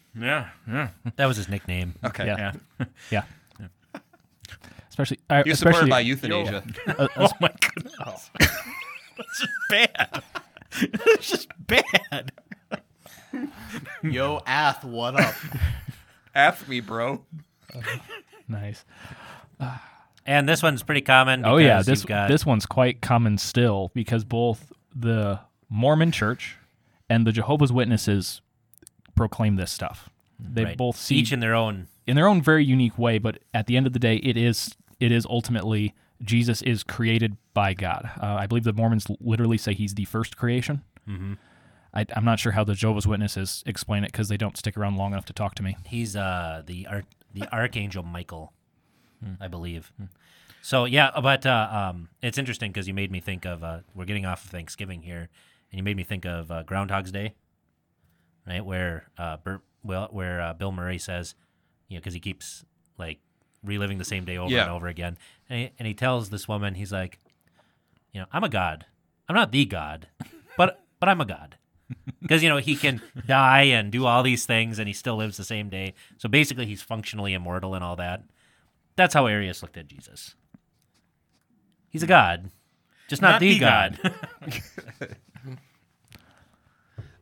Yeah. 0.67 0.89
That 1.15 1.25
was 1.25 1.37
his 1.37 1.49
nickname. 1.49 1.95
Okay. 2.03 2.25
Yeah. 2.25 2.53
Yeah. 2.79 2.85
Yeah. 3.09 3.23
Especially, 4.89 5.19
uh, 5.29 5.43
He 5.43 5.49
was 5.51 5.59
supported 5.59 5.77
especially 5.77 5.89
by 5.89 5.99
euthanasia. 6.01 6.63
uh, 6.99 7.07
Oh 7.15 7.29
my 7.39 7.51
goodness. 7.75 8.29
That's 9.17 9.39
just 9.39 9.49
bad. 9.69 10.23
It's 10.73 11.29
just 11.29 11.47
bad. 11.65 12.31
Yo, 14.03 14.41
Ath, 14.45 14.83
what 14.83 15.19
up? 15.19 15.35
Ath 16.35 16.67
me, 16.67 16.79
bro. 16.79 17.23
nice. 18.47 18.83
And 20.25 20.47
this 20.47 20.61
one's 20.63 20.83
pretty 20.83 21.01
common. 21.01 21.45
Oh 21.45 21.57
yeah, 21.57 21.81
this 21.81 22.05
got, 22.05 22.27
this 22.27 22.45
one's 22.45 22.65
quite 22.65 23.01
common 23.01 23.37
still 23.37 23.91
because 23.93 24.23
both 24.23 24.71
the 24.95 25.39
Mormon 25.69 26.11
Church 26.11 26.57
and 27.09 27.25
the 27.25 27.31
Jehovah's 27.31 27.71
Witnesses 27.71 28.41
proclaim 29.15 29.55
this 29.55 29.71
stuff. 29.71 30.09
They 30.39 30.65
Right. 30.65 30.77
both 30.77 30.95
see 30.97 31.15
each 31.17 31.31
in 31.31 31.39
their 31.39 31.53
own. 31.55 31.87
in 32.07 32.15
their 32.15 32.27
own 32.27 32.41
very 32.41 32.65
unique 32.65 32.97
way, 32.97 33.19
but 33.19 33.39
at 33.53 33.67
the 33.67 33.77
end 33.77 33.87
of 33.87 33.93
the 33.93 33.99
day, 33.99 34.15
it 34.17 34.37
is 34.37 34.75
it 34.99 35.11
is 35.11 35.25
ultimately 35.29 35.93
Jesus 36.23 36.61
is 36.61 36.83
created 36.83 37.37
by 37.53 37.73
God. 37.73 38.09
Uh, 38.21 38.25
I 38.39 38.47
believe 38.47 38.63
the 38.63 38.73
Mormons 38.73 39.07
literally 39.19 39.57
say 39.57 39.73
he's 39.73 39.95
the 39.95 40.05
first 40.05 40.37
creation. 40.37 40.83
Mm-hmm. 41.07 41.33
I, 41.93 42.05
I'm 42.15 42.23
not 42.25 42.39
sure 42.39 42.53
how 42.53 42.63
the 42.63 42.73
Jehovah's 42.73 43.05
Witnesses 43.07 43.63
explain 43.65 44.03
it 44.03 44.11
because 44.11 44.29
they 44.29 44.37
don't 44.37 44.57
stick 44.57 44.77
around 44.77 44.95
long 44.95 45.11
enough 45.11 45.25
to 45.25 45.33
talk 45.33 45.55
to 45.55 45.63
me. 45.63 45.75
He's 45.85 46.15
uh 46.15 46.63
the 46.65 46.87
arch 46.87 47.05
the 47.33 47.43
archangel 47.53 48.03
Michael, 48.03 48.53
I 49.39 49.47
believe. 49.47 49.91
So 50.61 50.85
yeah, 50.85 51.09
but 51.21 51.45
uh, 51.45 51.69
um, 51.71 52.09
it's 52.21 52.37
interesting 52.37 52.71
because 52.71 52.87
you 52.87 52.93
made 52.93 53.11
me 53.11 53.19
think 53.19 53.45
of 53.45 53.63
uh, 53.63 53.79
we're 53.95 54.05
getting 54.05 54.25
off 54.25 54.43
of 54.45 54.51
Thanksgiving 54.51 55.01
here, 55.01 55.29
and 55.71 55.77
you 55.77 55.83
made 55.83 55.97
me 55.97 56.03
think 56.03 56.25
of 56.25 56.51
uh, 56.51 56.63
Groundhog's 56.63 57.11
Day, 57.11 57.33
right? 58.47 58.63
Where 58.63 59.07
uh, 59.17 59.37
Bert, 59.37 59.61
well, 59.83 60.07
where 60.11 60.39
uh, 60.41 60.53
Bill 60.53 60.71
Murray 60.71 60.99
says, 60.99 61.33
you 61.87 61.95
know, 61.97 61.99
because 62.01 62.13
he 62.13 62.19
keeps 62.19 62.63
like 62.97 63.19
reliving 63.63 63.97
the 63.97 64.05
same 64.05 64.23
day 64.25 64.37
over 64.37 64.51
Yeah. 64.53 64.63
and 64.63 64.71
over 64.71 64.87
again, 64.87 65.17
and 65.49 65.59
he, 65.59 65.71
and 65.79 65.87
he 65.87 65.93
tells 65.93 66.29
this 66.29 66.47
woman, 66.47 66.75
he's 66.75 66.91
like, 66.91 67.19
you 68.13 68.19
know, 68.21 68.27
I'm 68.31 68.43
a 68.43 68.49
god. 68.49 68.85
I'm 69.27 69.35
not 69.35 69.51
the 69.51 69.65
god, 69.65 70.09
but 70.57 70.83
but 70.99 71.09
I'm 71.09 71.21
a 71.21 71.25
god. 71.25 71.57
Because 72.21 72.43
you 72.43 72.49
know 72.49 72.57
he 72.57 72.75
can 72.75 73.01
die 73.27 73.63
and 73.63 73.91
do 73.91 74.05
all 74.05 74.21
these 74.23 74.45
things, 74.45 74.77
and 74.79 74.87
he 74.87 74.93
still 74.93 75.15
lives 75.17 75.37
the 75.37 75.43
same 75.43 75.69
day. 75.69 75.95
So 76.17 76.29
basically, 76.29 76.65
he's 76.65 76.81
functionally 76.81 77.33
immortal 77.33 77.73
and 77.73 77.83
all 77.83 77.95
that. 77.95 78.23
That's 78.95 79.13
how 79.15 79.25
Arius 79.25 79.61
looked 79.61 79.75
at 79.75 79.87
Jesus. 79.87 80.35
He's 81.89 82.03
a 82.03 82.07
god, 82.07 82.51
just 83.09 83.21
not, 83.21 83.41
the, 83.41 83.59
god. 83.59 83.99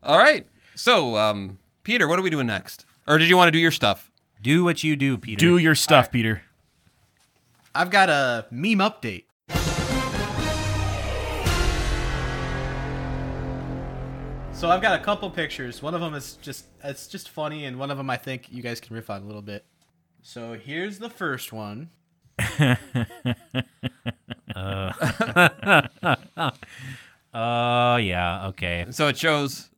All 0.02 0.18
right. 0.18 0.46
So, 0.76 1.16
um, 1.16 1.58
Peter, 1.82 2.06
what 2.06 2.18
are 2.18 2.22
we 2.22 2.30
doing 2.30 2.46
next? 2.46 2.84
Or 3.08 3.18
did 3.18 3.28
you 3.28 3.36
want 3.36 3.48
to 3.48 3.52
do 3.52 3.58
your 3.58 3.72
stuff? 3.72 4.10
do 4.42 4.64
what 4.64 4.82
you 4.82 4.96
do, 4.96 5.18
Peter. 5.18 5.38
Do 5.38 5.58
your 5.58 5.74
stuff, 5.74 6.10
Peter. 6.10 6.42
I've 7.74 7.90
got 7.90 8.08
a 8.08 8.46
meme 8.50 8.78
update. 8.78 9.24
So 14.60 14.68
I've 14.68 14.82
got 14.82 15.00
a 15.00 15.02
couple 15.02 15.30
pictures. 15.30 15.80
One 15.82 15.94
of 15.94 16.02
them 16.02 16.12
is 16.12 16.36
just 16.42 16.66
it's 16.84 17.06
just 17.06 17.30
funny, 17.30 17.64
and 17.64 17.78
one 17.78 17.90
of 17.90 17.96
them 17.96 18.10
I 18.10 18.18
think 18.18 18.52
you 18.52 18.60
guys 18.60 18.78
can 18.78 18.94
riff 18.94 19.08
on 19.08 19.22
a 19.22 19.24
little 19.24 19.40
bit. 19.40 19.64
So 20.20 20.52
here's 20.52 20.98
the 20.98 21.08
first 21.08 21.50
one. 21.50 21.88
Oh 22.36 22.76
yeah, 27.96 28.48
okay. 28.48 28.84
So 28.90 29.08
it 29.08 29.16
shows 29.16 29.70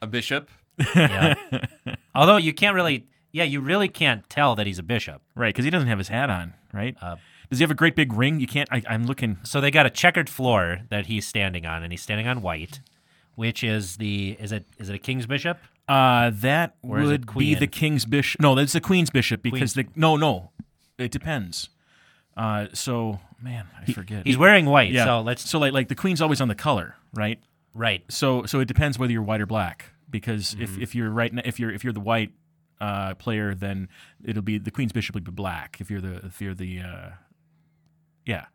a 0.00 0.06
bishop. 0.06 0.48
Yeah. 0.94 1.34
Although 2.14 2.36
you 2.36 2.54
can't 2.54 2.76
really, 2.76 3.08
yeah, 3.32 3.42
you 3.42 3.60
really 3.60 3.88
can't 3.88 4.30
tell 4.30 4.54
that 4.54 4.68
he's 4.68 4.78
a 4.78 4.84
bishop. 4.84 5.22
Right, 5.34 5.52
because 5.52 5.64
he 5.64 5.72
doesn't 5.72 5.88
have 5.88 5.98
his 5.98 6.06
hat 6.06 6.30
on, 6.30 6.54
right? 6.72 6.96
Uh, 7.02 7.16
Does 7.50 7.58
he 7.58 7.64
have 7.64 7.72
a 7.72 7.74
great 7.74 7.96
big 7.96 8.12
ring? 8.12 8.38
You 8.38 8.46
can't. 8.46 8.68
I, 8.70 8.80
I'm 8.88 9.06
looking. 9.06 9.38
So 9.42 9.60
they 9.60 9.72
got 9.72 9.86
a 9.86 9.90
checkered 9.90 10.30
floor 10.30 10.82
that 10.88 11.06
he's 11.06 11.26
standing 11.26 11.66
on, 11.66 11.82
and 11.82 11.92
he's 11.92 12.02
standing 12.02 12.28
on 12.28 12.42
white, 12.42 12.78
which 13.34 13.62
is 13.64 13.96
the 13.96 14.36
is 14.40 14.52
it 14.52 14.66
is 14.78 14.88
it 14.88 14.94
a 14.94 14.98
king's 14.98 15.26
bishop? 15.26 15.58
Uh, 15.86 16.30
that 16.34 16.76
Or 16.82 17.02
would 17.02 17.34
be 17.36 17.54
the 17.54 17.66
king's 17.66 18.04
bishop. 18.06 18.40
No, 18.40 18.54
that's 18.54 18.72
the 18.72 18.80
queen's 18.80 19.10
bishop 19.10 19.42
because 19.42 19.74
Queen's- 19.74 19.92
the 19.94 20.00
no, 20.00 20.16
no, 20.16 20.50
it 20.98 21.10
depends. 21.10 21.68
Uh, 22.36 22.66
so 22.72 23.20
man, 23.42 23.66
I 23.80 23.92
forget. 23.92 24.26
He's 24.26 24.38
wearing 24.38 24.66
white, 24.66 24.90
yeah. 24.92 25.04
so 25.04 25.20
let's 25.20 25.48
so 25.48 25.58
like 25.58 25.72
like 25.72 25.88
the 25.88 25.94
queen's 25.94 26.20
always 26.22 26.40
on 26.40 26.48
the 26.48 26.54
color, 26.54 26.96
right? 27.12 27.38
right. 27.74 28.02
So 28.08 28.44
so 28.46 28.60
it 28.60 28.66
depends 28.68 28.98
whether 28.98 29.12
you're 29.12 29.22
white 29.22 29.40
or 29.40 29.46
black 29.46 29.90
because 30.10 30.54
Mm-hmm. 30.54 30.62
if, 30.62 30.78
if 30.78 30.94
you're 30.94 31.10
right 31.10 31.32
if 31.44 31.60
you're 31.60 31.70
if 31.70 31.84
you're 31.84 31.92
the 31.92 32.00
white 32.00 32.32
uh, 32.80 33.14
player 33.14 33.54
then 33.54 33.88
it'll 34.24 34.42
be 34.42 34.58
the 34.58 34.70
queen's 34.70 34.92
bishop 34.92 35.14
will 35.14 35.22
be 35.22 35.30
black 35.32 35.78
if 35.80 35.90
you're 35.90 36.00
the 36.00 36.16
if 36.26 36.40
you're 36.40 36.54
the 36.54 36.80
uh, 36.80 37.10
yeah 38.26 38.46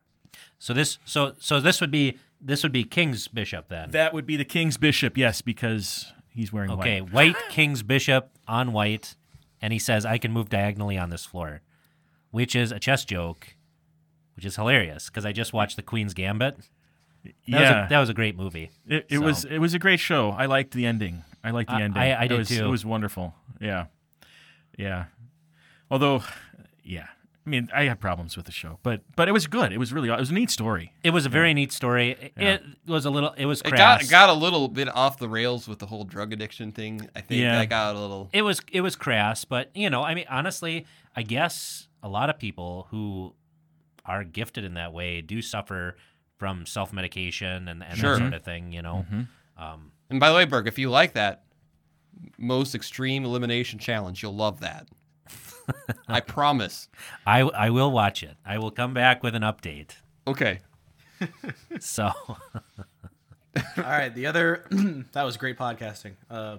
So 0.57 0.73
this 0.73 0.97
so 1.05 1.33
so 1.39 1.59
this 1.61 1.79
would 1.81 1.91
be 1.91 2.17
this 2.41 2.63
would 2.63 2.71
be 2.71 2.83
king's 2.83 3.27
bishop 3.27 3.67
then. 3.69 3.91
that 3.91 4.13
would 4.13 4.25
be 4.25 4.37
the 4.37 4.45
king's 4.45 4.77
bishop 4.77 5.17
yes 5.17 5.41
because 5.41 6.11
he's 6.29 6.51
wearing 6.53 6.71
Okay, 6.71 7.01
white 7.01 7.33
white 7.35 7.49
king's 7.49 7.83
bishop 7.83 8.29
on 8.47 8.71
white, 8.71 9.15
and 9.61 9.73
he 9.73 9.79
says 9.79 10.05
I 10.05 10.17
can 10.17 10.31
move 10.31 10.49
diagonally 10.49 10.97
on 10.97 11.09
this 11.09 11.25
floor, 11.25 11.61
which 12.31 12.55
is 12.55 12.71
a 12.71 12.79
chess 12.79 13.03
joke, 13.05 13.55
which 14.35 14.45
is 14.45 14.55
hilarious 14.55 15.09
because 15.09 15.25
I 15.25 15.31
just 15.31 15.51
watched 15.53 15.75
the 15.75 15.81
Queen's 15.83 16.13
Gambit. 16.13 16.55
That 16.57 16.63
was 17.25 17.33
yeah 17.47 17.85
a, 17.85 17.89
that 17.89 17.99
was 17.99 18.09
a 18.09 18.13
great 18.13 18.37
movie. 18.37 18.71
it, 18.87 19.05
it 19.09 19.17
so. 19.17 19.21
was 19.21 19.43
it 19.45 19.57
was 19.59 19.73
a 19.73 19.79
great 19.79 19.99
show 19.99 20.29
I 20.31 20.45
liked 20.45 20.71
the 20.73 20.85
ending 20.85 21.23
I 21.43 21.51
liked 21.51 21.69
the 21.69 21.75
ending 21.75 22.01
I- 22.01 22.13
I 22.13 22.23
it 22.23 22.27
did 22.29 22.37
was, 22.39 22.47
too. 22.47 22.63
it 22.65 22.69
was 22.69 22.85
wonderful 22.85 23.35
yeah 23.59 23.85
yeah 24.77 25.05
although 25.91 26.23
yeah 26.81 27.07
I 27.45 27.49
mean 27.49 27.69
I 27.73 27.83
had 27.85 27.99
problems 27.99 28.35
with 28.37 28.45
the 28.45 28.51
show 28.51 28.79
but 28.83 29.01
but 29.15 29.27
it 29.27 29.31
was 29.31 29.47
good 29.47 29.71
it 29.71 29.77
was 29.79 29.91
really 29.91 30.09
it 30.09 30.17
was 30.19 30.29
a 30.29 30.33
neat 30.33 30.49
story 30.51 30.93
It 31.03 31.11
was 31.11 31.25
a 31.25 31.29
very 31.29 31.53
neat 31.53 31.71
story. 31.71 32.11
It, 32.11 32.33
Yeah. 32.37 32.53
it 32.55 32.63
was 32.85 33.05
a 33.05 33.09
little. 33.09 33.31
It 33.37 33.45
was 33.45 33.61
It 33.61 33.71
got 33.75 34.07
got 34.09 34.29
a 34.29 34.33
little 34.33 34.67
bit 34.67 34.87
off 34.93 35.17
the 35.17 35.29
rails 35.29 35.67
with 35.67 35.79
the 35.79 35.85
whole 35.87 36.03
drug 36.03 36.33
addiction 36.33 36.71
thing. 36.71 37.09
I 37.15 37.21
think 37.21 37.41
Yeah. 37.41 37.57
that 37.59 37.69
got 37.69 37.95
a 37.95 37.99
little. 37.99 38.29
it 38.33 38.41
was 38.43 38.61
it 38.71 38.81
was 38.81 38.95
crass, 38.95 39.45
but 39.45 39.71
you 39.75 39.89
know, 39.89 40.03
I 40.03 40.13
mean, 40.13 40.25
honestly, 40.29 40.85
I 41.15 41.23
guess 41.23 41.87
a 42.03 42.09
lot 42.09 42.29
of 42.29 42.37
people 42.37 42.87
who 42.91 43.33
are 44.05 44.23
gifted 44.23 44.63
in 44.63 44.73
that 44.75 44.91
way 44.93 45.21
do 45.21 45.41
suffer 45.41 45.95
from 46.37 46.65
self 46.65 46.91
medication 46.93 47.67
and, 47.67 47.83
and 47.83 47.97
Sure. 47.97 48.13
that 48.13 48.19
sort 48.19 48.33
of 48.33 48.43
thing. 48.43 48.71
You 48.73 48.81
know, 48.81 49.05
Mm-hmm. 49.11 49.63
um, 49.63 49.91
And 50.09 50.19
by 50.19 50.29
the 50.29 50.35
way, 50.35 50.45
Berg, 50.45 50.67
if 50.67 50.77
you 50.79 50.89
like 50.89 51.13
that 51.13 51.43
most 52.37 52.75
extreme 52.75 53.23
elimination 53.25 53.79
challenge, 53.79 54.21
you'll 54.23 54.35
love 54.35 54.59
that. 54.59 54.87
I 56.07 56.19
promise. 56.19 56.87
I 57.25 57.41
I 57.41 57.69
will 57.69 57.91
watch 57.91 58.23
it. 58.23 58.37
I 58.45 58.57
will 58.57 58.71
come 58.71 58.93
back 58.93 59.23
with 59.23 59.35
an 59.35 59.43
update. 59.43 59.91
Okay. 60.27 60.59
So 61.81 62.11
All 63.77 63.83
right, 63.83 64.13
the 64.13 64.25
other 64.27 64.65
that 65.11 65.23
was 65.23 65.35
great 65.37 65.57
podcasting. 65.57 66.13
Uh, 66.29 66.57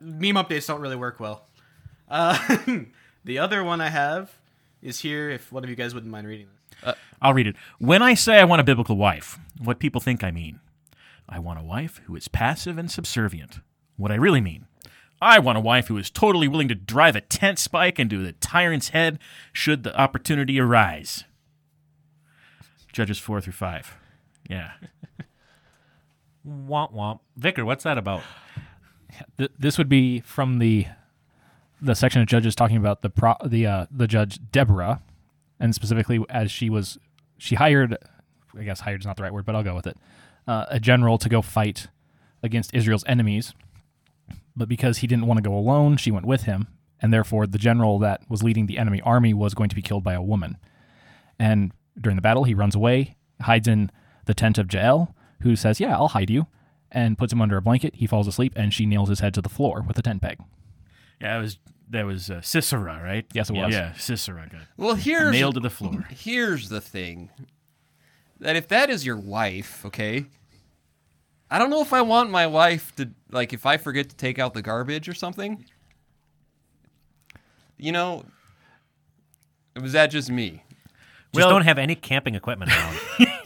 meme 0.00 0.34
updates 0.34 0.66
don't 0.66 0.80
really 0.80 0.96
work 0.96 1.20
well. 1.20 1.46
Uh, 2.08 2.38
the 3.24 3.38
other 3.38 3.64
one 3.64 3.80
I 3.80 3.88
have 3.88 4.36
is 4.82 5.00
here. 5.00 5.30
If 5.30 5.50
one 5.52 5.64
of 5.64 5.70
you 5.70 5.76
guys 5.76 5.94
wouldn't 5.94 6.10
mind 6.12 6.26
reading 6.26 6.48
this. 6.84 6.94
I'll 7.20 7.34
read 7.34 7.46
it. 7.46 7.56
When 7.78 8.02
I 8.02 8.14
say 8.14 8.38
I 8.38 8.44
want 8.44 8.60
a 8.60 8.64
biblical 8.64 8.96
wife, 8.96 9.38
what 9.58 9.78
people 9.78 10.00
think 10.00 10.22
I 10.22 10.30
mean. 10.30 10.60
I 11.28 11.38
want 11.38 11.58
a 11.58 11.62
wife 11.62 12.00
who 12.06 12.14
is 12.16 12.28
passive 12.28 12.78
and 12.78 12.90
subservient. 12.90 13.60
What 13.96 14.12
I 14.12 14.14
really 14.14 14.40
mean. 14.40 14.66
I 15.20 15.38
want 15.38 15.58
a 15.58 15.60
wife 15.60 15.88
who 15.88 15.96
is 15.96 16.10
totally 16.10 16.48
willing 16.48 16.68
to 16.68 16.74
drive 16.74 17.16
a 17.16 17.20
tent 17.20 17.58
spike 17.58 17.98
into 17.98 18.22
the 18.22 18.32
tyrant's 18.32 18.90
head 18.90 19.18
should 19.52 19.82
the 19.82 19.98
opportunity 19.98 20.60
arise. 20.60 21.24
Judges 22.92 23.18
4 23.18 23.40
through 23.40 23.52
5. 23.52 23.96
Yeah. 24.48 24.72
womp 26.46 26.92
womp. 26.92 27.20
Vicar, 27.36 27.64
what's 27.64 27.84
that 27.84 27.98
about? 27.98 28.22
Th- 29.36 29.50
this 29.58 29.78
would 29.78 29.88
be 29.88 30.20
from 30.20 30.58
the 30.58 30.86
the 31.80 31.94
section 31.94 32.20
of 32.20 32.26
judges 32.26 32.54
talking 32.56 32.76
about 32.76 33.02
the 33.02 33.10
pro- 33.10 33.36
the 33.44 33.66
uh, 33.66 33.86
the 33.90 34.06
judge 34.06 34.40
Deborah, 34.50 35.00
and 35.60 35.74
specifically 35.74 36.24
as 36.28 36.50
she 36.50 36.70
was 36.70 36.98
she 37.36 37.54
hired, 37.54 37.96
I 38.58 38.64
guess 38.64 38.80
hired 38.80 39.00
is 39.00 39.06
not 39.06 39.16
the 39.16 39.22
right 39.22 39.32
word, 39.32 39.44
but 39.44 39.54
I'll 39.54 39.62
go 39.62 39.74
with 39.74 39.86
it, 39.86 39.96
uh, 40.46 40.66
a 40.68 40.80
general 40.80 41.18
to 41.18 41.28
go 41.28 41.42
fight 41.42 41.88
against 42.42 42.74
Israel's 42.74 43.04
enemies. 43.06 43.54
But 44.58 44.68
because 44.68 44.98
he 44.98 45.06
didn't 45.06 45.26
want 45.26 45.38
to 45.38 45.48
go 45.48 45.56
alone, 45.56 45.96
she 45.96 46.10
went 46.10 46.26
with 46.26 46.42
him, 46.42 46.66
and 47.00 47.12
therefore 47.12 47.46
the 47.46 47.58
general 47.58 47.98
that 48.00 48.28
was 48.28 48.42
leading 48.42 48.66
the 48.66 48.76
enemy 48.76 49.00
army 49.02 49.32
was 49.32 49.54
going 49.54 49.68
to 49.68 49.76
be 49.76 49.82
killed 49.82 50.02
by 50.02 50.14
a 50.14 50.22
woman. 50.22 50.58
And 51.38 51.72
during 51.98 52.16
the 52.16 52.22
battle, 52.22 52.42
he 52.44 52.54
runs 52.54 52.74
away, 52.74 53.16
hides 53.40 53.68
in 53.68 53.90
the 54.26 54.34
tent 54.34 54.58
of 54.58 54.72
Jael, 54.72 55.14
who 55.42 55.54
says, 55.54 55.78
"Yeah, 55.78 55.96
I'll 55.96 56.08
hide 56.08 56.28
you," 56.28 56.48
and 56.90 57.16
puts 57.16 57.32
him 57.32 57.40
under 57.40 57.56
a 57.56 57.62
blanket. 57.62 57.94
He 57.94 58.06
falls 58.08 58.26
asleep, 58.26 58.52
and 58.56 58.74
she 58.74 58.84
nails 58.84 59.08
his 59.08 59.20
head 59.20 59.32
to 59.34 59.40
the 59.40 59.48
floor 59.48 59.84
with 59.86 59.96
a 59.96 60.02
tent 60.02 60.22
peg. 60.22 60.38
Yeah, 61.20 61.34
that 61.34 61.42
was 61.42 61.58
that 61.90 62.04
was 62.04 62.30
uh, 62.30 62.40
Sisera, 62.40 63.00
right? 63.02 63.26
Yes, 63.32 63.50
it 63.50 63.54
was. 63.54 63.72
Yeah, 63.72 63.92
Sisera 63.94 64.48
got 64.50 64.62
Well, 64.76 64.94
here's 64.96 65.32
nailed 65.32 65.54
to 65.54 65.60
the 65.60 65.70
floor. 65.70 66.06
Here's 66.10 66.68
the 66.68 66.80
thing. 66.80 67.30
That 68.40 68.56
if 68.56 68.68
that 68.68 68.90
is 68.90 69.06
your 69.06 69.16
wife, 69.16 69.84
okay, 69.86 70.26
I 71.50 71.58
don't 71.58 71.70
know 71.70 71.80
if 71.80 71.92
I 71.92 72.02
want 72.02 72.30
my 72.30 72.46
wife 72.46 72.94
to 72.96 73.10
like 73.30 73.52
if 73.52 73.64
I 73.66 73.76
forget 73.76 74.08
to 74.10 74.16
take 74.16 74.38
out 74.38 74.54
the 74.54 74.62
garbage 74.62 75.08
or 75.08 75.14
something. 75.14 75.64
You 77.76 77.92
know, 77.92 78.24
was 79.80 79.92
that 79.92 80.08
just 80.08 80.30
me? 80.30 80.62
Just 81.34 81.44
Well- 81.46 81.50
don't 81.50 81.62
have 81.62 81.78
any 81.78 81.94
camping 81.94 82.34
equipment 82.34 82.72
around. 82.72 82.98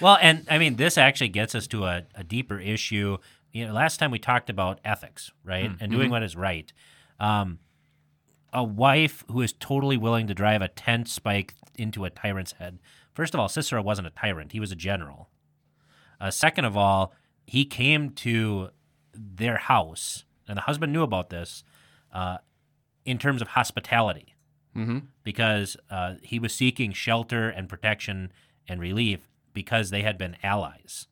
Well, 0.00 0.18
and 0.20 0.46
I 0.50 0.58
mean, 0.58 0.76
this 0.76 0.96
actually 0.96 1.28
gets 1.28 1.54
us 1.54 1.66
to 1.68 1.84
a, 1.84 2.04
a 2.14 2.24
deeper 2.24 2.58
issue. 2.58 3.18
You 3.52 3.66
know, 3.66 3.74
last 3.74 3.98
time 3.98 4.10
we 4.10 4.18
talked 4.18 4.48
about 4.48 4.80
ethics, 4.84 5.30
right, 5.44 5.70
and 5.80 5.92
doing 5.92 6.10
what 6.10 6.22
is 6.22 6.36
right. 6.36 6.72
Um, 7.18 7.58
a 8.52 8.64
wife 8.64 9.24
who 9.30 9.42
is 9.42 9.52
totally 9.52 9.96
willing 9.96 10.26
to 10.28 10.34
drive 10.34 10.62
a 10.62 10.68
tent 10.68 11.08
spike 11.08 11.54
into 11.76 12.04
a 12.04 12.10
tyrant's 12.10 12.52
head. 12.52 12.78
First 13.12 13.34
of 13.34 13.40
all, 13.40 13.48
Sisera 13.48 13.82
wasn't 13.82 14.06
a 14.06 14.10
tyrant; 14.10 14.52
he 14.52 14.60
was 14.60 14.72
a 14.72 14.76
general. 14.76 15.28
Uh, 16.20 16.30
second 16.30 16.64
of 16.64 16.76
all, 16.76 17.12
he 17.46 17.64
came 17.64 18.10
to 18.10 18.70
their 19.14 19.56
house, 19.56 20.24
and 20.46 20.56
the 20.56 20.62
husband 20.62 20.92
knew 20.92 21.02
about 21.02 21.30
this, 21.30 21.64
uh, 22.12 22.38
in 23.04 23.18
terms 23.18 23.40
of 23.42 23.48
hospitality, 23.48 24.34
Mm-hmm. 24.76 24.98
because 25.24 25.76
uh, 25.90 26.14
he 26.22 26.38
was 26.38 26.54
seeking 26.54 26.92
shelter 26.92 27.48
and 27.48 27.68
protection 27.68 28.30
and 28.68 28.80
relief 28.80 29.28
because 29.52 29.90
they 29.90 30.02
had 30.02 30.16
been 30.16 30.36
allies. 30.44 31.08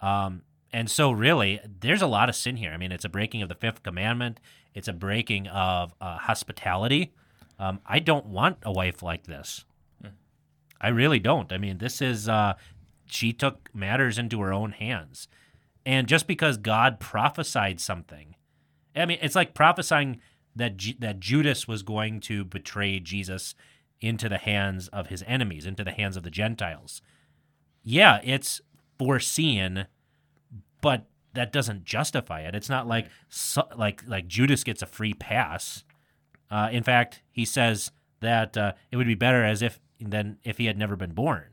Um, 0.00 0.40
and 0.72 0.90
so, 0.90 1.10
really, 1.12 1.60
there's 1.80 2.00
a 2.00 2.06
lot 2.06 2.30
of 2.30 2.34
sin 2.34 2.56
here. 2.56 2.70
I 2.72 2.78
mean, 2.78 2.90
it's 2.90 3.04
a 3.04 3.10
breaking 3.10 3.42
of 3.42 3.50
the 3.50 3.54
fifth 3.54 3.82
commandment. 3.82 4.40
It's 4.72 4.88
a 4.88 4.94
breaking 4.94 5.48
of 5.48 5.92
uh, 6.00 6.16
hospitality. 6.16 7.12
Um, 7.58 7.80
I 7.84 7.98
don't 7.98 8.24
want 8.26 8.56
a 8.62 8.72
wife 8.72 9.02
like 9.02 9.24
this. 9.24 9.66
I 10.80 10.88
really 10.88 11.18
don't. 11.18 11.52
I 11.52 11.58
mean, 11.58 11.76
this 11.76 12.00
is 12.00 12.26
uh, 12.26 12.54
she 13.12 13.32
took 13.32 13.70
matters 13.74 14.18
into 14.18 14.40
her 14.40 14.52
own 14.52 14.72
hands, 14.72 15.28
and 15.84 16.06
just 16.06 16.26
because 16.26 16.56
God 16.56 17.00
prophesied 17.00 17.80
something, 17.80 18.36
I 18.94 19.06
mean, 19.06 19.18
it's 19.20 19.34
like 19.34 19.54
prophesying 19.54 20.20
that 20.54 20.80
that 20.98 21.20
Judas 21.20 21.66
was 21.66 21.82
going 21.82 22.20
to 22.20 22.44
betray 22.44 23.00
Jesus 23.00 23.54
into 24.00 24.28
the 24.28 24.38
hands 24.38 24.88
of 24.88 25.08
his 25.08 25.24
enemies, 25.26 25.66
into 25.66 25.84
the 25.84 25.92
hands 25.92 26.16
of 26.16 26.22
the 26.22 26.30
Gentiles. 26.30 27.02
Yeah, 27.82 28.20
it's 28.22 28.60
foreseen, 28.98 29.86
but 30.80 31.06
that 31.34 31.52
doesn't 31.52 31.84
justify 31.84 32.40
it. 32.40 32.54
It's 32.54 32.68
not 32.68 32.86
like 32.86 33.08
so, 33.28 33.66
like 33.76 34.02
like 34.06 34.26
Judas 34.26 34.64
gets 34.64 34.82
a 34.82 34.86
free 34.86 35.14
pass. 35.14 35.84
Uh, 36.50 36.68
in 36.70 36.82
fact, 36.82 37.22
he 37.30 37.44
says 37.44 37.92
that 38.20 38.56
uh, 38.56 38.72
it 38.90 38.96
would 38.96 39.06
be 39.06 39.14
better 39.14 39.44
as 39.44 39.62
if 39.62 39.80
than 39.98 40.38
if 40.44 40.58
he 40.58 40.66
had 40.66 40.76
never 40.76 40.96
been 40.96 41.12
born. 41.12 41.51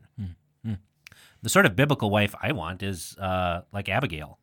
The 1.42 1.50
sort 1.50 1.66
of 1.66 1.76
biblical 1.76 2.10
wife 2.10 2.36
I 2.42 2.52
want 2.52 2.84
is 2.84 3.16
uh, 3.18 3.62
like 3.72 3.88
Abigail, 3.90 4.40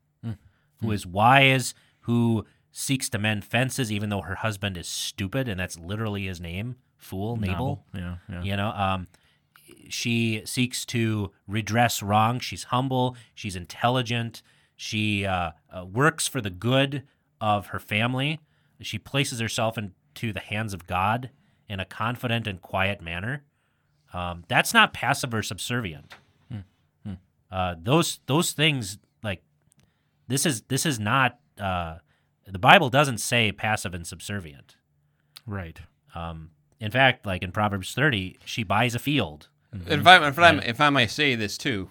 who 0.81 0.91
is 0.93 1.07
wise, 1.07 1.75
who 2.01 2.45
seeks 2.71 3.09
to 3.11 3.19
mend 3.19 3.45
fences, 3.45 3.91
even 3.91 4.11
though 4.11 4.23
her 4.23 4.37
husband 4.37 4.77
is 4.77 4.87
stupid, 4.87 5.49
and 5.49 5.59
that's 5.59 5.79
literally 5.79 6.27
his 6.27 6.41
name, 6.41 6.77
fool, 6.97 7.37
Nabal. 7.37 7.85
Yeah, 7.95 8.17
yeah. 8.29 8.43
You 8.43 8.57
know, 8.57 8.69
um, 8.71 9.07
she 9.89 10.43
seeks 10.45 10.85
to 10.87 11.33
redress 11.47 12.03
wrong. 12.03 12.39
She's 12.41 12.65
humble. 12.65 13.17
She's 13.35 13.57
intelligent. 13.57 14.43
She 14.77 15.25
uh, 15.25 15.53
uh, 15.71 15.85
works 15.87 16.27
for 16.27 16.41
the 16.41 16.51
good 16.51 17.03
of 17.41 17.69
her 17.69 17.79
family. 17.79 18.41
She 18.81 18.99
places 18.99 19.41
herself 19.41 19.79
into 19.79 20.33
the 20.33 20.41
hands 20.41 20.75
of 20.75 20.87
God 20.87 21.31
in 21.69 21.81
a 21.81 21.85
confident 21.85 22.47
and 22.47 22.61
quiet 22.61 23.01
manner. 23.01 23.45
Um, 24.13 24.45
that's 24.49 24.75
not 24.75 24.93
passive 24.93 25.33
or 25.33 25.43
subservient. 25.43 26.15
Uh, 27.51 27.75
those 27.81 28.21
those 28.27 28.53
things 28.53 28.99
like 29.23 29.43
this 30.29 30.45
is 30.47 30.63
this 30.63 30.85
is 30.85 30.99
not 30.99 31.39
uh, 31.61 31.99
the 32.47 32.59
Bible 32.59 32.91
doesn't 32.91 33.19
say 33.19 33.53
passive 33.53 33.95
and 33.95 34.07
subservient. 34.07 34.77
Right. 35.47 35.81
Um, 36.15 36.51
in 36.81 36.91
fact, 36.91 37.27
like 37.27 37.43
in 37.43 37.53
Proverbs 37.53 37.95
30, 37.95 38.39
she 38.45 38.63
buys 38.63 38.95
a 38.95 38.99
field. 38.99 39.49
If 39.87 40.07
I 40.07 40.29
if, 40.29 40.39
I 40.39 40.55
if 40.57 40.81
I 40.81 40.91
might 40.91 41.11
say 41.11 41.35
this 41.35 41.59
too, 41.59 41.91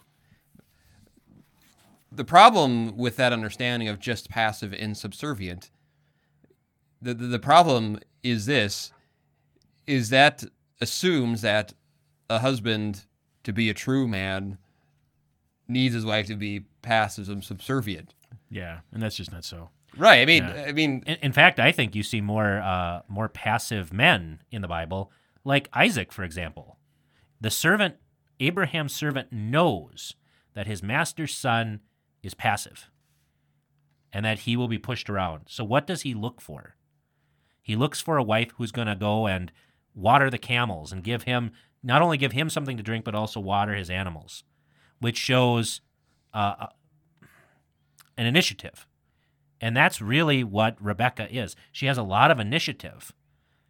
the 2.11 2.25
problem 2.25 2.97
with 2.97 3.15
that 3.17 3.33
understanding 3.33 3.87
of 3.87 3.99
just 3.99 4.29
passive 4.29 4.73
and 4.73 4.97
subservient, 4.97 5.69
the 7.01 7.13
the, 7.13 7.27
the 7.27 7.39
problem 7.39 7.99
is 8.23 8.45
this, 8.45 8.91
is 9.85 10.09
that 10.09 10.43
assumes 10.81 11.41
that 11.41 11.73
a 12.29 12.39
husband 12.39 13.05
to 13.43 13.53
be 13.53 13.69
a 13.69 13.73
true 13.73 14.07
man 14.07 14.57
needs 15.67 15.93
his 15.93 16.05
wife 16.05 16.27
to 16.27 16.35
be 16.35 16.65
passive 16.81 17.29
and 17.29 17.43
subservient. 17.43 18.13
Yeah, 18.49 18.79
and 18.91 19.01
that's 19.01 19.15
just 19.15 19.31
not 19.31 19.43
so. 19.43 19.69
Right. 19.97 20.21
I 20.21 20.25
mean, 20.25 20.43
Yeah. 20.43 20.65
I 20.67 20.71
mean, 20.71 21.03
In, 21.07 21.17
in 21.21 21.31
fact, 21.31 21.59
I 21.59 21.71
think 21.71 21.95
you 21.95 22.03
see 22.03 22.21
more 22.21 22.59
uh, 22.59 23.01
more 23.07 23.29
passive 23.29 23.93
men 23.93 24.41
in 24.51 24.61
the 24.61 24.67
Bible, 24.67 25.11
like 25.43 25.69
Isaac, 25.73 26.11
for 26.11 26.23
example. 26.23 26.77
The 27.39 27.51
servant, 27.51 27.95
Abraham's 28.39 28.93
servant, 28.93 29.31
knows 29.31 30.15
that 30.53 30.67
his 30.67 30.81
master's 30.83 31.35
son 31.35 31.81
is 32.23 32.33
passive 32.33 32.89
and 34.11 34.25
that 34.25 34.39
he 34.39 34.55
will 34.55 34.67
be 34.67 34.77
pushed 34.77 35.09
around. 35.09 35.43
So, 35.47 35.63
what 35.63 35.85
does 35.85 36.01
he 36.03 36.13
look 36.13 36.41
for? 36.41 36.75
He 37.61 37.75
looks 37.75 37.99
for 38.01 38.17
a 38.17 38.23
wife 38.23 38.51
who's 38.57 38.71
going 38.71 38.87
to 38.87 38.95
go 38.95 39.27
and 39.27 39.51
water 39.93 40.29
the 40.29 40.37
camels 40.37 40.91
and 40.91 41.03
give 41.03 41.23
him 41.23 41.51
not 41.83 42.01
only 42.01 42.17
give 42.17 42.31
him 42.31 42.49
something 42.49 42.77
to 42.77 42.83
drink, 42.83 43.05
but 43.05 43.15
also 43.15 43.39
water 43.39 43.75
his 43.75 43.89
animals, 43.89 44.43
which 44.99 45.17
shows 45.17 45.81
uh, 46.33 46.67
an 48.17 48.25
initiative. 48.25 48.87
And 49.61 49.75
that's 49.75 50.01
really 50.01 50.43
what 50.43 50.81
Rebecca 50.81 51.27
is. 51.31 51.55
She 51.71 51.85
has 51.85 51.97
a 51.97 52.03
lot 52.03 52.31
of 52.31 52.39
initiative. 52.39 53.13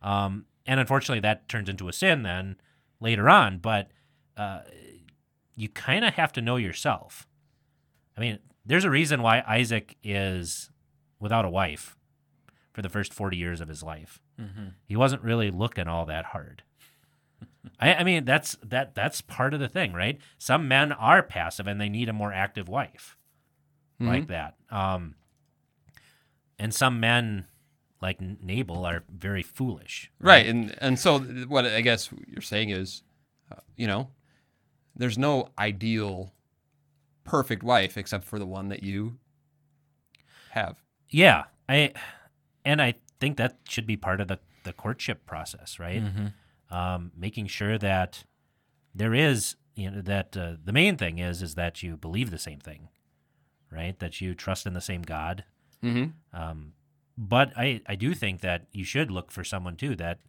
Um, 0.02 0.46
and 0.66 0.80
unfortunately, 0.80 1.22
that 1.22 1.48
turns 1.48 1.70
into 1.70 1.88
a 1.88 1.94
sin 1.94 2.24
then 2.24 2.58
later 3.00 3.30
on. 3.30 3.60
But 3.60 3.90
uh, 4.36 4.62
you 5.56 5.70
kind 5.70 6.04
of 6.04 6.16
have 6.16 6.34
to 6.34 6.42
know 6.42 6.58
yourself. 6.58 7.28
I 8.18 8.22
mean, 8.22 8.40
there's 8.66 8.84
a 8.84 8.90
reason 8.90 9.22
why 9.22 9.44
Isaac 9.48 9.96
is 10.04 10.70
without 11.20 11.46
a 11.46 11.50
wife 11.50 11.96
for 12.74 12.82
the 12.82 12.90
first 12.90 13.14
40 13.14 13.38
years 13.38 13.62
of 13.62 13.68
his 13.68 13.84
life. 13.84 14.20
He 14.86 14.96
wasn't 14.96 15.24
really 15.24 15.52
looking 15.52 15.88
all 15.88 16.06
that 16.08 16.26
hard. 16.26 16.64
I, 17.80 17.96
I 17.96 18.04
mean, 18.04 18.26
that's 18.26 18.58
that 18.64 18.96
that's 18.96 19.22
part 19.22 19.54
of 19.54 19.60
the 19.60 19.68
thing, 19.68 19.94
right? 19.94 20.20
Some 20.38 20.68
men 20.68 20.92
are 20.92 21.22
passive 21.24 21.68
and 21.68 21.80
they 21.80 21.90
need 21.90 22.10
a 22.10 22.14
more 22.14 22.32
active 22.32 22.70
wife, 22.70 23.18
like 24.00 24.28
that. 24.28 24.56
Um, 24.70 25.16
and 26.58 26.74
some 26.74 27.00
men, 27.00 27.46
like 28.02 28.20
Nabal, 28.22 28.86
are 28.86 29.04
very 29.10 29.44
foolish. 29.44 30.12
right. 30.20 30.46
And 30.46 30.76
and 30.80 30.98
so 31.00 31.20
what 31.20 31.66
I 31.66 31.82
guess 31.82 32.10
you're 32.28 32.42
saying 32.42 32.70
is, 32.70 33.04
uh, 33.52 33.60
you 33.76 33.88
know, 33.88 34.10
there's 34.96 35.18
no 35.18 35.50
ideal, 35.60 36.34
perfect 37.24 37.64
wife 37.64 37.98
except 37.98 38.24
for 38.24 38.40
the 38.40 38.46
one 38.46 38.70
that 38.70 38.84
you 38.84 39.18
have. 40.52 40.78
Yeah, 41.10 41.44
I 41.68 41.94
and 42.64 42.82
I 42.82 42.96
think 43.20 43.38
that 43.38 43.58
should 43.68 43.86
be 43.86 43.98
part 43.98 44.22
of 44.22 44.28
the 44.28 44.40
the 44.64 44.74
courtship 44.74 45.26
process, 45.26 45.78
right? 45.80 46.02
Um, 46.72 47.12
making 47.16 47.48
sure 47.48 47.78
that 47.78 48.24
there 48.94 49.14
is, 49.14 49.56
you 49.76 49.92
know, 49.92 50.02
that 50.02 50.36
uh, 50.36 50.54
the 50.64 50.74
main 50.74 50.98
thing 50.98 51.20
is 51.20 51.42
is 51.42 51.56
that 51.56 51.84
you 51.84 51.96
believe 51.96 52.32
the 52.32 52.40
same 52.40 52.60
thing, 52.60 52.90
right? 53.72 53.98
That 54.00 54.20
you 54.20 54.34
trust 54.34 54.66
in 54.66 54.74
the 54.74 54.82
same 54.82 55.04
God. 55.04 55.44
Mm-hmm. 55.84 56.12
Um, 56.38 56.74
but 57.18 57.52
I 57.56 57.82
I 57.88 57.96
do 57.96 58.14
think 58.14 58.42
that 58.42 58.66
you 58.72 58.84
should 58.84 59.12
look 59.12 59.32
for 59.32 59.44
someone 59.44 59.76
too 59.76 59.96
that 59.98 60.20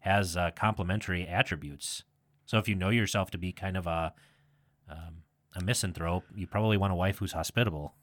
has 0.00 0.36
uh, 0.36 0.50
complementary 0.54 1.26
attributes. 1.26 2.04
So 2.44 2.58
if 2.58 2.68
you 2.68 2.74
know 2.74 2.90
yourself 2.90 3.30
to 3.30 3.38
be 3.38 3.52
kind 3.52 3.76
of 3.76 3.86
a 3.86 4.12
um, 4.90 5.22
a 5.54 5.62
misanthrope, 5.62 6.24
you 6.34 6.46
probably 6.46 6.76
want 6.76 6.92
a 6.92 6.96
wife 6.96 7.18
who's 7.18 7.32
hospitable, 7.32 7.94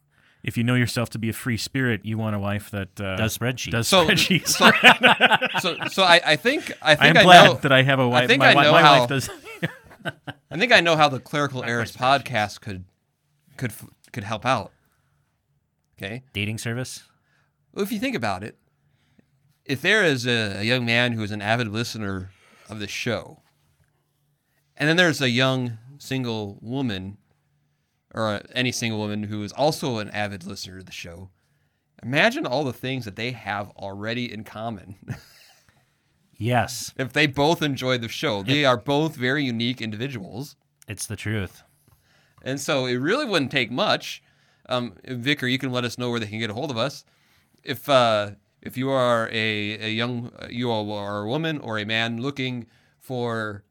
If 0.44 0.58
you 0.58 0.64
know 0.64 0.76
yourself 0.76 1.10
to 1.12 1.20
be 1.20 1.30
a 1.30 1.34
free 1.34 1.58
spirit, 1.58 2.02
you 2.04 2.18
want 2.18 2.36
a 2.36 2.40
wife 2.40 2.72
that 2.72 3.00
uh, 3.00 3.16
does 3.16 3.38
spreadsheets. 3.38 3.72
does 3.72 3.88
So- 3.88 4.08
spreadsheets. 4.08 5.62
So 5.62 5.78
so 5.92 6.04
I, 6.04 6.20
I 6.26 6.36
think 6.36 6.72
I 6.82 6.94
I 6.94 6.96
think 6.96 7.10
am 7.16 7.18
I, 7.18 7.24
glad 7.24 7.46
know 7.46 7.54
that 7.56 7.72
I 7.72 7.84
have 7.84 8.00
a 8.00 8.08
wife. 8.08 8.24
I 8.24 8.28
think 8.28 8.40
my 8.40 8.50
I 8.52 8.54
know 8.64 8.72
my 8.72 8.82
how- 8.82 9.00
wife 9.02 9.10
does. 9.10 9.30
I 10.50 10.58
think 10.58 10.72
I 10.72 10.80
know 10.80 10.96
how 10.96 11.10
the 11.10 11.20
clerical 11.20 11.64
errors 11.64 11.96
podcast 11.96 12.62
could 12.62 12.86
could 13.58 13.72
could 14.12 14.24
help 14.24 14.46
out. 14.46 14.72
Okay. 15.98 16.24
dating 16.34 16.58
service. 16.58 17.04
Well, 17.72 17.84
if 17.84 17.92
you 17.92 18.00
think 18.00 18.16
about 18.16 18.44
it, 18.44 18.58
if 19.66 19.82
there 19.82 20.04
is 20.04 20.26
a, 20.26 20.60
a 20.60 20.64
young 20.64 20.84
man 20.84 21.12
who 21.14 21.22
is 21.22 21.30
an 21.30 21.42
avid 21.44 21.68
listener 21.68 22.32
of 22.68 22.80
the 22.80 22.88
show, 22.88 23.42
and 24.76 24.90
then 24.90 24.98
there's 24.98 25.22
a 25.22 25.30
young 25.30 25.78
single 26.00 26.58
woman, 26.62 27.18
or 28.14 28.42
any 28.54 28.72
single 28.72 29.00
woman 29.00 29.24
who 29.24 29.44
is 29.44 29.52
also 29.52 29.98
an 30.00 30.10
avid 30.10 30.46
listener 30.46 30.80
to 30.80 30.84
the 30.84 30.92
show, 30.92 31.30
imagine 32.04 32.46
all 32.46 32.64
the 32.64 32.74
things 32.74 33.06
that 33.06 33.16
they 33.16 33.32
have 33.32 33.70
already 33.72 34.32
in 34.32 34.44
common. 34.44 34.96
Yes, 36.38 36.92
if 36.98 37.14
they 37.14 37.28
both 37.28 37.62
enjoy 37.62 38.00
the 38.00 38.08
show, 38.08 38.42
they 38.42 38.66
are 38.66 38.78
both 38.78 39.16
very 39.16 39.44
unique 39.44 39.80
individuals. 39.80 40.56
it's 40.88 41.06
the 41.06 41.16
truth. 41.16 41.62
And 42.42 42.60
so 42.60 42.88
it 42.88 42.96
really 42.96 43.26
wouldn't 43.26 43.52
take 43.52 43.70
much. 43.70 44.24
Um, 44.68 44.96
Vicar, 45.06 45.46
you 45.46 45.60
can 45.60 45.72
let 45.72 45.84
us 45.84 46.00
know 46.00 46.10
where 46.10 46.20
they 46.20 46.26
can 46.26 46.40
get 46.40 46.50
a 46.50 46.56
hold 46.56 46.72
of 46.72 46.78
us. 46.78 47.06
If 47.64 47.88
uh, 47.88 48.32
if 48.64 48.76
you 48.76 48.90
are 48.90 49.30
a, 49.32 49.86
a 49.86 49.90
young, 49.92 50.32
you 50.50 50.72
are 50.72 51.22
a 51.22 51.28
woman 51.28 51.60
or 51.60 51.78
a 51.78 51.86
man 51.86 52.20
looking 52.20 52.66
for 52.98 53.64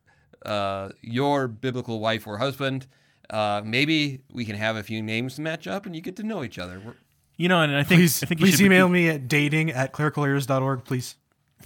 uh, 0.46 0.90
your 1.00 1.48
biblical 1.48 1.98
wife 1.98 2.24
or 2.24 2.38
husband, 2.38 2.86
uh, 3.30 3.62
maybe 3.64 4.20
we 4.32 4.44
can 4.44 4.56
have 4.56 4.76
a 4.76 4.82
few 4.82 5.02
names 5.02 5.36
to 5.36 5.40
match 5.42 5.66
up 5.66 5.86
and 5.86 5.94
you 5.94 6.02
get 6.02 6.16
to 6.16 6.22
know 6.22 6.42
each 6.44 6.58
other. 6.58 6.78
We're- 6.80 6.96
You 7.36 7.48
know, 7.48 7.62
and 7.62 7.74
I 7.74 7.82
think 7.82 8.00
Please, 8.00 8.22
I 8.22 8.26
think 8.26 8.40
please 8.40 8.56
should 8.56 8.66
email 8.66 8.88
me 8.88 9.08
at 9.08 9.26
dating 9.28 9.70
at 9.70 9.92
clericalerrors.org, 9.92 10.84
please. 10.84 11.16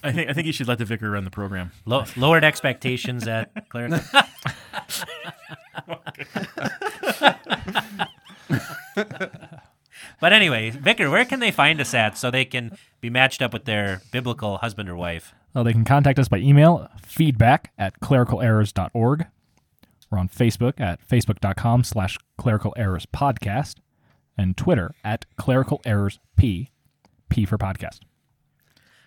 I 0.02 0.12
think 0.12 0.28
I 0.28 0.32
think 0.32 0.46
you 0.46 0.52
should 0.52 0.68
let 0.68 0.78
the 0.78 0.84
vicar 0.84 1.10
run 1.10 1.24
the 1.24 1.30
program. 1.30 1.70
Low, 1.86 2.04
lowered 2.16 2.44
expectations 2.44 3.26
at 3.28 3.68
Clerical. 3.70 4.00
but 8.94 9.40
But 10.20 10.32
anyway, 10.32 10.70
Vicar, 10.70 11.10
where 11.10 11.24
can 11.24 11.40
they 11.40 11.50
find 11.50 11.80
us 11.80 11.92
at 11.94 12.16
so 12.18 12.30
they 12.30 12.44
can 12.44 12.76
be 13.00 13.10
matched 13.10 13.42
up 13.42 13.52
with 13.52 13.64
their 13.64 14.00
biblical 14.12 14.58
husband 14.58 14.88
or 14.88 14.96
wife? 14.96 15.34
Well, 15.54 15.64
they 15.64 15.72
can 15.72 15.84
contact 15.84 16.18
us 16.18 16.28
by 16.28 16.38
email, 16.38 16.88
feedback 17.02 17.72
at 17.78 18.00
clericalerrors.org. 18.00 19.26
We're 20.14 20.20
on 20.20 20.28
Facebook 20.28 20.78
at 20.78 21.00
facebook.com 21.08 21.82
slash 21.82 22.16
clerical 22.38 22.72
errors 22.76 23.04
podcast 23.04 23.78
and 24.38 24.56
Twitter 24.56 24.94
at 25.02 25.24
clerical 25.36 25.80
errors 25.84 26.20
p, 26.36 26.70
p 27.28 27.44
for 27.44 27.58
podcast. 27.58 27.98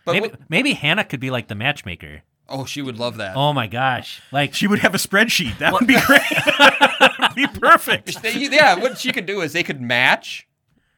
But 0.04 0.12
Maybe, 0.16 0.28
what- 0.28 0.40
maybe 0.50 0.74
Hannah 0.74 1.06
could 1.06 1.22
be 1.22 1.32
like 1.32 1.48
the 1.48 1.56
matchmaker. 1.56 2.24
oh, 2.50 2.66
she 2.66 2.82
would 2.82 2.98
love 3.00 3.16
that. 3.18 3.38
Oh 3.38 3.54
my 3.54 3.68
gosh. 3.68 4.22
Like, 4.34 4.54
She 4.54 4.68
would 4.68 4.80
have 4.80 4.94
a 4.96 4.98
spreadsheet. 4.98 5.58
That 5.60 5.72
would 5.72 5.88
be 5.88 5.98
great. 6.02 6.22
Be 7.36 7.48
perfect. 7.60 8.22
They- 8.22 8.34
yeah, 8.50 8.76
what 8.76 8.98
she 8.98 9.12
could 9.14 9.26
do 9.28 9.40
is 9.42 9.54
they 9.54 9.64
could 9.64 9.80
match. 9.80 10.46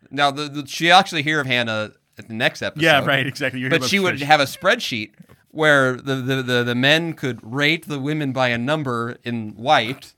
Now, 0.09 0.31
the, 0.31 0.47
the, 0.49 0.65
she 0.65 0.89
actually 0.89 1.21
hear 1.21 1.39
of 1.39 1.45
Hannah 1.45 1.91
at 2.17 2.27
the 2.27 2.33
next 2.33 2.61
episode. 2.63 2.83
Yeah, 2.83 3.05
right. 3.05 3.27
Exactly. 3.27 3.59
You're 3.59 3.69
But 3.69 3.83
she 3.83 3.99
would 3.99 4.15
spreadsheet. 4.15 4.21
have 4.23 4.39
a 4.39 4.45
spreadsheet 4.45 5.11
where 5.51 5.93
the, 5.93 6.15
the, 6.15 6.43
the, 6.43 6.63
the 6.63 6.75
men 6.75 7.13
could 7.13 7.39
rate 7.43 7.87
the 7.87 7.99
women 7.99 8.31
by 8.31 8.49
a 8.49 8.57
number 8.57 9.17
in 9.23 9.55
white. 9.55 10.13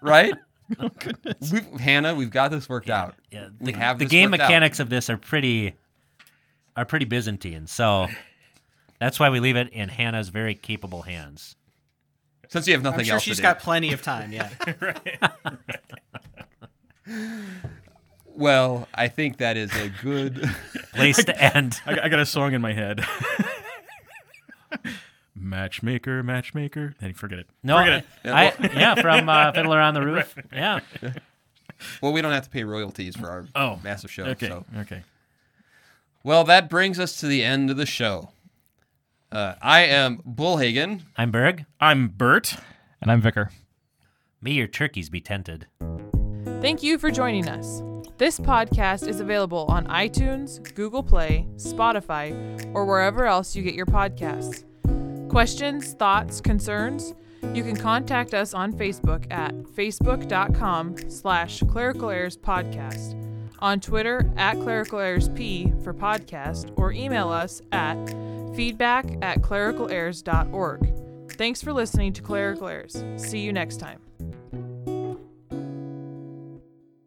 right? 0.00 0.34
Oh, 0.78 0.88
goodness. 0.98 1.52
We've, 1.52 1.80
Hannah, 1.80 2.14
we've 2.14 2.30
got 2.30 2.50
this 2.50 2.68
worked 2.68 2.90
out. 2.90 3.14
yeah, 3.30 3.48
we 3.60 3.72
the, 3.72 3.78
have 3.78 3.98
the 3.98 4.04
this 4.04 4.10
game 4.10 4.30
worked 4.30 4.42
out. 4.42 4.48
mechanics 4.48 4.80
of 4.80 4.90
this 4.90 5.08
are 5.08 5.16
pretty 5.16 5.74
are 6.76 6.84
pretty 6.84 7.06
Byzantine. 7.06 7.66
So 7.66 8.08
that's 8.98 9.18
why 9.18 9.30
we 9.30 9.40
leave 9.40 9.56
it 9.56 9.68
in 9.70 9.88
Hannah's 9.88 10.28
very 10.28 10.54
capable 10.54 11.02
hands. 11.02 11.56
Since 12.48 12.66
you 12.66 12.74
have 12.74 12.82
nothing 12.82 13.00
I'm 13.00 13.06
sure 13.06 13.14
else 13.14 13.22
she's 13.22 13.36
to 13.36 13.42
got 13.42 13.60
plenty 13.60 13.92
of 13.92 14.02
time. 14.02 14.32
Yeah. 14.32 14.50
Well, 18.36 18.86
I 18.94 19.08
think 19.08 19.38
that 19.38 19.56
is 19.56 19.74
a 19.74 19.88
good. 20.02 20.48
Place 20.94 21.24
to 21.24 21.42
end. 21.54 21.80
I, 21.86 21.94
got- 21.94 22.04
I 22.04 22.08
got 22.08 22.20
a 22.20 22.26
song 22.26 22.52
in 22.52 22.60
my 22.60 22.72
head. 22.72 23.04
matchmaker, 25.34 26.22
matchmaker. 26.22 26.94
Then 27.00 27.12
forget 27.14 27.38
it. 27.40 27.46
No, 27.62 27.78
forget 27.78 28.04
it. 28.24 28.30
I, 28.30 28.52
yeah, 28.74 28.94
from 28.94 29.28
uh, 29.28 29.52
Fiddler 29.52 29.80
on 29.80 29.94
the 29.94 30.02
Roof. 30.02 30.34
Yeah. 30.52 30.80
well, 32.00 32.12
we 32.12 32.22
don't 32.22 32.32
have 32.32 32.44
to 32.44 32.50
pay 32.50 32.64
royalties 32.64 33.16
for 33.16 33.28
our 33.28 33.46
Oh, 33.54 33.78
massive 33.84 34.10
show. 34.10 34.24
Okay. 34.24 34.48
So. 34.48 34.64
Okay. 34.78 35.02
Well, 36.24 36.44
that 36.44 36.68
brings 36.68 36.98
us 36.98 37.18
to 37.20 37.26
the 37.26 37.44
end 37.44 37.70
of 37.70 37.76
the 37.76 37.86
show. 37.86 38.30
Uh, 39.30 39.54
I 39.60 39.82
am 39.82 40.18
Bullhagen. 40.28 41.02
I'm 41.16 41.30
Berg. 41.30 41.66
I'm 41.80 42.08
Bert. 42.08 42.54
And 43.02 43.10
I'm 43.10 43.20
Vicar. 43.20 43.50
May 44.40 44.52
your 44.52 44.66
turkeys 44.66 45.10
be 45.10 45.20
tented. 45.20 45.66
Thank 46.60 46.82
you 46.82 46.98
for 46.98 47.10
joining 47.10 47.48
us. 47.48 47.82
This 48.18 48.40
podcast 48.40 49.06
is 49.08 49.20
available 49.20 49.66
on 49.68 49.86
iTunes, 49.88 50.74
Google 50.74 51.02
Play, 51.02 51.46
Spotify, 51.56 52.32
or 52.74 52.86
wherever 52.86 53.26
else 53.26 53.54
you 53.54 53.62
get 53.62 53.74
your 53.74 53.84
podcasts. 53.84 54.64
Questions, 55.28 55.92
thoughts, 55.92 56.40
concerns? 56.40 57.12
You 57.52 57.62
can 57.62 57.76
contact 57.76 58.32
us 58.32 58.54
on 58.54 58.72
Facebook 58.72 59.30
at 59.30 59.54
facebook.com 59.54 61.10
slash 61.10 61.62
clerical 61.68 62.08
podcast, 62.08 63.22
on 63.58 63.80
Twitter 63.80 64.32
at 64.38 64.54
clerical 64.60 64.98
p 65.34 65.70
for 65.84 65.92
podcast, 65.92 66.72
or 66.76 66.92
email 66.92 67.28
us 67.28 67.60
at 67.72 67.96
feedback 68.54 69.04
at 69.20 69.42
clericalerrors.org. 69.42 71.32
Thanks 71.32 71.62
for 71.62 71.74
listening 71.74 72.14
to 72.14 72.22
Clerical 72.22 72.68
Errors. 72.68 73.04
See 73.18 73.40
you 73.40 73.52
next 73.52 73.76
time. 73.76 74.00